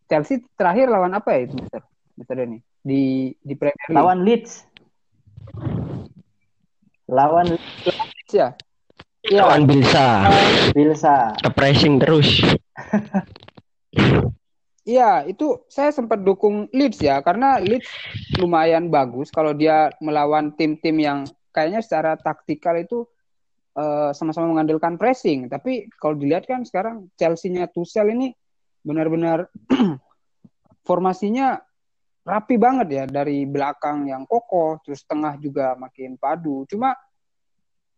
Chelsea 0.07 0.43
terakhir 0.55 0.87
lawan 0.87 1.19
apa 1.19 1.35
ya 1.35 1.51
itu 1.51 1.55
Mister 1.59 1.83
Mister 2.14 2.35
Denny 2.39 2.59
di 2.81 3.35
di 3.43 3.55
Premier 3.59 3.87
League? 3.91 3.99
Lawan 3.99 4.19
Leeds. 4.23 4.53
Lawan 7.11 7.47
Leeds 7.55 8.33
ya. 8.33 8.55
Iya. 9.27 9.43
Lawan 9.43 9.67
Bilsa. 9.67 10.07
Bilsa. 10.71 11.35
Pressing 11.59 11.99
terus. 11.99 12.47
Iya, 14.87 15.26
itu 15.26 15.66
saya 15.66 15.91
sempat 15.91 16.22
dukung 16.22 16.70
Leeds 16.70 17.03
ya, 17.03 17.18
karena 17.18 17.59
Leeds 17.59 17.91
lumayan 18.39 18.87
bagus 18.87 19.34
kalau 19.34 19.51
dia 19.51 19.91
melawan 19.99 20.55
tim-tim 20.55 20.95
yang 21.03 21.18
kayaknya 21.51 21.82
secara 21.82 22.14
taktikal 22.14 22.78
itu 22.78 23.03
uh, 23.74 24.14
sama-sama 24.14 24.47
mengandalkan 24.47 24.95
pressing. 24.95 25.51
Tapi 25.51 25.91
kalau 25.99 26.14
dilihat 26.14 26.47
kan 26.47 26.62
sekarang 26.62 27.11
Chelsea-nya 27.18 27.66
Tuchel 27.66 28.14
ini 28.14 28.30
benar-benar 28.87 29.51
formasinya 30.87 31.59
rapi 32.22 32.55
banget 32.55 32.89
ya 32.91 33.05
dari 33.11 33.43
belakang 33.43 34.07
yang 34.07 34.22
kokoh, 34.22 34.78
terus 34.87 35.03
tengah 35.03 35.34
juga 35.43 35.74
makin 35.74 36.14
padu. 36.14 36.62
Cuma 36.70 36.95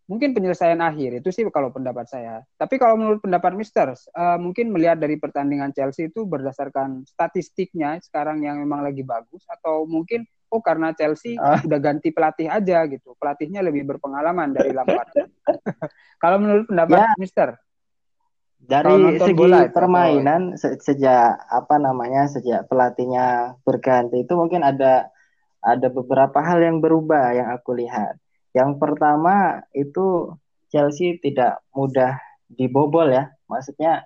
mungkin 0.09 0.33
penyelesaian 0.33 0.81
akhir 0.81 1.21
itu 1.21 1.29
sih 1.29 1.45
kalau 1.53 1.69
pendapat 1.69 2.09
saya. 2.09 2.41
Tapi 2.57 2.81
kalau 2.81 2.97
menurut 2.97 3.21
pendapat 3.21 3.53
Mister, 3.55 3.93
uh, 3.93 4.39
mungkin 4.41 4.73
melihat 4.73 4.97
dari 4.97 5.21
pertandingan 5.21 5.71
Chelsea 5.77 6.09
itu 6.09 6.25
berdasarkan 6.25 7.05
statistiknya 7.05 8.01
sekarang 8.01 8.41
yang 8.41 8.57
memang 8.59 8.81
lagi 8.81 9.05
bagus 9.05 9.45
atau 9.47 9.85
mungkin 9.85 10.25
oh 10.49 10.65
karena 10.65 10.97
Chelsea 10.97 11.37
uh. 11.37 11.61
udah 11.61 11.79
ganti 11.79 12.09
pelatih 12.09 12.49
aja 12.49 12.89
gitu. 12.89 13.13
Pelatihnya 13.21 13.61
lebih 13.61 13.85
berpengalaman 13.85 14.57
dari 14.57 14.73
Lampard. 14.73 15.13
kalau 16.25 16.41
menurut 16.41 16.65
pendapat 16.67 16.99
ya. 17.05 17.09
Mister 17.21 17.49
dari 18.59 19.17
segi 19.17 19.33
bola, 19.39 19.71
permainan 19.71 20.59
se 20.59 20.77
sejak 20.83 21.41
apa 21.47 21.79
namanya 21.79 22.27
sejak 22.27 22.67
pelatihnya 22.67 23.57
berganti 23.63 24.27
itu 24.27 24.35
mungkin 24.35 24.67
ada 24.67 25.09
ada 25.63 25.89
beberapa 25.89 26.43
hal 26.43 26.61
yang 26.61 26.83
berubah 26.83 27.33
yang 27.33 27.49
aku 27.55 27.79
lihat 27.79 28.19
yang 28.57 28.81
pertama 28.81 29.65
itu 29.77 30.37
Chelsea 30.69 31.17
tidak 31.21 31.65
mudah 31.73 32.21
dibobol 32.49 33.09
ya. 33.09 33.33
Maksudnya 33.49 34.05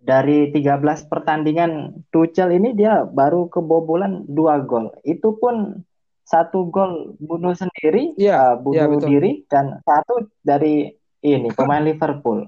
dari 0.00 0.52
13 0.54 1.10
pertandingan 1.10 2.04
Tuchel 2.14 2.56
ini 2.56 2.76
dia 2.76 3.02
baru 3.04 3.48
kebobolan 3.48 4.28
dua 4.28 4.62
gol. 4.62 4.92
Itu 5.02 5.36
pun 5.40 5.82
satu 6.26 6.68
gol 6.70 7.14
bunuh 7.22 7.54
sendiri, 7.54 8.14
ya, 8.18 8.54
uh, 8.54 8.54
bunuh 8.58 8.98
ya, 8.98 9.06
diri 9.06 9.46
dan 9.46 9.78
satu 9.86 10.26
dari 10.42 10.90
ini 11.22 11.48
pemain 11.54 11.82
Liverpool. 11.82 12.46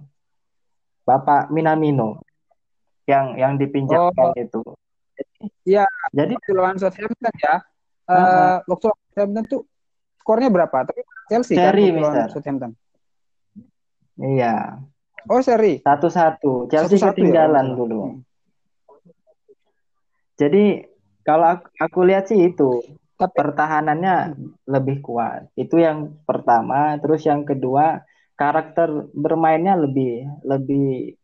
Bapak 1.06 1.48
Minamino 1.48 2.20
yang 3.08 3.38
yang 3.40 3.56
dipinjamkan 3.56 4.36
oh. 4.36 4.36
itu. 4.36 4.60
Iya. 5.64 5.88
Jadi 6.12 6.36
lawan 6.52 6.76
Southampton 6.76 7.34
ya. 7.40 7.64
Uh, 8.08 8.12
uh 8.12 8.18
-huh. 8.18 8.56
waktu 8.68 8.86
Southampton 8.92 9.44
tuh 9.48 9.62
skornya 10.28 10.52
berapa? 10.52 10.84
Tapi 10.84 11.00
Chelsea 11.32 11.56
seri, 11.56 11.88
kan 11.96 12.28
Southampton. 12.28 12.76
Iya. 14.20 14.76
Oh 15.24 15.40
seri. 15.40 15.80
Satu-satu. 15.80 16.68
Chelsea 16.68 17.00
Satu 17.00 17.08
-satu 17.08 17.08
ya? 17.08 17.16
ketinggalan 17.16 17.66
ya? 17.72 17.72
dulu. 17.72 18.00
Hmm. 18.04 18.20
Jadi 20.36 20.84
kalau 21.24 21.56
aku, 21.56 21.66
aku 21.80 21.98
lihat 22.04 22.28
sih 22.28 22.52
itu 22.52 22.84
Tapi, 23.16 23.32
pertahanannya 23.32 24.36
hmm. 24.36 24.68
lebih 24.68 25.00
kuat. 25.00 25.48
Itu 25.56 25.80
yang 25.80 26.20
pertama. 26.28 27.00
Terus 27.00 27.24
yang 27.24 27.48
kedua 27.48 28.04
karakter 28.36 29.08
bermainnya 29.16 29.80
lebih 29.80 30.28
lebih 30.44 31.16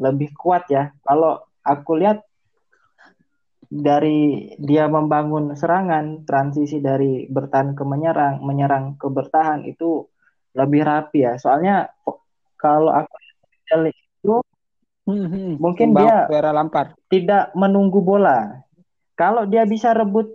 lebih 0.00 0.32
kuat 0.40 0.64
ya. 0.72 0.88
Kalau 1.04 1.44
aku 1.60 2.00
lihat 2.00 2.24
dari 3.68 4.56
dia 4.56 4.88
membangun 4.88 5.52
serangan, 5.52 6.24
transisi 6.24 6.80
dari 6.80 7.28
bertahan 7.28 7.76
ke 7.76 7.84
menyerang, 7.84 8.40
menyerang 8.40 8.96
ke 8.96 9.12
bertahan 9.12 9.68
itu 9.68 10.08
lebih 10.56 10.88
rapi 10.88 11.28
ya. 11.28 11.36
Soalnya 11.36 11.92
kalau 12.56 12.88
aku 12.88 13.14
itu 13.92 14.36
hmm, 15.04 15.60
mungkin 15.60 15.92
dia 15.92 16.24
lampar. 16.50 16.96
tidak 17.12 17.52
menunggu 17.52 18.00
bola. 18.00 18.64
Kalau 19.12 19.44
dia 19.44 19.68
bisa 19.68 19.92
rebut 19.92 20.32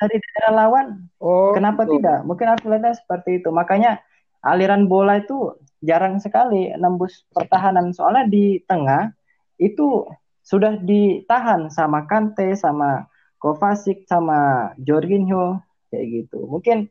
dari 0.00 0.16
daerah 0.16 0.52
lawan, 0.64 0.86
oh, 1.20 1.52
kenapa 1.52 1.84
betul. 1.84 2.00
tidak? 2.00 2.18
Mungkin 2.24 2.48
aku 2.56 2.64
lihatnya 2.72 2.94
seperti 2.96 3.44
itu. 3.44 3.52
Makanya 3.52 4.00
aliran 4.40 4.88
bola 4.88 5.20
itu 5.20 5.52
jarang 5.84 6.16
sekali 6.22 6.72
nembus 6.80 7.28
pertahanan. 7.36 7.92
Soalnya 7.92 8.24
di 8.30 8.64
tengah 8.64 9.12
itu 9.60 10.08
sudah 10.46 10.78
ditahan 10.78 11.66
sama 11.74 12.06
Kante, 12.06 12.54
sama 12.54 13.10
Kovacic, 13.42 14.06
sama 14.06 14.70
Jorginho 14.78 15.58
kayak 15.90 16.06
gitu. 16.06 16.46
Mungkin 16.46 16.86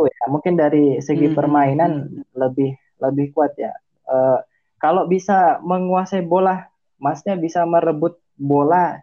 oh 0.00 0.08
ya, 0.08 0.24
mungkin 0.32 0.56
dari 0.56 0.96
segi 1.04 1.28
hmm. 1.28 1.36
permainan 1.36 1.92
lebih 2.32 2.72
lebih 3.04 3.36
kuat 3.36 3.52
ya. 3.60 3.76
Uh, 4.08 4.40
kalau 4.80 5.04
bisa 5.04 5.60
menguasai 5.60 6.24
bola, 6.24 6.72
Masnya 6.96 7.36
bisa 7.36 7.68
merebut 7.68 8.18
bola 8.40 8.98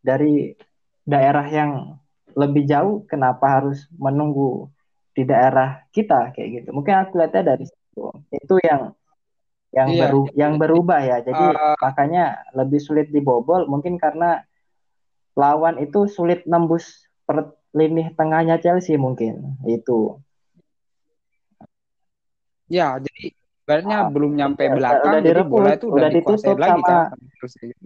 dari 0.00 0.56
daerah 1.04 1.46
yang 1.46 2.00
lebih 2.32 2.64
jauh, 2.64 3.04
kenapa 3.04 3.60
harus 3.60 3.86
menunggu 3.92 4.72
di 5.12 5.28
daerah 5.28 5.84
kita 5.92 6.32
kayak 6.32 6.48
gitu? 6.64 6.68
Mungkin 6.72 6.94
aku 6.96 7.20
lihatnya 7.20 7.54
dari 7.54 7.64
situ. 7.68 8.08
Itu 8.32 8.56
yang 8.64 8.96
yang 9.72 9.88
iya. 9.88 10.00
baru 10.06 10.22
yang 10.36 10.52
berubah 10.60 11.00
ya. 11.00 11.18
Jadi 11.24 11.44
uh, 11.56 11.76
makanya 11.80 12.44
lebih 12.52 12.78
sulit 12.78 13.08
dibobol 13.08 13.64
mungkin 13.66 13.96
karena 13.96 14.44
lawan 15.32 15.80
itu 15.80 16.04
sulit 16.06 16.44
nembus 16.44 17.08
per 17.24 17.56
lini 17.72 18.12
tengahnya 18.12 18.60
Chelsea 18.60 19.00
mungkin 19.00 19.56
itu. 19.64 20.20
Ya, 22.68 23.00
jadi 23.00 23.32
sebenarnya 23.64 23.98
uh, 24.04 24.10
belum 24.12 24.32
nyampe 24.36 24.64
ya, 24.68 24.76
belakang 24.76 25.12
udah 25.12 25.22
jadi 25.24 25.42
bola 25.44 25.70
itu 25.76 25.86
udah, 25.88 25.96
udah 25.96 26.08
ditutup 26.12 26.56
lagi 26.60 26.80
sama 26.84 26.88
kan? 26.88 27.04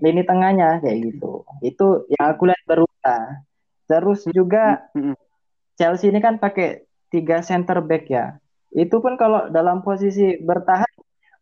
lini 0.02 0.22
tengahnya 0.26 0.68
kayak 0.82 0.98
gitu. 1.06 1.32
Itu 1.62 1.86
yang 2.18 2.34
aku 2.34 2.42
lihat 2.50 2.62
berubah. 2.66 3.22
Terus 3.86 4.20
juga 4.34 4.90
mm 4.90 5.14
-hmm. 5.14 5.16
Chelsea 5.78 6.10
ini 6.10 6.18
kan 6.18 6.42
pakai 6.42 6.82
tiga 7.14 7.46
center 7.46 7.78
back 7.78 8.10
ya. 8.10 8.42
Itu 8.74 8.98
pun 8.98 9.14
kalau 9.14 9.46
dalam 9.54 9.86
posisi 9.86 10.34
bertahan 10.42 10.90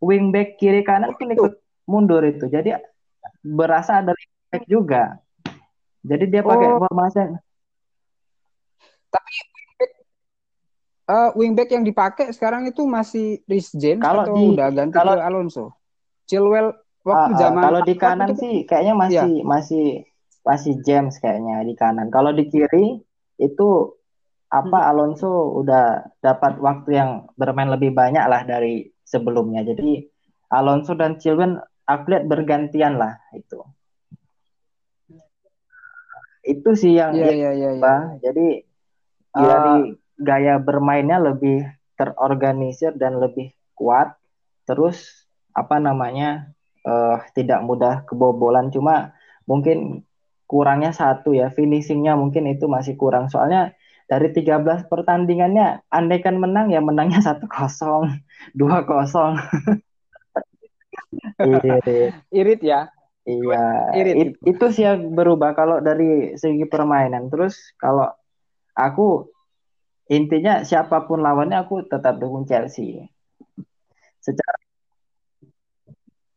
wingback 0.05 0.61
kiri 0.61 0.85
kanan 0.85 1.17
pun 1.17 1.33
ikut 1.33 1.53
mundur 1.89 2.21
itu. 2.25 2.45
Jadi 2.53 2.77
berasa 3.41 4.05
ada 4.05 4.13
wingback 4.13 4.65
juga. 4.69 5.03
Jadi 6.05 6.25
dia 6.29 6.45
pakai 6.45 6.69
oh. 6.69 6.81
formasi. 6.85 7.21
Tapi 9.09 9.33
wingback, 9.33 9.93
uh, 11.09 11.31
wingback 11.33 11.69
yang 11.73 11.85
dipakai 11.85 12.27
sekarang 12.37 12.69
itu 12.69 12.85
masih 12.85 13.41
Rhys 13.49 13.73
James 13.73 14.05
kalau 14.05 14.29
atau 14.29 14.37
di, 14.37 14.45
udah 14.53 14.69
ganti 14.69 14.93
kalau, 14.93 15.15
ke 15.17 15.25
Alonso? 15.25 15.65
Chilwell 16.29 16.77
waktu 17.05 17.33
uh, 17.33 17.39
zaman 17.41 17.63
kalau 17.65 17.81
di 17.85 17.95
kanan 17.97 18.29
itu, 18.33 18.41
sih 18.41 18.55
kayaknya 18.65 18.95
masih 18.97 19.33
ya. 19.41 19.45
masih 19.45 19.87
masih 20.45 20.73
James 20.85 21.17
kayaknya 21.21 21.65
di 21.65 21.75
kanan. 21.77 22.13
Kalau 22.13 22.37
di 22.37 22.45
kiri 22.53 23.01
itu 23.41 23.69
apa 24.53 24.79
hmm. 24.79 24.89
Alonso 24.93 25.57
udah 25.59 26.05
dapat 26.23 26.61
waktu 26.63 26.91
yang 26.95 27.11
bermain 27.35 27.73
lebih 27.73 27.91
banyak 27.91 28.23
lah 28.23 28.47
dari 28.47 28.94
sebelumnya. 29.05 29.63
Jadi 29.63 30.09
Alonso 30.51 30.97
dan 30.97 31.21
Chilwell 31.21 31.61
aku 31.85 32.05
lihat 32.11 32.25
bergantian 32.27 32.97
lah 32.97 33.21
itu. 33.37 33.61
Itu 36.45 36.77
sih 36.77 36.97
yang 36.97 37.17
yeah, 37.17 37.33
yeah, 37.33 37.53
yeah, 37.57 37.73
yeah. 37.81 38.03
Jadi 38.21 38.49
uh, 39.33 39.41
dari 39.41 39.77
gaya 40.21 40.61
bermainnya 40.61 41.17
lebih 41.21 41.65
terorganisir 41.97 42.93
dan 42.97 43.17
lebih 43.21 43.53
kuat. 43.77 44.17
Terus 44.69 45.29
apa 45.57 45.81
namanya 45.81 46.53
uh, 46.85 47.21
tidak 47.33 47.65
mudah 47.65 48.05
kebobolan. 48.05 48.69
Cuma 48.69 49.17
mungkin 49.49 50.05
kurangnya 50.45 50.93
satu 50.93 51.33
ya 51.33 51.49
finishingnya 51.49 52.17
mungkin 52.17 52.45
itu 52.49 52.69
masih 52.69 53.01
kurang. 53.01 53.33
Soalnya 53.33 53.73
dari 54.05 54.29
13 54.31 54.91
pertandingannya 54.93 55.81
andaikan 55.89 56.37
menang 56.37 56.69
ya 56.69 56.81
menangnya 56.85 57.21
satu 57.29 57.49
kosong 57.49 58.21
dua 58.53 58.85
kosong. 58.85 59.41
Irit 62.35 62.61
ya? 62.61 62.93
Iya. 63.25 63.65
Irit. 63.97 64.15
It, 64.15 64.31
itu 64.45 64.65
sih 64.69 64.85
yang 64.85 65.17
berubah 65.17 65.57
kalau 65.57 65.81
dari 65.81 66.37
segi 66.37 66.69
permainan. 66.69 67.33
Terus 67.33 67.73
kalau 67.81 68.13
aku 68.77 69.33
intinya 70.13 70.61
siapa 70.61 71.09
pun 71.09 71.25
lawannya 71.25 71.65
aku 71.65 71.89
tetap 71.89 72.21
dukung 72.21 72.45
Chelsea. 72.45 73.09
Secara 74.21 74.61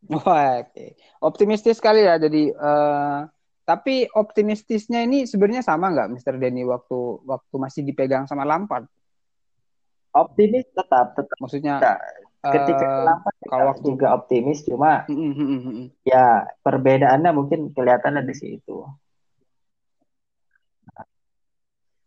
Wah, 0.07 0.63
oke. 0.63 0.95
Optimistis 1.19 1.83
sekali 1.83 2.07
ya. 2.07 2.15
Jadi, 2.15 2.47
eh, 2.47 3.19
tapi 3.67 4.07
optimistisnya 4.07 5.03
ini 5.03 5.27
sebenarnya 5.27 5.67
sama 5.67 5.91
nggak, 5.91 6.15
Mr. 6.15 6.39
Denny, 6.39 6.63
waktu 6.63 7.19
waktu 7.27 7.55
masih 7.59 7.83
dipegang 7.83 8.23
sama 8.23 8.47
Lampard? 8.47 8.87
optimis 10.17 10.65
tetap 10.73 11.13
tetap 11.13 11.37
Maksudnya, 11.37 11.77
Nah, 11.77 11.97
ketika 12.53 12.87
eh, 12.87 13.03
Lampard 13.05 13.35
kalau 13.45 13.65
waktu 13.75 13.85
juga 13.91 14.07
optimis 14.15 14.63
cuma 14.65 15.03
Mm, 15.05 15.13
mm, 15.13 15.33
mm, 15.35 15.45
mm, 15.45 15.61
mm. 15.67 15.87
ya 16.07 16.25
perbedaannya 16.63 17.31
mungkin 17.35 17.69
kelihatan 17.75 18.23
di 18.23 18.33
situ 18.33 18.87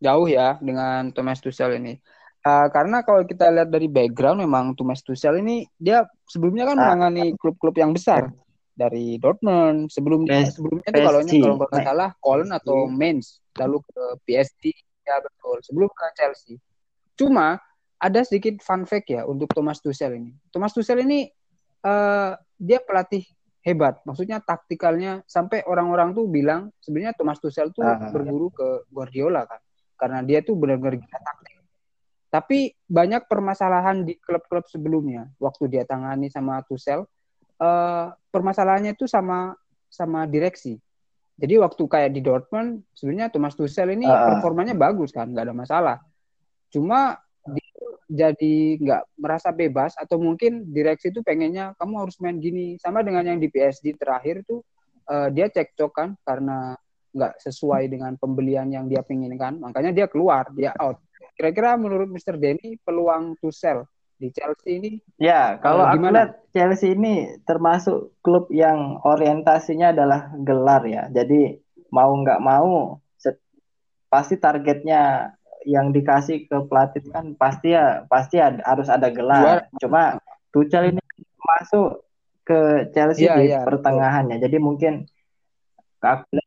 jauh 0.01 0.25
ya 0.25 0.57
dengan 0.57 1.13
Thomas 1.13 1.37
Tuchel 1.39 1.77
ini. 1.77 1.93
Eh, 2.41 2.67
karena 2.73 3.05
kalau 3.05 3.21
kita 3.21 3.53
lihat 3.53 3.69
dari 3.69 3.85
background, 3.85 4.41
memang 4.41 4.73
Thomas 4.73 5.05
Tuchel 5.05 5.45
ini 5.45 5.69
dia 5.77 6.09
sebelumnya 6.25 6.65
kan 6.65 6.75
Ah. 6.81 6.81
menangani 6.89 7.37
klub-klub 7.37 7.77
yang 7.77 7.93
besar 7.93 8.33
dari 8.81 9.21
Dortmund 9.21 9.93
sebelumnya 9.93 10.41
PS- 10.41 10.57
sebelumnya 10.57 10.89
itu 10.89 10.97
kalau 10.97 11.19
PSG. 11.21 11.37
kalau 11.37 11.55
nggak 11.61 11.85
salah 11.85 12.09
Köln 12.17 12.49
atau 12.49 12.77
PSG. 12.89 12.97
Mainz 12.97 13.27
lalu 13.53 13.77
ke 13.85 14.03
PSG 14.25 14.63
ya 15.01 15.15
betul 15.21 15.57
sebelum 15.61 15.89
ke 15.93 16.05
Chelsea. 16.17 16.57
Cuma 17.13 17.61
ada 18.01 18.19
sedikit 18.25 18.57
fun 18.65 18.89
fact 18.89 19.13
ya 19.13 19.29
untuk 19.29 19.53
Thomas 19.53 19.77
Tuchel 19.77 20.17
ini. 20.17 20.33
Thomas 20.49 20.73
Tuchel 20.73 21.05
ini 21.05 21.29
eh, 21.81 22.31
dia 22.57 22.79
pelatih 22.81 23.21
hebat, 23.61 24.01
maksudnya 24.05 24.41
taktikalnya 24.41 25.21
sampai 25.29 25.61
orang-orang 25.65 26.17
tuh 26.17 26.25
bilang 26.25 26.73
sebenarnya 26.81 27.13
Thomas 27.13 27.37
Tuchel 27.37 27.69
tuh 27.69 27.85
Ah. 27.85 28.09
berguru 28.09 28.49
ke 28.49 28.89
Guardiola 28.89 29.45
kan, 29.45 29.61
karena 29.97 30.25
dia 30.25 30.41
tuh 30.41 30.57
benar-benar 30.57 30.97
gila 30.97 31.19
taktik. 31.21 31.61
Tapi 32.31 32.73
banyak 32.87 33.27
permasalahan 33.27 34.01
di 34.01 34.15
klub-klub 34.17 34.63
sebelumnya 34.65 35.29
waktu 35.37 35.67
dia 35.67 35.83
tangani 35.83 36.31
sama 36.31 36.63
Tuchel, 36.65 37.05
eh, 37.61 38.05
permasalahannya 38.33 38.97
itu 38.97 39.05
sama 39.05 39.53
sama 39.91 40.25
direksi. 40.25 40.81
Jadi 41.37 41.57
waktu 41.57 41.83
kayak 41.89 42.11
di 42.13 42.21
Dortmund 42.21 42.85
sebenarnya 42.93 43.33
Thomas 43.33 43.57
Tuchel 43.57 43.97
ini 43.97 44.05
Ah. 44.05 44.33
performanya 44.35 44.73
bagus 44.77 45.09
kan, 45.13 45.29
nggak 45.29 45.45
ada 45.49 45.55
masalah. 45.55 45.97
Cuma 46.73 47.17
dia 47.47 47.69
jadi 48.11 48.55
nggak 48.77 49.03
merasa 49.17 49.49
bebas 49.55 49.95
atau 49.95 50.19
mungkin 50.19 50.67
direksi 50.67 51.09
itu 51.15 51.23
pengennya 51.23 51.73
kamu 51.79 52.05
harus 52.05 52.19
main 52.19 52.37
gini 52.37 52.75
sama 52.77 53.01
dengan 53.01 53.23
yang 53.23 53.39
di 53.39 53.47
PSG 53.47 53.95
terakhir 53.95 54.43
tuh 54.43 54.61
eh, 55.09 55.31
dia 55.31 55.47
cekcok 55.47 55.91
kan 55.91 56.09
karena 56.27 56.75
nggak 57.11 57.39
sesuai 57.43 57.91
dengan 57.91 58.15
pembelian 58.15 58.71
yang 58.71 58.87
dia 58.87 59.03
pinginkan 59.03 59.59
makanya 59.59 59.91
dia 59.91 60.07
keluar 60.07 60.47
dia 60.55 60.71
out 60.79 60.99
kira-kira 61.35 61.75
menurut 61.75 62.07
Mr. 62.07 62.39
Denny 62.39 62.79
peluang 62.83 63.35
Tuchel 63.39 63.83
di 64.21 64.29
Chelsea 64.29 64.77
ini 64.77 64.91
Ya, 65.17 65.57
kalau 65.57 65.85
Eh, 65.85 65.89
aku 65.89 65.97
gimana? 65.97 66.13
lihat 66.13 66.31
Chelsea 66.53 66.93
ini 66.93 67.13
termasuk 67.41 68.13
klub 68.21 68.49
yang 68.53 69.01
orientasinya 69.01 69.89
adalah 69.89 70.29
gelar 70.37 70.81
ya. 70.85 71.09
Jadi 71.09 71.57
mau 71.89 72.13
nggak 72.13 72.37
mau 72.41 73.01
set- 73.17 73.41
pasti 74.07 74.37
targetnya 74.37 75.33
yang 75.61 75.93
dikasih 75.93 76.49
ke 76.49 76.57
pelatih 76.65 77.05
kan 77.13 77.37
pasti 77.37 77.73
ya 77.73 78.05
pasti 78.09 78.41
ada- 78.41 78.65
harus 78.65 78.89
ada 78.89 79.09
gelar. 79.09 79.69
Cuma 79.77 80.17
Tuchel 80.49 80.89
ini 80.89 81.01
masuk 81.37 82.01
ke 82.41 82.89
Chelsea 82.93 83.29
Iya, 83.29 83.35
di 83.37 83.45
betul. 83.53 83.65
pertengahannya. 83.69 84.37
Jadi 84.41 84.57
mungkin 84.57 85.05
aku 86.01 86.41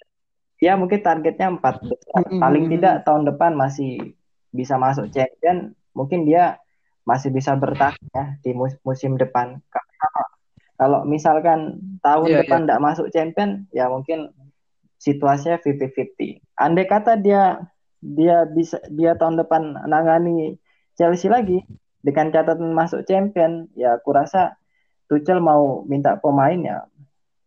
ya 0.58 0.74
mungkin 0.74 0.98
targetnya 0.98 1.54
empat 1.54 1.78
besar. 1.78 2.26
Mm-mm. 2.26 2.42
Paling 2.42 2.64
tidak 2.74 3.06
tahun 3.06 3.22
depan 3.30 3.54
masih 3.54 4.18
bisa 4.50 4.74
masuk 4.74 5.10
champion. 5.14 5.72
Mungkin 5.94 6.26
dia 6.26 6.58
masih 7.04 7.30
bisa 7.32 7.52
bertahan 7.56 7.96
ya 8.12 8.24
di 8.44 8.50
mus- 8.56 8.80
musim 8.84 9.16
depan. 9.20 9.60
Kalau, 9.72 10.24
kalau 10.80 11.00
misalkan 11.06 11.80
tahun 12.00 12.30
Iya, 12.30 12.40
depan 12.44 12.64
tidak 12.64 12.82
masuk 12.82 13.06
champion, 13.14 13.68
ya 13.72 13.88
mungkin 13.88 14.32
situasinya 14.98 15.60
50-50. 15.60 16.40
Andai 16.56 16.88
kata 16.88 17.16
dia 17.20 17.60
dia 18.00 18.44
bisa 18.48 18.80
dia 18.92 19.16
tahun 19.16 19.40
depan 19.40 19.62
nangani 19.88 20.56
Chelsea 20.96 21.28
lagi 21.32 21.64
dengan 22.04 22.28
catatan 22.32 22.72
masuk 22.76 23.04
champion, 23.08 23.68
ya 23.76 23.96
aku 24.00 24.12
rasa 24.12 24.56
Tuchel 25.08 25.40
mau 25.40 25.84
minta 25.84 26.16
pemain 26.16 26.56
ya 26.56 26.78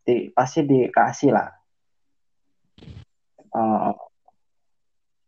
di, 0.06 0.30
pasti 0.34 0.62
dikasih 0.66 1.34
lah. 1.34 1.50
Oh, 3.54 3.94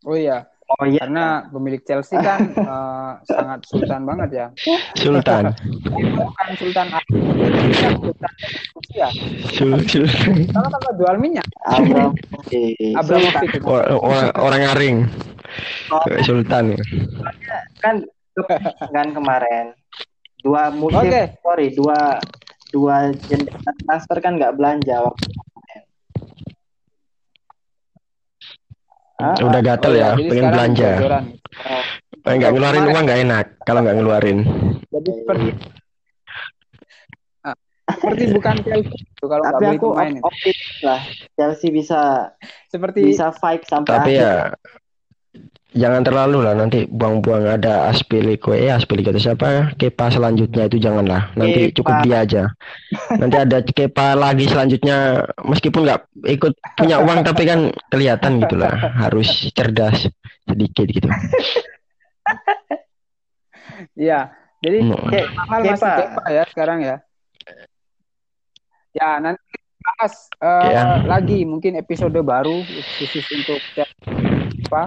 oh 0.05 0.17
iya 0.17 0.58
oh 0.69 0.85
iya, 0.85 1.01
karena 1.01 1.25
pemilik 1.49 1.81
Chelsea 1.81 2.17
kan 2.17 2.39
eh, 2.61 3.11
sangat 3.25 3.59
sultan 3.65 4.05
banget 4.05 4.29
ya 4.31 4.47
Sultan. 4.93 5.49
bukan 5.89 6.49
sultan 6.55 6.87
Sultan 6.93 8.31
Rusia 8.75 9.07
Sul- 9.49 9.83
Sul- 9.85 10.09
sama 10.49 10.67
sama 10.69 10.89
jual 10.95 11.15
minyak 11.17 11.45
Abramovich. 11.65 12.93
Abramovich 12.93 13.53
Or- 13.65 13.85
orang, 13.97 14.29
orang 14.35 14.61
aring. 14.73 14.97
Sultan. 16.21 16.77
kan 17.81 18.05
kan 18.93 19.07
kemarin 19.09 19.73
dua 20.39 20.69
musim 20.71 21.03
Oke. 21.03 21.35
sorry 21.41 21.73
dua 21.73 22.21
dua 22.69 23.09
jendela 23.27 23.57
transfer 23.81 24.17
kan 24.21 24.37
nggak 24.37 24.53
belanja 24.55 25.01
waktu 25.01 25.25
kemarin. 25.27 25.81
Ah, 29.19 29.35
Udah 29.43 29.59
gatel 29.59 29.91
Oh, 29.91 29.99
ya, 29.99 30.09
jadi 30.15 30.27
pengen 30.31 30.45
belanja. 30.49 30.89
ah, 30.95 31.83
Eh, 32.19 32.35
Nggak 32.35 32.51
ngeluarin 32.51 32.79
Kemarin. 32.79 32.93
uang 32.95 33.03
nggak 33.03 33.19
enak 33.21 33.45
kalau 33.67 33.79
nggak 33.83 33.95
ngeluarin. 33.99 34.37
jadi 34.89 35.09
seperti 35.11 35.47
Ah, 37.41 37.55
seperti 37.89 38.23
bukan 38.31 38.55
Chelsea 38.63 38.95
itu 38.95 39.25
kalau 39.25 39.43
nggak 39.43 39.53
tapi 39.53 39.65
beli 39.65 39.77
aku 39.77 39.87
op- 39.91 40.23
optimis 40.23 40.71
lah 40.81 41.01
Chelsea 41.35 41.69
bisa 41.69 42.01
seperti 42.67 42.99
bisa 43.05 43.31
fight 43.31 43.63
sampai 43.65 43.91
Tapi 43.91 44.11
akhir. 44.15 44.23
ya 44.23 44.33
jangan 45.69 46.01
terlalu 46.01 46.41
lah 46.41 46.53
nanti 46.53 46.85
buang-buang 46.85 47.45
ada 47.47 47.87
Aspilico 47.87 48.51
eh 48.51 48.67
Aspilico 48.67 49.09
itu 49.09 49.21
siapa 49.21 49.73
Kepa 49.73 50.09
selanjutnya 50.09 50.65
itu 50.65 50.77
janganlah 50.77 51.29
nanti 51.33 51.69
Kepa. 51.69 51.75
cukup 51.77 51.95
dia 52.01 52.17
aja 52.19 52.43
nanti 53.13 53.37
ada 53.37 53.57
Kepa 53.61 54.13
lagi 54.13 54.45
selanjutnya 54.45 54.97
meskipun 55.39 55.85
nggak 55.85 55.99
ikut 56.27 56.53
punya 56.73 56.97
uang 56.99 57.21
tapi 57.21 57.43
kan 57.43 57.59
kelihatan 57.87 58.41
gitu 58.41 58.55
lah 58.55 58.73
harus 58.97 59.29
cerdas 59.51 60.09
sedikit 60.43 60.85
gitu 60.85 61.09
Iya, 63.95 64.31
jadi 64.59 64.77
Hmm. 64.81 65.07
Ke- 65.07 65.29
mahal 65.33 65.59
masih 65.61 65.75
Kepa. 65.77 65.93
Kepa 65.97 66.23
ya 66.29 66.43
sekarang 66.47 66.79
ya. 66.79 66.95
Ya 68.91 69.09
nanti 69.17 69.55
bahas 69.79 70.13
eh, 70.37 70.71
Ya. 70.75 70.83
lagi 71.07 71.43
mungkin 71.47 71.79
episode 71.79 72.15
baru 72.19 72.61
khusus 72.99 73.25
untuk 73.31 73.59
apa 74.69 74.83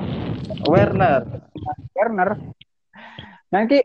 Werner 0.68 1.22
Werner. 1.96 2.30
Nanti 3.50 3.78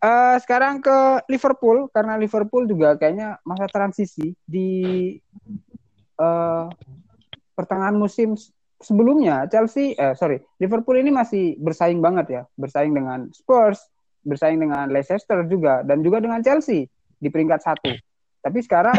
eh, 0.00 0.36
sekarang 0.40 0.80
ke 0.80 1.24
Liverpool 1.28 1.88
karena 1.92 2.18
Liverpool 2.18 2.64
juga 2.66 2.96
kayaknya 2.96 3.38
masa 3.44 3.68
transisi 3.68 4.34
di 4.44 4.68
eh, 6.18 6.66
pertengahan 7.54 7.94
musim 7.94 8.34
sebelumnya 8.82 9.46
Chelsea 9.48 9.96
eh 9.96 10.12
sorry 10.12 10.42
Liverpool 10.60 10.98
ini 11.00 11.08
masih 11.08 11.56
bersaing 11.56 12.04
banget 12.04 12.26
ya 12.28 12.42
bersaing 12.58 12.92
dengan 12.92 13.30
Spurs 13.32 13.80
bersaing 14.20 14.60
dengan 14.60 14.90
Leicester 14.92 15.40
juga 15.48 15.80
dan 15.86 16.04
juga 16.04 16.20
dengan 16.20 16.44
Chelsea 16.44 16.84
di 17.16 17.28
peringkat 17.32 17.60
satu 17.64 17.94
tapi 18.44 18.58
sekarang 18.60 18.92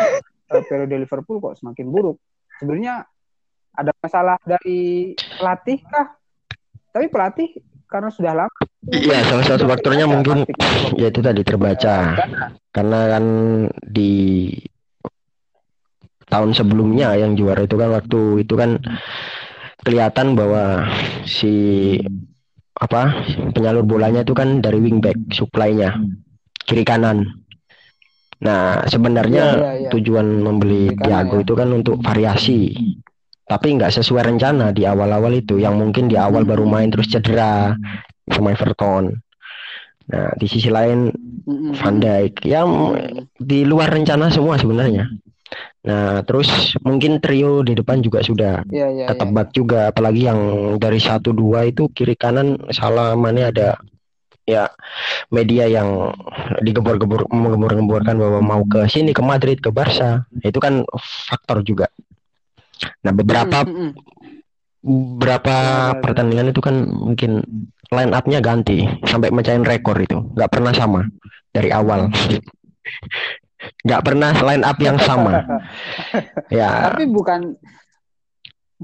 eh, 0.51 0.63
periode 0.65 0.95
Liverpool 1.01 1.41
kok 1.41 1.55
semakin 1.57 1.87
buruk. 1.89 2.17
Sebenarnya 2.61 3.03
ada 3.75 3.91
masalah 3.99 4.37
dari 4.45 5.11
pelatih 5.39 5.79
kah? 5.87 6.15
Tapi 6.95 7.11
pelatih 7.11 7.49
karena 7.85 8.09
sudah 8.09 8.33
lama 8.33 8.65
Iya 8.85 9.25
salah 9.25 9.45
satu 9.45 9.65
faktornya 9.65 10.05
mungkin 10.05 10.45
ya 10.93 11.09
itu 11.09 11.19
tadi 11.25 11.41
terbaca. 11.41 12.21
Karena 12.69 12.99
kan 13.17 13.25
di 13.81 14.53
tahun 16.29 16.53
sebelumnya 16.53 17.17
yang 17.17 17.33
juara 17.33 17.65
itu 17.65 17.75
kan 17.77 17.89
waktu 17.93 18.45
itu 18.45 18.53
kan 18.53 18.77
kelihatan 19.81 20.37
bahwa 20.37 20.85
si 21.25 21.97
apa 22.77 23.25
penyalur 23.55 23.87
bolanya 23.87 24.21
itu 24.21 24.35
kan 24.35 24.61
dari 24.61 24.77
wingback 24.77 25.17
supply-nya 25.33 25.97
kiri 26.69 26.85
kanan. 26.85 27.44
Nah 28.43 28.83
sebenarnya 28.89 29.45
Iya, 29.55 29.61
iya, 29.61 29.71
iya. 29.85 29.89
tujuan 29.95 30.27
membeli 30.43 30.91
Kiri 30.91 30.97
kanan, 30.99 31.07
Thiago 31.07 31.35
ya. 31.39 31.43
itu 31.47 31.53
kan 31.55 31.69
untuk 31.71 31.95
variasi, 32.03 32.59
tapi 33.47 33.67
nggak 33.79 33.95
sesuai 33.95 34.27
rencana 34.35 34.75
di 34.75 34.83
awal-awal 34.83 35.31
itu. 35.37 35.55
Yang 35.61 35.75
mungkin 35.79 36.11
di 36.11 36.19
awal 36.19 36.43
baru 36.43 36.67
main 36.67 36.91
terus 36.91 37.07
cedera 37.07 37.77
sama 38.27 38.51
Everton. 38.51 39.15
Nah 40.11 40.29
di 40.35 40.45
sisi 40.49 40.67
lain. 40.67 41.11
Van 41.45 42.01
Dijk 42.01 42.41
ya 42.49 42.65
Mm-mm. 42.65 43.29
di 43.37 43.61
luar 43.69 43.93
rencana 43.93 44.33
semua 44.33 44.57
sebenarnya. 44.57 45.05
Nah, 45.85 46.25
terus 46.25 46.73
mungkin 46.81 47.21
trio 47.21 47.61
di 47.61 47.77
depan 47.77 48.01
juga 48.01 48.25
sudah 48.25 48.65
iya, 48.73 48.89
iya. 48.89 49.05
ketebak 49.13 49.53
juga, 49.53 49.93
apalagi 49.93 50.25
yang 50.25 50.41
dari 50.81 50.97
satu 50.97 51.29
dua 51.29 51.69
itu 51.69 51.85
kiri 51.93 52.17
kanan 52.17 52.57
salah 52.73 53.13
mana 53.13 53.53
ada 53.53 53.77
ya 54.45 54.69
media 55.33 55.65
yang 55.65 56.13
digembor-gembor 56.61 57.25
menggembor-gemborkan 57.33 58.15
bahwa 58.15 58.39
mau 58.45 58.61
ke 58.61 58.85
sini 58.85 59.09
ke 59.11 59.21
Madrid 59.25 59.57
ke 59.57 59.73
Barca 59.73 60.29
itu 60.45 60.57
kan 60.61 60.85
faktor 61.01 61.65
juga. 61.65 61.89
Nah 63.01 63.11
beberapa 63.11 63.65
Mm, 63.65 63.73
mm, 63.73 63.91
beberapa 64.85 65.49
Benar, 65.49 65.97
benar. 65.97 66.01
pertandingan 66.05 66.47
itu 66.53 66.61
kan 66.61 66.75
mungkin 66.85 67.31
line 67.89 68.13
up-nya 68.13 68.39
ganti 68.41 68.85
sampai 69.09 69.33
mecahin 69.33 69.65
rekor 69.65 69.97
itu. 69.97 70.21
Nggak 70.37 70.51
pernah 70.53 70.73
sama 70.77 71.01
dari 71.49 71.73
awal. 71.73 72.13
Nggak 73.81 74.01
pernah 74.05 74.31
line 74.45 74.63
up 74.65 74.77
yang 74.77 74.97
sama. 75.01 75.41
Ya. 76.53 76.93
Tapi 76.93 77.09
bukan 77.09 77.57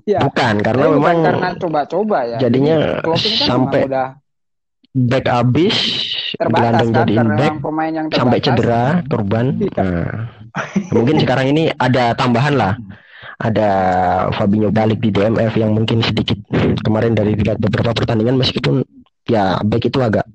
ya, 0.09 0.25
bukan 0.25 0.57
karena 0.65 0.85
bukan 0.89 0.97
memang 0.97 1.17
karena 1.21 1.49
coba-coba 1.61 2.17
ya. 2.25 2.37
jadinya 2.41 2.75
kan 3.05 3.17
sampai 3.45 3.81
udah 3.85 4.07
back 4.91 5.25
habis 5.31 5.75
terbatas 6.35 6.87
kan 6.91 7.07
karena 7.07 7.35
back 7.39 7.55
pemain 7.63 7.91
yang 7.91 8.07
terbatas. 8.11 8.19
sampai 8.19 8.39
cedera 8.43 8.83
korban. 9.07 9.45
Iya. 9.59 9.79
nah, 9.79 10.11
mungkin 10.95 11.15
sekarang 11.23 11.47
ini 11.55 11.71
ada 11.79 12.11
tambahan 12.15 12.55
lah. 12.55 12.75
Ada 13.41 13.69
Fabinho 14.37 14.69
balik 14.69 15.01
di 15.01 15.09
DMF 15.09 15.57
yang 15.57 15.73
mungkin 15.73 16.05
sedikit 16.05 16.37
kemarin 16.85 17.17
dari 17.17 17.33
dilihat 17.33 17.57
beberapa 17.57 17.89
pertandingan 17.97 18.37
meskipun 18.37 18.85
ya 19.25 19.57
back 19.65 19.89
itu 19.89 19.97
agak 19.97 20.29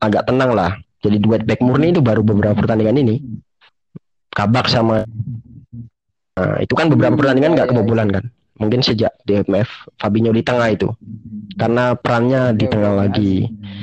agak 0.00 0.24
tenang 0.24 0.56
lah. 0.56 0.72
Jadi 1.04 1.20
duet 1.20 1.44
back 1.44 1.60
murni 1.60 1.92
itu 1.92 2.00
baru 2.00 2.24
beberapa 2.24 2.56
pertandingan 2.56 3.04
ini. 3.04 3.20
Kabak 4.32 4.70
sama 4.72 5.04
nah, 6.38 6.56
itu 6.62 6.72
kan 6.72 6.88
beberapa 6.88 7.12
Hmm, 7.12 7.20
pertandingan 7.20 7.50
iya, 7.52 7.56
nggak 7.60 7.68
iya, 7.68 7.72
kebobolan 7.74 8.08
kan 8.14 8.24
mungkin 8.60 8.80
sejak 8.80 9.16
DMF 9.24 9.66
Fabinho 9.96 10.30
di 10.30 10.40
tengah 10.40 10.68
itu 10.68 10.92
karena 11.56 11.96
perannya 11.96 12.52
di 12.52 12.64
Oke, 12.64 12.70
tengah 12.70 12.92
oke, 12.92 13.00
lagi 13.00 13.34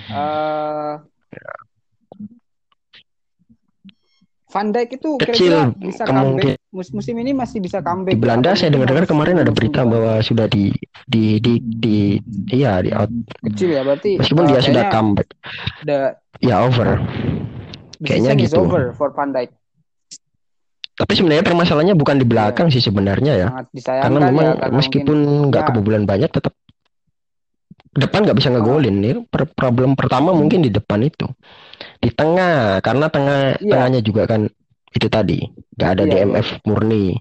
Eh, 0.07 0.93
Van 4.47 4.71
Dijk 4.71 4.89
itu 4.95 5.19
Kecil 5.19 5.51
kira-kira 5.51 5.75
bisa 5.75 6.03
kemungkin- 6.03 6.55
comeback 6.55 6.71
mus- 6.71 6.93
musim 6.95 7.15
ini 7.15 7.36
masih 7.36 7.59
bisa 7.59 7.84
comeback. 7.84 8.15
di 8.15 8.17
Belanda 8.17 8.55
saya 8.55 8.71
dengar-dengar 8.71 9.03
kemarin 9.03 9.36
ada 9.38 9.51
berita 9.51 9.84
depan? 9.84 9.91
bahwa 9.91 10.13
sudah 10.21 10.47
di 10.47 10.71
di 11.03 11.36
di 11.38 11.53
di 11.59 11.97
iya 12.47 12.80
di 12.80 12.89
out 12.89 13.11
kecil 13.43 13.69
ya 13.69 13.84
berarti 13.84 14.15
meskipun 14.15 14.45
eh, 14.45 14.49
dia 14.49 14.61
sudah 14.63 14.84
comeback 14.88 15.28
the, 15.84 15.97
ya 16.39 16.63
over 16.63 16.95
Kayaknya 17.97 18.38
gitu. 18.39 18.61
over 18.61 18.93
for 18.93 19.09
Van 19.11 19.34
Dijk. 19.34 19.51
Tapi 20.98 21.14
sebenarnya 21.14 21.45
permasalahannya 21.45 21.93
bukan 21.93 22.18
di 22.18 22.26
belakang 22.26 22.74
sih 22.74 22.82
sebenarnya 22.82 23.34
ya. 23.38 23.48
Karena 23.86 24.18
memang 24.18 24.45
ya 24.50 24.54
karena 24.58 24.76
meskipun 24.82 25.18
nggak 25.54 25.62
ya. 25.62 25.68
kebobolan 25.70 26.10
banyak 26.10 26.34
tetap 26.34 26.58
depan 27.93 28.26
nggak 28.26 28.38
bisa 28.41 28.50
ngegolin. 28.50 28.95
Nih 28.98 29.14
per- 29.30 29.54
problem 29.54 29.93
pertama 29.93 30.34
mungkin 30.34 30.66
di 30.66 30.74
depan 30.74 31.06
itu. 31.06 31.30
Di 32.02 32.10
tengah 32.10 32.82
karena 32.82 33.14
tengah 33.14 33.62
Iya. 33.62 33.70
tengahnya 33.78 34.02
juga 34.02 34.26
kan 34.26 34.50
itu 34.89 35.08
tadi 35.14 35.38
nggak 35.78 35.89
ada 35.93 36.04
Iya, 36.10 36.14
DMF 36.26 36.48
murni. 36.66 37.14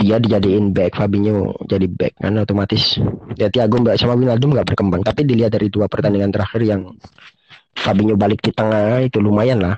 Dia 0.00 0.16
dijadiin 0.16 0.72
back 0.72 0.96
Fabinho 0.96 1.52
jadi 1.68 1.84
back 1.84 2.16
kan 2.16 2.32
otomatis 2.40 2.96
ya 3.36 3.52
Thiago 3.52 3.76
mbak 3.84 4.00
sama 4.00 4.16
Wijnaldum 4.16 4.56
nggak 4.56 4.72
berkembang. 4.72 5.04
Tapi 5.04 5.28
dilihat 5.28 5.52
dari 5.52 5.68
dua 5.68 5.84
pertandingan 5.84 6.32
terakhir 6.32 6.64
yang 6.64 6.88
Fabinho 7.76 8.16
balik 8.16 8.40
di 8.40 8.56
tengah 8.56 9.04
itu 9.04 9.20
lumayan 9.20 9.60
lah 9.60 9.76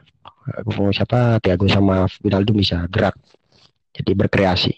siapa? 0.92 1.40
Thiago 1.40 1.66
sama 1.68 2.05
Wijnaldum 2.20 2.57
bisa 2.57 2.84
gerak. 2.92 3.16
Jadi 3.95 4.12
berkreasi. 4.12 4.72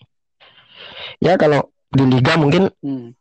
Ya 1.19 1.41
kalau 1.41 1.73
di 1.89 2.05
liga 2.05 2.37
mungkin 2.37 2.69
Hmm. 2.83 3.17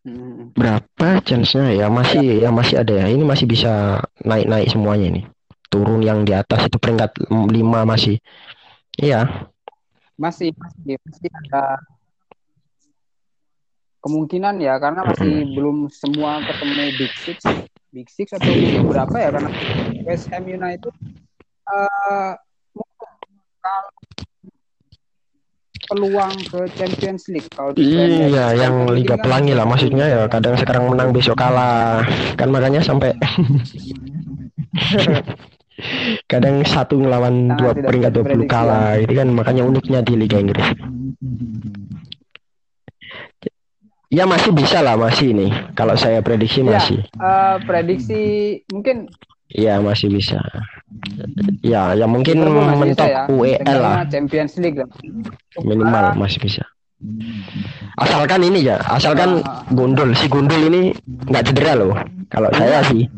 Hmm. 0.00 0.56
berapa 0.56 1.20
chance-nya 1.20 1.76
ya? 1.76 1.86
Masih 1.92 2.40
ya 2.40 2.48
masih 2.48 2.80
ada 2.80 3.04
ya. 3.04 3.06
Ini 3.10 3.20
masih 3.20 3.44
bisa 3.44 4.00
naik-naik 4.24 4.72
semuanya 4.72 5.06
ini. 5.12 5.22
Turun 5.68 6.00
yang 6.00 6.24
di 6.24 6.32
atas 6.32 6.66
itu 6.66 6.80
peringkat 6.80 7.28
5 7.30 7.84
masih. 7.84 8.16
Iya. 8.96 9.50
Masih 10.16 10.52
masih 10.56 10.96
masih 11.04 11.28
ada 11.28 11.78
kemungkinan 14.00 14.56
ya 14.64 14.80
karena 14.80 15.04
masih 15.04 15.52
belum 15.52 15.92
semua 15.92 16.40
ketemu 16.48 16.82
Big 16.96 17.12
Six. 17.20 17.38
Big 17.92 18.08
Six 18.08 18.32
atau 18.32 18.50
berapa 18.88 19.16
ya? 19.20 19.28
Karena 19.34 19.50
West 20.08 20.30
Ham 20.32 20.48
United 20.48 20.94
kalau 23.60 23.90
peluang 25.90 26.30
ke 26.46 26.60
Champions 26.78 27.26
League 27.34 27.50
kalau 27.50 27.74
iya 27.74 28.54
yang 28.54 28.86
Liga 28.94 29.18
Pelangi 29.18 29.58
lah 29.58 29.66
maksudnya 29.66 30.06
ya. 30.06 30.22
Kadang 30.30 30.54
sekarang 30.54 30.86
menang 30.86 31.10
besok 31.10 31.34
kalah. 31.34 32.06
Kan 32.38 32.54
makanya 32.54 32.78
sampai 32.78 33.10
kadang 36.30 36.62
satu 36.62 36.94
ngelawan 37.00 37.50
Sangat 37.50 37.58
dua 37.58 37.72
peringkat 37.74 38.12
20 38.12 38.22
diprediksi, 38.22 38.46
kalah 38.46 38.94
itu 39.02 39.12
kan. 39.18 39.28
Makanya 39.34 39.62
uniknya 39.66 40.00
di 40.06 40.14
Liga 40.14 40.38
Inggris. 40.38 40.68
Ya 44.10 44.26
masih 44.26 44.50
bisa 44.50 44.82
lah 44.82 44.98
masih 44.98 45.34
ini. 45.34 45.48
Kalau 45.74 45.94
saya 45.94 46.22
prediksi 46.22 46.62
Iya. 46.62 46.70
masih. 46.70 46.98
Eh, 47.02 47.56
prediksi 47.66 48.20
mungkin 48.70 49.10
Iya 49.50 49.82
masih 49.82 50.08
bisa. 50.14 50.38
Ya, 51.62 51.94
ya 51.98 52.06
mungkin 52.06 52.42
mentok 52.78 53.08
ya 53.08 53.26
UEL 53.30 53.78
lah 53.82 54.06
Champions 54.06 54.54
League 54.62 54.78
lah 54.78 54.90
minimal 55.62 56.04
Ah, 56.10 56.14
masih 56.14 56.38
bisa. 56.42 56.62
Asalkan 57.96 58.44
ini 58.44 58.60
ya, 58.68 58.76
asalkan 58.92 59.40
Ah. 59.42 59.64
Gondol 59.72 60.12
si 60.12 60.28
Gondol 60.28 60.68
ini 60.68 60.92
nggak 61.26 61.50
cedera 61.50 61.72
loh. 61.74 61.96
Kalau 62.28 62.52
saya 62.52 62.84
sih, 62.86 63.08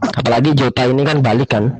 apalagi 0.00 0.56
Jota 0.56 0.88
ini 0.88 1.04
kan 1.04 1.20
balik 1.20 1.52
kan, 1.52 1.76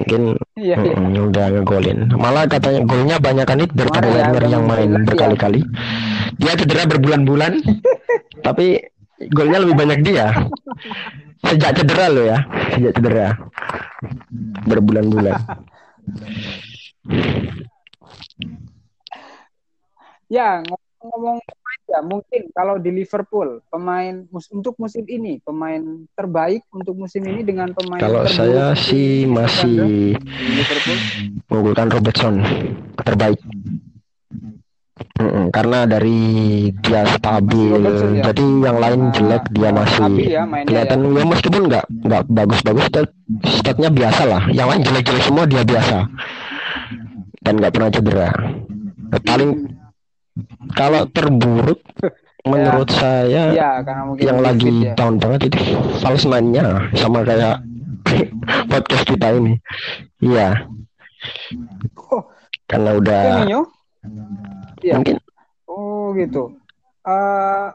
mungkin 0.00 0.22
iya 0.56 0.80
iya 0.80 0.96
mm, 0.96 1.28
udah 1.28 1.46
ngegolin. 1.60 2.08
Malah 2.16 2.48
katanya 2.48 2.80
golnya 2.88 3.16
banyak 3.20 3.46
kan 3.46 3.58
itu 3.60 3.72
daripada 3.76 4.08
ya, 4.08 4.32
Werner 4.32 4.44
yang 4.48 4.64
main 4.64 4.90
ya. 4.90 5.00
berkali-kali. 5.04 5.60
Dia 6.40 6.52
cedera 6.56 6.88
berbulan-bulan, 6.88 7.52
tapi 8.40 8.80
golnya 9.30 9.60
lebih 9.60 9.76
banyak 9.76 9.98
dia. 10.02 10.26
Sejak 11.42 11.72
cedera 11.74 12.06
loh 12.08 12.24
ya, 12.24 12.38
sejak 12.72 12.92
cedera 12.96 13.26
berbulan-bulan. 14.66 15.36
Ya, 20.32 20.64
ngomong-ngomong 20.64 21.38
ya, 21.92 22.00
mungkin 22.00 22.48
kalau 22.56 22.80
di 22.80 22.88
Liverpool 22.88 23.60
pemain 23.68 24.24
mus- 24.32 24.48
untuk 24.48 24.78
musim 24.80 25.04
ini 25.04 25.42
pemain 25.44 25.82
terbaik 26.16 26.64
untuk 26.72 26.96
musim 26.96 27.20
ini 27.28 27.44
dengan 27.44 27.74
pemain 27.76 28.00
Kalau 28.00 28.24
saya 28.24 28.72
sih 28.72 29.28
masih 29.28 30.16
mengunggulkan 31.50 31.92
Robertson 31.92 32.40
terbaik. 33.04 33.38
Mm-mm, 35.18 35.44
karena 35.50 35.84
dari 35.84 36.20
dia 36.82 37.02
stabil, 37.06 37.76
ya. 38.18 38.30
jadi 38.30 38.44
yang 38.64 38.76
lain 38.80 39.00
jelek 39.12 39.44
dia 39.52 39.70
masih 39.70 40.12
ya 40.24 40.42
mainnya 40.42 40.68
kelihatan 40.68 40.98
ya 41.12 41.24
meskipun 41.26 41.62
nggak 41.68 41.84
nggak 42.02 42.22
bagus-bagus, 42.28 42.84
stat- 42.88 43.16
statnya 43.44 43.88
biasa 43.88 44.22
lah. 44.24 44.42
Yang 44.50 44.66
lain 44.68 44.82
jelek-jelek 44.82 45.22
semua 45.22 45.44
dia 45.46 45.62
biasa 45.62 45.98
dan 47.42 47.52
nggak 47.58 47.72
pernah 47.72 47.90
cedera. 47.90 48.30
Paling 49.22 49.50
kalau 50.72 51.02
terburuk 51.10 51.80
menurut 52.50 52.90
saya 52.90 53.54
Ya, 53.54 53.70
karena 53.86 54.02
mungkin 54.02 54.22
yang 54.26 54.38
lagi 54.42 54.70
ya. 54.82 54.94
down 54.98 55.14
banget 55.22 55.52
itu 55.52 55.58
false 56.00 56.26
nine-nya 56.26 56.90
sama 56.96 57.22
kayak 57.22 57.62
podcast 58.72 59.04
kita 59.06 59.38
ini. 59.38 59.54
Iya, 60.18 60.66
Oh, 62.10 62.26
karena 62.66 62.98
udah? 62.98 63.46
Iya. 64.82 64.98
mungkin 64.98 65.16
Oh, 65.70 66.12
gitu. 66.18 66.52
Eh 67.06 67.68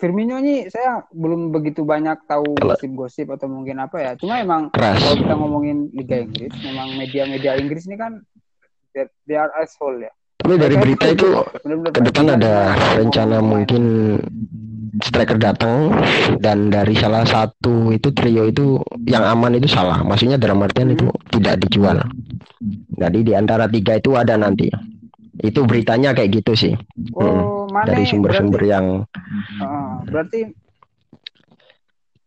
Firmino 0.00 0.40
ini 0.40 0.64
saya 0.72 1.04
belum 1.12 1.52
begitu 1.52 1.84
banyak 1.84 2.24
tahu 2.24 2.56
gosip-gosip 2.56 3.28
atau 3.36 3.52
mungkin 3.52 3.76
apa 3.84 4.00
ya. 4.00 4.12
Cuma 4.16 4.40
emang 4.40 4.72
keras. 4.72 4.96
kalau 4.96 5.16
kita 5.20 5.34
ngomongin 5.36 5.92
Liga 5.92 6.24
Inggris, 6.24 6.56
memang 6.64 6.96
media-media 6.96 7.60
Inggris 7.60 7.84
ini 7.84 8.00
kan 8.00 8.16
they- 8.96 9.36
are 9.36 9.52
asshole 9.60 10.00
ya. 10.00 10.08
Tapi 10.40 10.56
dari 10.56 10.80
Mereka 10.80 10.84
berita 10.88 11.06
itu 11.12 11.28
benar-benar 11.60 11.92
ke 11.92 12.00
depan 12.00 12.26
ada 12.32 12.54
rencana 12.96 13.36
pemain. 13.38 13.50
mungkin 13.52 13.82
striker 15.04 15.36
datang 15.36 15.92
dan 16.40 16.72
dari 16.72 16.96
salah 16.96 17.28
satu 17.28 17.92
itu 17.92 18.08
trio 18.16 18.48
itu 18.48 18.80
yang 19.04 19.22
aman 19.22 19.60
itu 19.60 19.68
salah. 19.68 20.00
Maksudnya 20.00 20.40
dalam 20.40 20.64
artian 20.64 20.96
itu 20.96 21.12
tidak 21.28 21.60
dijual. 21.60 22.00
Jadi 22.96 23.20
di 23.20 23.32
antara 23.36 23.68
tiga 23.68 24.00
itu 24.00 24.16
ada 24.16 24.40
nanti. 24.40 24.72
Itu 25.40 25.64
beritanya 25.64 26.12
kayak 26.12 26.42
gitu 26.44 26.52
sih. 26.52 26.74
Oh, 27.16 27.64
Mane 27.72 27.86
dari 27.88 28.04
sumber-sumber 28.04 28.60
berarti, 28.60 28.72
yang 28.72 28.86
Heeh, 29.60 29.90
berarti 30.08 30.40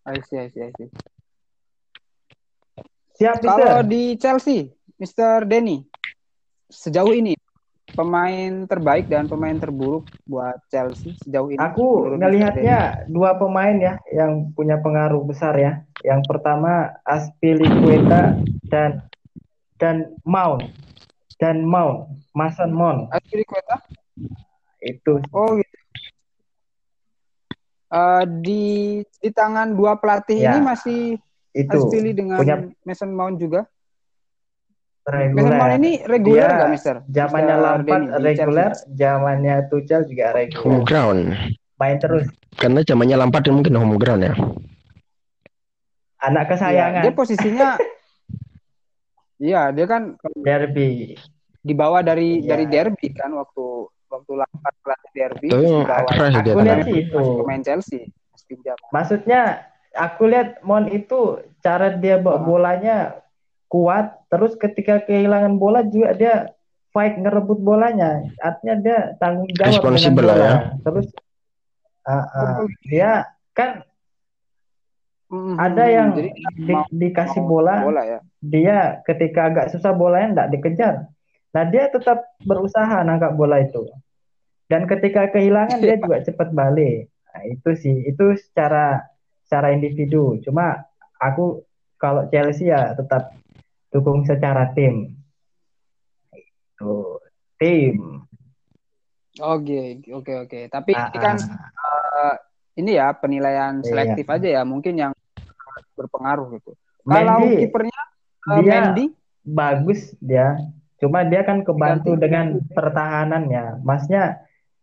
I 0.03 0.17
see, 0.19 0.37
I 0.41 0.47
see, 0.51 0.61
I 0.67 0.71
see. 0.75 0.89
Siap, 3.13 3.39
Kalau 3.39 3.85
Peter. 3.85 3.87
di 3.87 4.03
Chelsea, 4.19 4.67
Mr. 4.99 5.47
Denny, 5.47 5.85
sejauh 6.67 7.13
ini 7.13 7.37
pemain 7.93 8.65
terbaik 8.65 9.05
dan 9.07 9.29
pemain 9.29 9.53
terburuk 9.55 10.09
buat 10.25 10.57
Chelsea 10.67 11.13
sejauh 11.23 11.53
ini? 11.53 11.61
Aku 11.61 12.17
ngelihatnya 12.17 13.05
dua 13.07 13.37
pemain 13.37 13.77
ya 13.77 13.95
yang 14.11 14.51
punya 14.57 14.81
pengaruh 14.81 15.21
besar 15.23 15.53
ya. 15.55 15.85
Yang 16.01 16.25
pertama 16.27 16.99
Aspilicueta 17.05 18.41
dan 18.67 19.05
dan 19.77 20.17
Mount 20.25 20.67
dan 21.39 21.65
Mount, 21.65 22.09
Mason 22.33 22.71
Mount. 22.73 23.09
Denny? 23.09 23.17
Aspilicueta? 23.17 23.77
Itu 24.83 25.23
Oh 25.31 25.55
gitu. 25.57 25.77
Eh, 27.93 28.23
di 28.41 28.63
di 29.21 29.29
tangan 29.29 29.77
dua 29.77 30.01
pelatih 30.01 30.41
Ya, 30.41 30.57
ini 30.57 30.59
masih 30.65 31.01
itu 31.53 31.77
Aspili 31.77 32.09
dengan 32.17 32.41
punya 32.41 32.57
Mason 32.81 33.13
Mount 33.13 33.37
juga. 33.37 33.69
Mason 35.05 35.53
Mount 35.53 35.73
ini 35.77 36.01
reguler 36.07 36.47
Dia 36.49 36.57
nggak, 36.57 36.69
Mister? 36.73 36.95
Zamannya 37.05 37.55
Lampard 37.59 38.03
reguler, 38.17 38.71
zamannya 38.97 39.55
Tuchel 39.69 40.09
juga 40.09 40.33
Home 40.33 40.41
reguler. 40.41 40.81
ground. 40.89 41.21
Main 41.77 41.97
terus. 42.01 42.25
Karena 42.57 42.81
zamannya 42.81 43.17
Lampard 43.19 43.45
mungkin 43.53 43.77
home 43.77 44.01
ground 44.01 44.25
ya. 44.25 44.33
Anak 46.23 46.47
Iya, 46.47 46.51
kesayangan 46.55 47.03
dia 47.03 47.13
posisinya 47.13 47.69
Iya, 49.43 49.75
dia 49.75 49.85
kan 49.85 50.15
derby. 50.39 51.19
dibawa 51.59 51.99
dari 51.99 52.39
Iya. 52.39 52.55
dari 52.55 52.65
derby 52.65 53.11
kan 53.11 53.31
waktu 53.33 53.65
waktu 54.07 54.31
Lampard 54.35 54.75
pelatih 54.79 55.11
derby 55.11 55.49
fresh 56.09 56.35
dia 56.39 56.51
Aku 56.51 56.59
kan. 56.59 56.65
lihat 56.65 56.79
sih 56.85 56.99
itu. 57.01 57.19
pemain 57.39 57.61
Chelsea. 57.61 58.01
Maksudnya 58.89 59.41
aku 59.93 60.27
lihat 60.27 60.59
Mon 60.61 60.87
itu 60.87 61.19
cara 61.59 61.91
dia 61.93 62.15
bawa 62.17 62.35
Ah. 62.35 62.41
bolanya 62.41 62.97
kuat, 63.67 64.05
terus 64.27 64.53
ketika 64.53 65.01
kehilangan 65.01 65.57
bola 65.57 65.81
juga 65.83 66.13
dia 66.13 66.35
fight 66.89 67.17
ngerebut 67.17 67.57
bolanya. 67.57 68.21
Artinya 68.37 68.75
dia 68.77 68.97
tanggung 69.17 69.49
jawab 69.49 69.57
dengan 69.57 69.73
Responsible 69.73 70.23
lah 70.23 70.35
bola. 70.35 70.45
ya. 70.45 70.55
Terus 70.79 71.07
ah, 72.03 72.23
ah, 72.29 72.55
dia 72.83 73.11
kan 73.51 73.69
Mhm, 75.33 75.57
ada 75.57 75.85
yang 75.89 76.07
jadi 76.13 76.29
di- 76.53 76.75
mau- 76.77 76.89
dikasih 76.93 77.41
mau 77.41 77.49
bola, 77.49 77.75
bola 77.81 78.03
ya. 78.05 78.19
dia 78.37 79.01
ketika 79.01 79.49
agak 79.49 79.73
susah 79.73 79.89
bolanya 79.89 80.27
nggak 80.37 80.49
dikejar. 80.53 81.09
Nah 81.49 81.63
dia 81.65 81.89
tetap 81.89 82.37
berusaha 82.39 83.01
nangkap 83.01 83.33
bola 83.33 83.57
itu. 83.57 83.89
Dan 84.69 84.85
ketika 84.85 85.33
kehilangan 85.33 85.81
dia 85.81 85.97
juga 86.05 86.21
cepat 86.21 86.53
balik. 86.53 87.09
Nah, 87.33 87.43
itu 87.49 87.69
sih, 87.73 87.95
itu 88.05 88.37
secara 88.37 89.01
secara 89.41 89.73
individu. 89.73 90.37
Cuma 90.45 90.85
aku 91.17 91.65
kalau 91.97 92.29
Chelsea 92.29 92.69
ya 92.69 92.93
tetap 92.93 93.33
dukung 93.89 94.21
secara 94.21 94.69
tim. 94.77 95.17
Itu 96.33 97.17
tim. 97.57 98.21
Oke, 99.33 99.97
oke, 100.13 100.33
oke. 100.45 100.59
Tapi 100.69 100.91
Ah, 100.93 101.09
ini 101.09 101.17
kan 101.17 101.35
eh, 101.41 102.33
ini 102.77 102.91
ya 102.97 103.13
penilaian 103.17 103.81
Iya. 103.81 103.85
selektif 103.85 104.25
aja 104.29 104.47
ya, 104.49 104.61
mungkin 104.61 104.93
yang 104.93 105.13
berpengaruh 106.03 106.51
gitu. 106.55 106.71
Kalau 107.03 107.39
Mendy 107.39 107.63
kipernya 107.63 107.99
eh, 107.99 108.59
dia 108.59 108.71
Mendy, 108.79 109.05
bagus 109.41 109.99
dia. 110.19 110.55
Cuma 110.99 111.23
dia 111.23 111.43
kan 111.43 111.63
kebantu 111.63 112.15
Diganti. 112.15 112.23
dengan 112.23 112.45
pertahanannya. 112.71 113.83
Masnya 113.83 114.39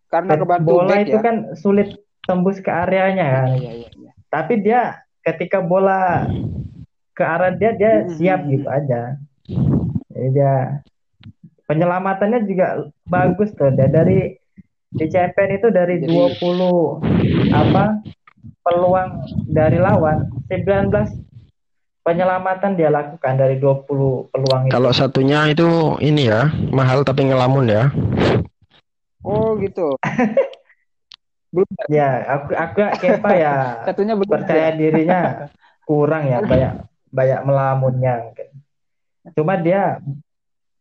karena 0.08 0.36
kebantu 0.36 0.66
bola 0.68 0.90
back 0.90 1.06
itu 1.06 1.16
ya. 1.16 1.22
kan 1.24 1.36
sulit 1.56 1.88
tembus 2.24 2.60
ke 2.60 2.68
areanya 2.68 3.26
kan. 3.40 3.46
Iya, 3.56 3.70
iya, 3.78 3.88
iya. 3.96 4.12
Tapi 4.28 4.60
dia 4.60 4.80
ketika 5.20 5.60
bola 5.60 6.28
ke 7.12 7.24
arah 7.24 7.52
dia 7.52 7.72
dia 7.72 8.04
Hmm, 8.04 8.12
siap 8.12 8.40
gitu 8.48 8.68
aja. 8.68 9.16
Jadi 10.10 10.28
dia 10.32 10.84
penyelamatannya 11.64 12.44
juga 12.44 12.66
bagus 13.06 13.52
tuh. 13.54 13.72
Dia 13.72 13.88
dari 13.88 14.36
di 14.90 15.06
champion 15.06 15.50
itu 15.54 15.68
dari 15.70 16.02
Jadi- 16.02 16.10
20 16.10 16.98
apa 17.54 18.02
peluang 18.60 19.10
dari 19.48 19.78
lawan 19.78 20.26
19 20.50 20.90
penyelamatan 22.02 22.74
dia 22.74 22.90
lakukan 22.90 23.38
dari 23.38 23.62
20 23.62 24.34
peluang 24.34 24.62
itu. 24.66 24.72
Kalau 24.74 24.90
satunya 24.90 25.46
itu 25.46 25.94
ini 26.02 26.26
ya, 26.26 26.50
mahal 26.74 27.06
tapi 27.06 27.30
ngelamun 27.30 27.70
ya. 27.70 27.86
Oh 29.22 29.54
gitu. 29.62 29.94
belum 31.54 31.66
Ya, 31.90 32.22
aku 32.30 32.54
agak 32.54 33.02
Kepa 33.02 33.30
ya 33.34 33.54
satunya 33.86 34.14
belum 34.14 34.30
percaya 34.30 34.70
dirinya 34.70 35.50
kurang 35.82 36.30
ya 36.30 36.38
banyak 36.42 36.86
banyak 37.10 37.40
melamunnya. 37.42 38.14
Cuma 39.34 39.58
dia 39.58 39.98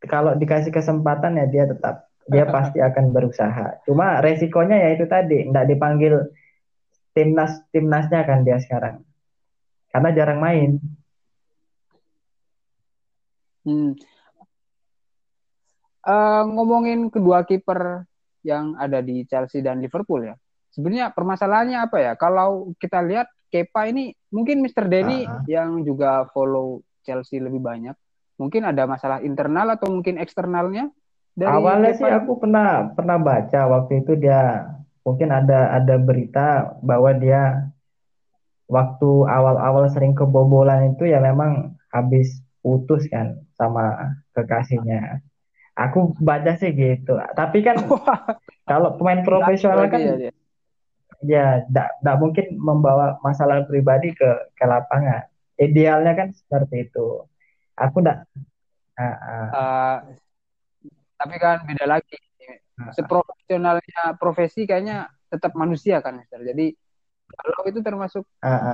kalau 0.06 0.38
dikasih 0.38 0.70
kesempatan 0.70 1.42
ya 1.42 1.46
dia 1.50 1.64
tetap 1.66 2.06
dia 2.30 2.46
pasti 2.54 2.78
akan 2.82 3.10
berusaha. 3.10 3.82
Cuma 3.86 4.22
resikonya 4.22 4.78
ya 4.78 4.90
itu 4.94 5.10
tadi 5.10 5.46
nggak 5.50 5.74
dipanggil 5.74 6.30
timnas 7.18 7.66
timnasnya 7.74 8.22
kan 8.30 8.46
dia 8.46 8.62
sekarang 8.62 9.09
karena 9.90 10.10
jarang 10.14 10.40
main. 10.42 10.82
Hmm. 13.66 13.94
Eh, 16.10 16.44
ngomongin 16.50 17.12
kedua 17.12 17.44
kiper 17.44 18.08
yang 18.42 18.74
ada 18.80 19.04
di 19.04 19.28
Chelsea 19.28 19.60
dan 19.60 19.84
Liverpool 19.84 20.32
ya. 20.32 20.36
Sebenarnya 20.72 21.12
permasalahannya 21.12 21.80
apa 21.86 21.98
ya? 22.00 22.14
Kalau 22.16 22.72
kita 22.80 23.04
lihat 23.04 23.28
Kepa 23.50 23.90
ini 23.90 24.14
mungkin 24.30 24.62
Mr. 24.62 24.86
Denny 24.86 25.26
Ah. 25.26 25.42
yang 25.50 25.82
juga 25.82 26.30
follow 26.30 26.86
Chelsea 27.02 27.42
lebih 27.42 27.58
banyak. 27.60 27.98
Mungkin 28.38 28.62
ada 28.62 28.86
masalah 28.86 29.26
internal 29.26 29.74
atau 29.74 29.90
mungkin 29.90 30.22
eksternalnya 30.22 30.94
dari 31.34 31.50
Awalnya 31.50 31.98
Kepa 31.98 32.00
sih 32.00 32.12
aku 32.14 32.32
pernah 32.38 32.94
pernah 32.94 33.18
baca 33.18 33.62
waktu 33.66 34.06
itu 34.06 34.14
dia 34.22 34.70
mungkin 35.02 35.34
ada 35.34 35.74
ada 35.74 35.96
berita 35.98 36.78
bahwa 36.86 37.10
dia 37.18 37.74
waktu 38.70 39.10
awal-awal 39.26 39.90
sering 39.90 40.14
kebobolan 40.14 40.94
itu 40.94 41.10
ya 41.10 41.18
memang 41.18 41.74
habis 41.90 42.40
putus 42.62 43.10
kan 43.10 43.42
sama 43.58 44.14
kekasihnya. 44.38 45.26
Aku 45.74 46.14
baca 46.22 46.54
sih 46.56 46.70
gitu. 46.78 47.18
Tapi 47.34 47.66
kan 47.66 47.82
kalau 48.70 48.96
pemain 48.96 49.26
profesional 49.26 49.90
kan 49.90 50.00
Iya, 50.00 50.16
iya. 50.16 50.32
ya 51.26 51.46
tidak 51.66 52.16
mungkin 52.22 52.46
membawa 52.62 53.18
masalah 53.26 53.66
pribadi 53.66 54.14
ke 54.14 54.30
ke 54.54 54.66
lapangan. 54.70 55.26
Idealnya 55.60 56.14
kan 56.16 56.30
seperti 56.32 56.88
itu. 56.88 57.26
Aku 57.76 58.00
tidak. 58.00 58.30
Eh, 59.00 59.98
tapi 61.20 61.36
kan 61.42 61.66
beda 61.66 61.90
lagi. 61.90 62.16
Seprofesionalnya 62.96 64.16
profesi 64.16 64.64
kayaknya 64.64 65.12
tetap 65.28 65.52
manusia 65.56 66.00
kan, 66.00 66.16
Mister. 66.16 66.40
Jadi 66.40 66.72
kalau 67.30 67.62
itu 67.66 67.80
termasuk 67.80 68.24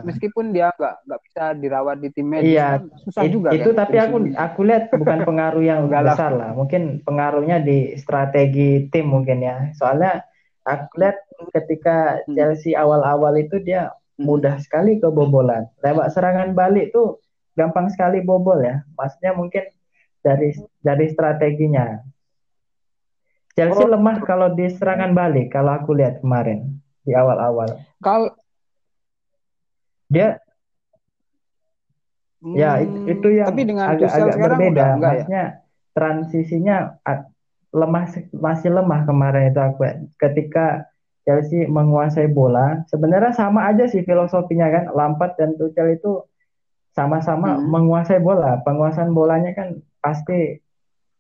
meskipun 0.02 0.50
dia 0.50 0.72
nggak 0.72 0.96
nggak 1.06 1.22
bisa 1.28 1.44
dirawat 1.54 1.98
di 2.00 2.10
tim 2.10 2.28
medis 2.32 2.56
Iya, 2.56 2.68
kan 2.80 2.84
susah 3.04 3.22
It- 3.28 3.34
juga 3.34 3.50
itu 3.52 3.70
kan, 3.72 3.80
tapi 3.84 3.96
aku 4.00 4.16
aku 4.32 4.60
lihat 4.64 4.84
bukan 4.90 5.20
pengaruh 5.24 5.64
yang 5.64 5.82
besar 5.92 6.32
lah. 6.32 6.52
Mungkin 6.54 7.04
pengaruhnya 7.04 7.60
di 7.60 7.94
strategi 7.96 8.88
tim 8.90 9.12
mungkin 9.12 9.44
ya. 9.44 9.70
Soalnya 9.76 10.24
aku 10.64 10.98
lihat 10.98 11.18
ketika 11.52 12.24
Hmm. 12.26 12.34
Chelsea 12.34 12.74
awal-awal 12.74 13.36
itu 13.38 13.60
dia 13.60 13.92
mudah 14.16 14.58
sekali 14.58 14.98
kebobolan. 14.98 15.68
Lewat 15.84 16.16
serangan 16.16 16.56
balik 16.56 16.90
tuh 16.90 17.20
gampang 17.54 17.92
sekali 17.92 18.24
bobol 18.24 18.64
ya. 18.64 18.82
Maksudnya 18.96 19.36
mungkin 19.36 19.64
dari 20.20 20.56
dari 20.80 21.06
strateginya. 21.12 22.02
Chelsea 23.56 23.84
Oh. 23.84 23.92
lemah 23.92 24.20
kalau 24.22 24.52
di 24.52 24.68
serangan 24.68 25.12
balik 25.12 25.52
kalau 25.52 25.76
aku 25.76 25.96
lihat 25.96 26.20
kemarin 26.20 26.76
di 27.06 27.16
awal-awal. 27.16 27.80
Kalau 28.04 28.32
dia 30.10 30.40
Ya, 32.54 32.78
itu, 32.78 32.94
Hmm, 32.94 33.10
itu 33.10 33.28
yang 33.42 33.48
tapi 33.50 33.64
dengan 33.66 33.86
agak, 33.90 34.10
agak 34.14 34.36
sekarang 34.38 34.60
berbeda. 34.62 34.70
udah 34.70 34.86
enggak 34.94 34.94
ya? 34.94 35.02
Maksudnya 35.18 35.44
transisinya 35.98 36.78
a- 37.02 37.28
lemah 37.74 38.06
masih 38.38 38.70
lemah 38.72 39.02
kemarin 39.10 39.50
itu 39.50 39.60
aku 39.60 39.82
ketika 40.22 40.86
Chelsea 41.26 41.66
menguasai 41.66 42.30
bola. 42.30 42.86
Sebenarnya 42.86 43.34
sama 43.34 43.66
aja 43.66 43.90
sih 43.90 44.06
filosofinya 44.06 44.70
kan. 44.70 44.84
Lampard 44.94 45.34
dan 45.42 45.58
Tuchel 45.58 45.98
itu 45.98 46.22
sama-sama 46.94 47.58
Hmm. 47.58 47.66
menguasai 47.66 48.22
bola. 48.22 48.62
Penguasaan 48.62 49.10
bolanya 49.10 49.52
kan 49.58 49.82
pasti 49.98 50.62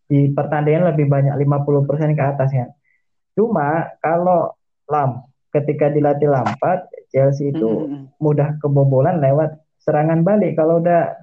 di 0.05 0.29
pertandingan 0.29 0.93
lebih 0.93 1.09
banyak 1.09 1.33
50% 1.41 2.13
ke 2.13 2.21
atas 2.21 2.53
kan. 2.53 2.69
Cuma 3.33 3.89
kalau 3.97 4.53
Lam 4.86 5.25
ketika 5.56 5.88
dilatih 5.88 6.28
Lampard, 6.28 6.91
Chelsea 7.16 7.56
itu 7.56 7.88
Hmm, 7.88 8.12
mudah 8.20 8.60
kebobolan 8.60 9.24
lewat 9.24 9.56
serangan 9.80 10.28
balik. 10.28 10.60
Kalau 10.60 10.84
udah 10.84 11.16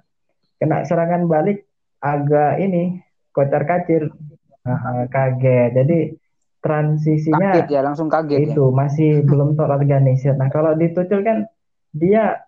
kena 0.57 0.89
serangan 0.89 1.29
balik 1.29 1.69
agak 2.01 2.57
ini 2.59 3.05
kocar 3.31 3.69
kacir, 3.69 4.09
Ah, 4.63 5.11
kaget. 5.11 5.75
Jadi 5.75 5.99
transisinya 6.63 7.67
kaget 7.67 7.67
ya, 7.75 7.81
langsung 7.83 8.07
kaget 8.07 8.39
ya. 8.39 8.55
itu 8.55 8.65
masih 8.71 9.11
belum 9.29 9.59
terorganisir. 9.59 10.39
Nah 10.39 10.49
kalau 10.55 10.79
di 10.79 10.87
Tuchel 10.95 11.27
kan 11.27 11.51
dia 11.91 12.39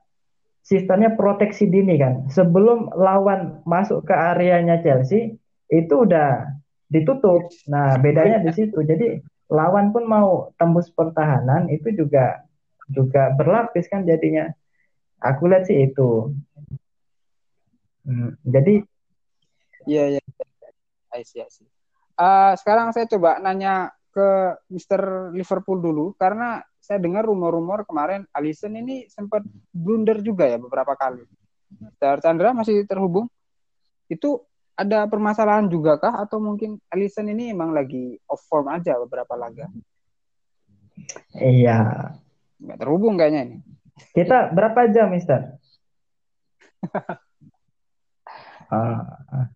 sistemnya 0.62 1.12
proteksi 1.18 1.66
dini 1.66 1.98
kan. 1.98 2.30
Sebelum 2.30 2.94
lawan 2.94 3.60
masuk 3.66 4.06
ke 4.06 4.14
areanya 4.14 4.78
Chelsea 4.80 5.36
itu 5.66 5.94
udah 6.06 6.46
ditutup. 6.86 7.50
Nah, 7.66 7.98
bedanya 7.98 8.38
di 8.40 8.54
situ. 8.54 8.78
Jadi 8.80 9.18
lawan 9.52 9.92
pun 9.92 10.04
mau 10.08 10.52
tembus 10.56 10.88
pertahanan 10.92 11.68
itu 11.68 11.92
juga 11.92 12.44
juga 12.88 13.32
berlapis 13.32 13.88
kan 13.88 14.04
jadinya. 14.04 14.52
Aku 15.20 15.48
lihat 15.48 15.68
sih 15.68 15.88
itu. 15.88 16.32
Hmm, 18.04 18.36
jadi 18.44 18.84
Iya, 19.84 20.16
iya. 20.16 20.20
I 21.12 21.22
see, 21.28 21.44
I 21.44 21.48
see. 21.52 21.68
Uh, 22.16 22.56
sekarang 22.56 22.90
saya 22.96 23.04
coba 23.04 23.36
nanya 23.36 23.92
ke 24.14 24.56
Mr. 24.70 25.34
Liverpool 25.34 25.82
dulu 25.82 26.14
karena 26.16 26.62
saya 26.78 27.02
dengar 27.02 27.26
rumor-rumor 27.26 27.82
kemarin 27.88 28.28
Alisson 28.30 28.76
ini 28.78 29.10
sempat 29.10 29.42
blunder 29.74 30.22
juga 30.22 30.46
ya 30.46 30.56
beberapa 30.56 30.94
kali. 30.94 31.26
Mr. 31.74 32.22
Chandra 32.22 32.54
masih 32.54 32.86
terhubung? 32.86 33.26
Itu 34.06 34.46
ada 34.74 35.06
permasalahan 35.06 35.70
juga 35.70 35.98
kah 35.98 36.26
atau 36.26 36.42
mungkin 36.42 36.82
Alisson 36.90 37.30
ini 37.30 37.54
emang 37.54 37.70
lagi 37.70 38.18
off 38.26 38.42
form 38.50 38.66
aja 38.70 38.98
beberapa 38.98 39.38
laga? 39.38 39.70
Iya. 41.34 42.10
Nggak 42.58 42.78
terhubung 42.82 43.14
kayaknya 43.14 43.40
ini. 43.50 43.56
Kita 44.10 44.50
berapa 44.50 44.90
jam, 44.90 45.14
Mister? 45.14 45.54
ah, 48.74 49.46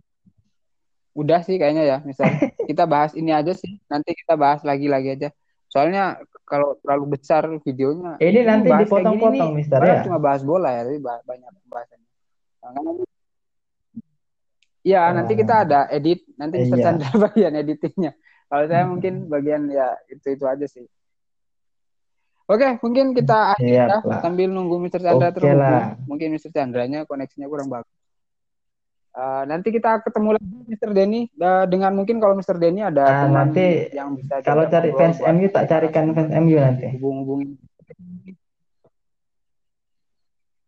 Udah 1.19 1.43
sih 1.43 1.59
kayaknya 1.59 1.83
ya, 1.83 1.99
misal 2.07 2.31
kita 2.71 2.87
bahas 2.87 3.11
ini 3.19 3.35
aja 3.35 3.51
sih. 3.51 3.83
Nanti 3.91 4.15
kita 4.15 4.39
bahas 4.39 4.63
lagi-lagi 4.63 5.19
aja. 5.19 5.29
Soalnya 5.67 6.23
kalau 6.47 6.79
terlalu 6.81 7.19
besar 7.19 7.45
videonya. 7.67 8.17
Ini 8.23 8.47
nanti 8.47 8.71
dipotong-potong, 8.71 9.51
Mister 9.59 9.83
ya. 9.83 10.07
Cuma 10.07 10.23
bahas 10.23 10.47
bola 10.47 10.71
ya, 10.71 10.87
tapi 10.87 11.03
banyak 11.03 11.51
pembahasannya. 11.67 12.07
Iya, 14.87 15.11
oh. 15.11 15.15
nanti 15.15 15.33
kita 15.35 15.55
ada 15.67 15.91
edit. 15.91 16.23
Nanti 16.39 16.55
Mister 16.63 16.79
iya. 16.79 16.85
Chandra 16.91 17.11
bagian 17.29 17.53
editingnya. 17.59 18.13
Kalau 18.49 18.65
saya 18.65 18.85
mungkin 18.89 19.29
bagian 19.29 19.69
ya 19.69 19.93
itu 20.09 20.27
itu 20.33 20.45
aja 20.49 20.67
sih. 20.67 20.87
Oke, 22.49 22.81
mungkin 22.81 23.13
kita 23.13 23.53
akhir 23.53 23.69
ya, 23.69 24.01
sambil 24.25 24.49
nunggu 24.49 24.81
Mister 24.81 25.05
Chandra 25.05 25.29
okay 25.29 25.37
terhubung. 25.37 25.61
Lah. 25.61 26.01
Mungkin 26.09 26.29
Mister 26.33 26.51
Chandranya 26.55 27.05
koneksinya 27.05 27.45
kurang 27.51 27.69
bagus. 27.69 27.99
Uh, 29.19 29.43
nanti 29.51 29.75
kita 29.75 29.99
ketemu 30.07 30.39
lagi 30.39 30.57
Mr. 30.71 30.95
Denny 30.95 31.27
uh, 31.43 31.67
dengan 31.67 31.91
mungkin 31.91 32.23
kalau 32.23 32.39
Mr. 32.39 32.55
Denny 32.55 32.87
ada 32.87 33.27
uh, 33.27 33.27
nanti 33.27 33.91
yang 33.91 34.15
bisa 34.15 34.39
kalau 34.47 34.63
cari 34.71 34.95
fans 34.95 35.19
MU 35.19 35.51
tak 35.51 35.67
carikan 35.67 36.15
fans 36.15 36.31
MU 36.39 36.55
nanti. 36.55 36.87
Hubung-hubungin. 36.95 37.59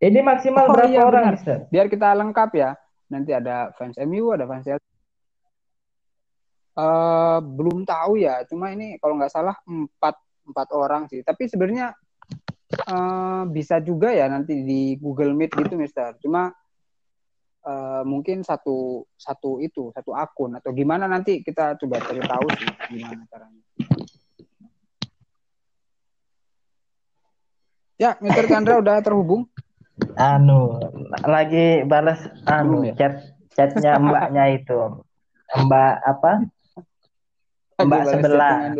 Ini 0.01 0.19
maksimal 0.25 0.67
oh, 0.67 0.73
berapa 0.73 0.89
iya, 0.89 1.05
orang, 1.05 1.25
benar. 1.31 1.37
Mister? 1.37 1.59
Biar 1.69 1.87
kita 1.93 2.09
lengkap 2.17 2.51
ya. 2.57 2.71
Nanti 3.11 3.35
ada 3.35 3.75
fans 3.75 3.99
MU, 4.07 4.31
ada 4.31 4.47
fans 4.47 4.65
Chelsea. 4.65 4.89
Uh, 6.79 7.43
belum 7.43 7.83
tahu 7.83 8.23
ya. 8.23 8.47
Cuma 8.47 8.71
ini 8.71 8.97
kalau 9.03 9.19
nggak 9.19 9.35
salah 9.35 9.59
empat 9.67 10.17
empat 10.47 10.69
orang 10.73 11.11
sih. 11.11 11.21
Tapi 11.27 11.51
sebenarnya 11.51 11.93
uh, 12.87 13.43
bisa 13.51 13.83
juga 13.83 14.15
ya 14.15 14.31
nanti 14.31 14.63
di 14.63 14.95
Google 14.97 15.35
Meet 15.35 15.59
gitu, 15.59 15.75
Mister. 15.75 16.15
Cuma 16.23 16.55
uh, 17.67 18.03
mungkin 18.07 18.47
satu 18.47 19.05
satu 19.19 19.59
itu 19.59 19.91
satu 19.93 20.15
akun 20.15 20.57
atau 20.57 20.71
gimana 20.73 21.11
nanti 21.11 21.43
kita 21.43 21.77
coba 21.77 22.01
cari 22.01 22.23
tahu 22.23 22.47
sih 22.57 22.69
gimana 22.95 23.27
caranya. 23.29 23.63
Ya, 28.01 28.17
Mr. 28.17 28.49
Chandra 28.49 28.81
udah 28.81 28.97
terhubung? 29.05 29.45
Anu, 30.21 30.77
lagi 31.25 31.81
balas 31.89 32.21
anu 32.45 32.85
ya? 32.85 32.93
chat 32.99 33.15
chatnya 33.57 33.97
mbaknya 33.97 34.45
itu. 34.53 35.01
Mbak 35.51 35.95
apa? 36.05 36.33
Mbak 37.81 38.03
sebelah. 38.13 38.77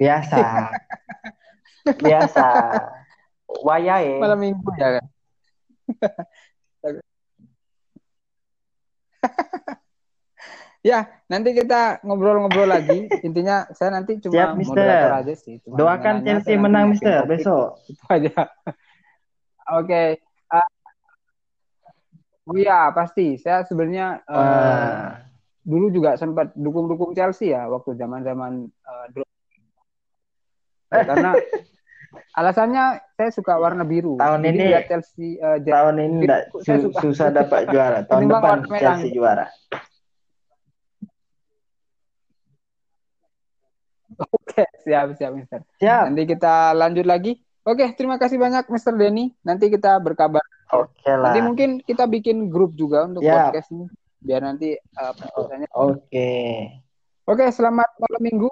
Biasa. 0.00 0.40
Biasa. 2.04 2.48
Wayai. 3.62 4.18
Malam 4.18 4.38
minggu 4.40 4.66
ya 4.80 4.98
kan. 4.98 5.06
ya, 10.88 11.06
nanti 11.28 11.52
kita 11.54 12.00
ngobrol-ngobrol 12.02 12.66
lagi. 12.66 13.06
Intinya 13.22 13.68
saya 13.76 13.92
nanti 13.92 14.18
cuma 14.24 14.56
Siap, 14.56 14.58
moderator 14.58 15.12
aja 15.20 15.34
sih. 15.36 15.60
Cuma 15.62 15.76
Doakan 15.78 16.24
Chelsea 16.24 16.56
menang, 16.56 16.96
Mister, 16.96 17.28
besok. 17.28 17.76
Itu 17.86 18.02
aja. 18.08 18.32
Oke. 19.76 19.86
Okay. 19.86 20.31
Uh, 22.42 22.50
oh 22.52 22.56
iya, 22.58 22.90
pasti. 22.90 23.38
Saya 23.38 23.62
sebenarnya 23.62 24.22
uh, 24.26 25.18
dulu 25.62 25.90
juga 25.94 26.18
sempat 26.18 26.50
dukung-dukung 26.58 27.14
Chelsea 27.14 27.54
ya 27.54 27.70
waktu 27.70 27.94
zaman-zaman 27.94 28.66
uh, 28.66 29.06
karena 30.92 31.32
Alasannya 32.32 33.00
saya 33.16 33.30
suka 33.32 33.60
warna 33.60 33.84
biru. 33.84 34.16
Tahun 34.16 34.40
Jadi 34.40 34.56
ini 34.56 34.72
Chelsea 34.88 35.36
uh, 35.40 35.60
tahun 35.60 36.00
ini 36.00 36.24
enggak 36.24 36.48
su 36.64 36.88
susah 36.96 37.28
dapat 37.32 37.68
juara. 37.68 38.04
Tahun 38.08 38.24
depan 38.28 38.64
Chelsea 38.72 39.12
juara. 39.12 39.48
Oke, 44.36 44.64
siap 44.84 45.16
siap 45.16 45.32
Mister. 45.36 45.60
Siap. 45.80 46.12
Nanti 46.12 46.24
kita 46.28 46.72
lanjut 46.76 47.04
lagi. 47.08 47.36
Oke, 47.64 47.94
terima 47.96 48.16
kasih 48.20 48.40
banyak 48.40 48.68
Mister 48.68 48.96
Denny. 48.96 49.32
Nanti 49.44 49.68
kita 49.68 50.00
berkabar. 50.00 50.44
Oke 50.72 51.10
lah. 51.12 51.32
Nanti 51.32 51.40
mungkin 51.44 51.70
kita 51.84 52.08
bikin 52.08 52.48
grup 52.48 52.72
juga 52.72 53.04
untuk 53.04 53.20
yep. 53.20 53.52
podcast 53.52 53.68
ini 53.76 53.86
biar 54.22 54.40
nanti 54.46 54.78
uh, 54.78 55.12
Oke. 55.74 56.30
Oke, 57.26 57.44
selamat 57.54 57.90
malam 57.98 58.22
minggu. 58.22 58.50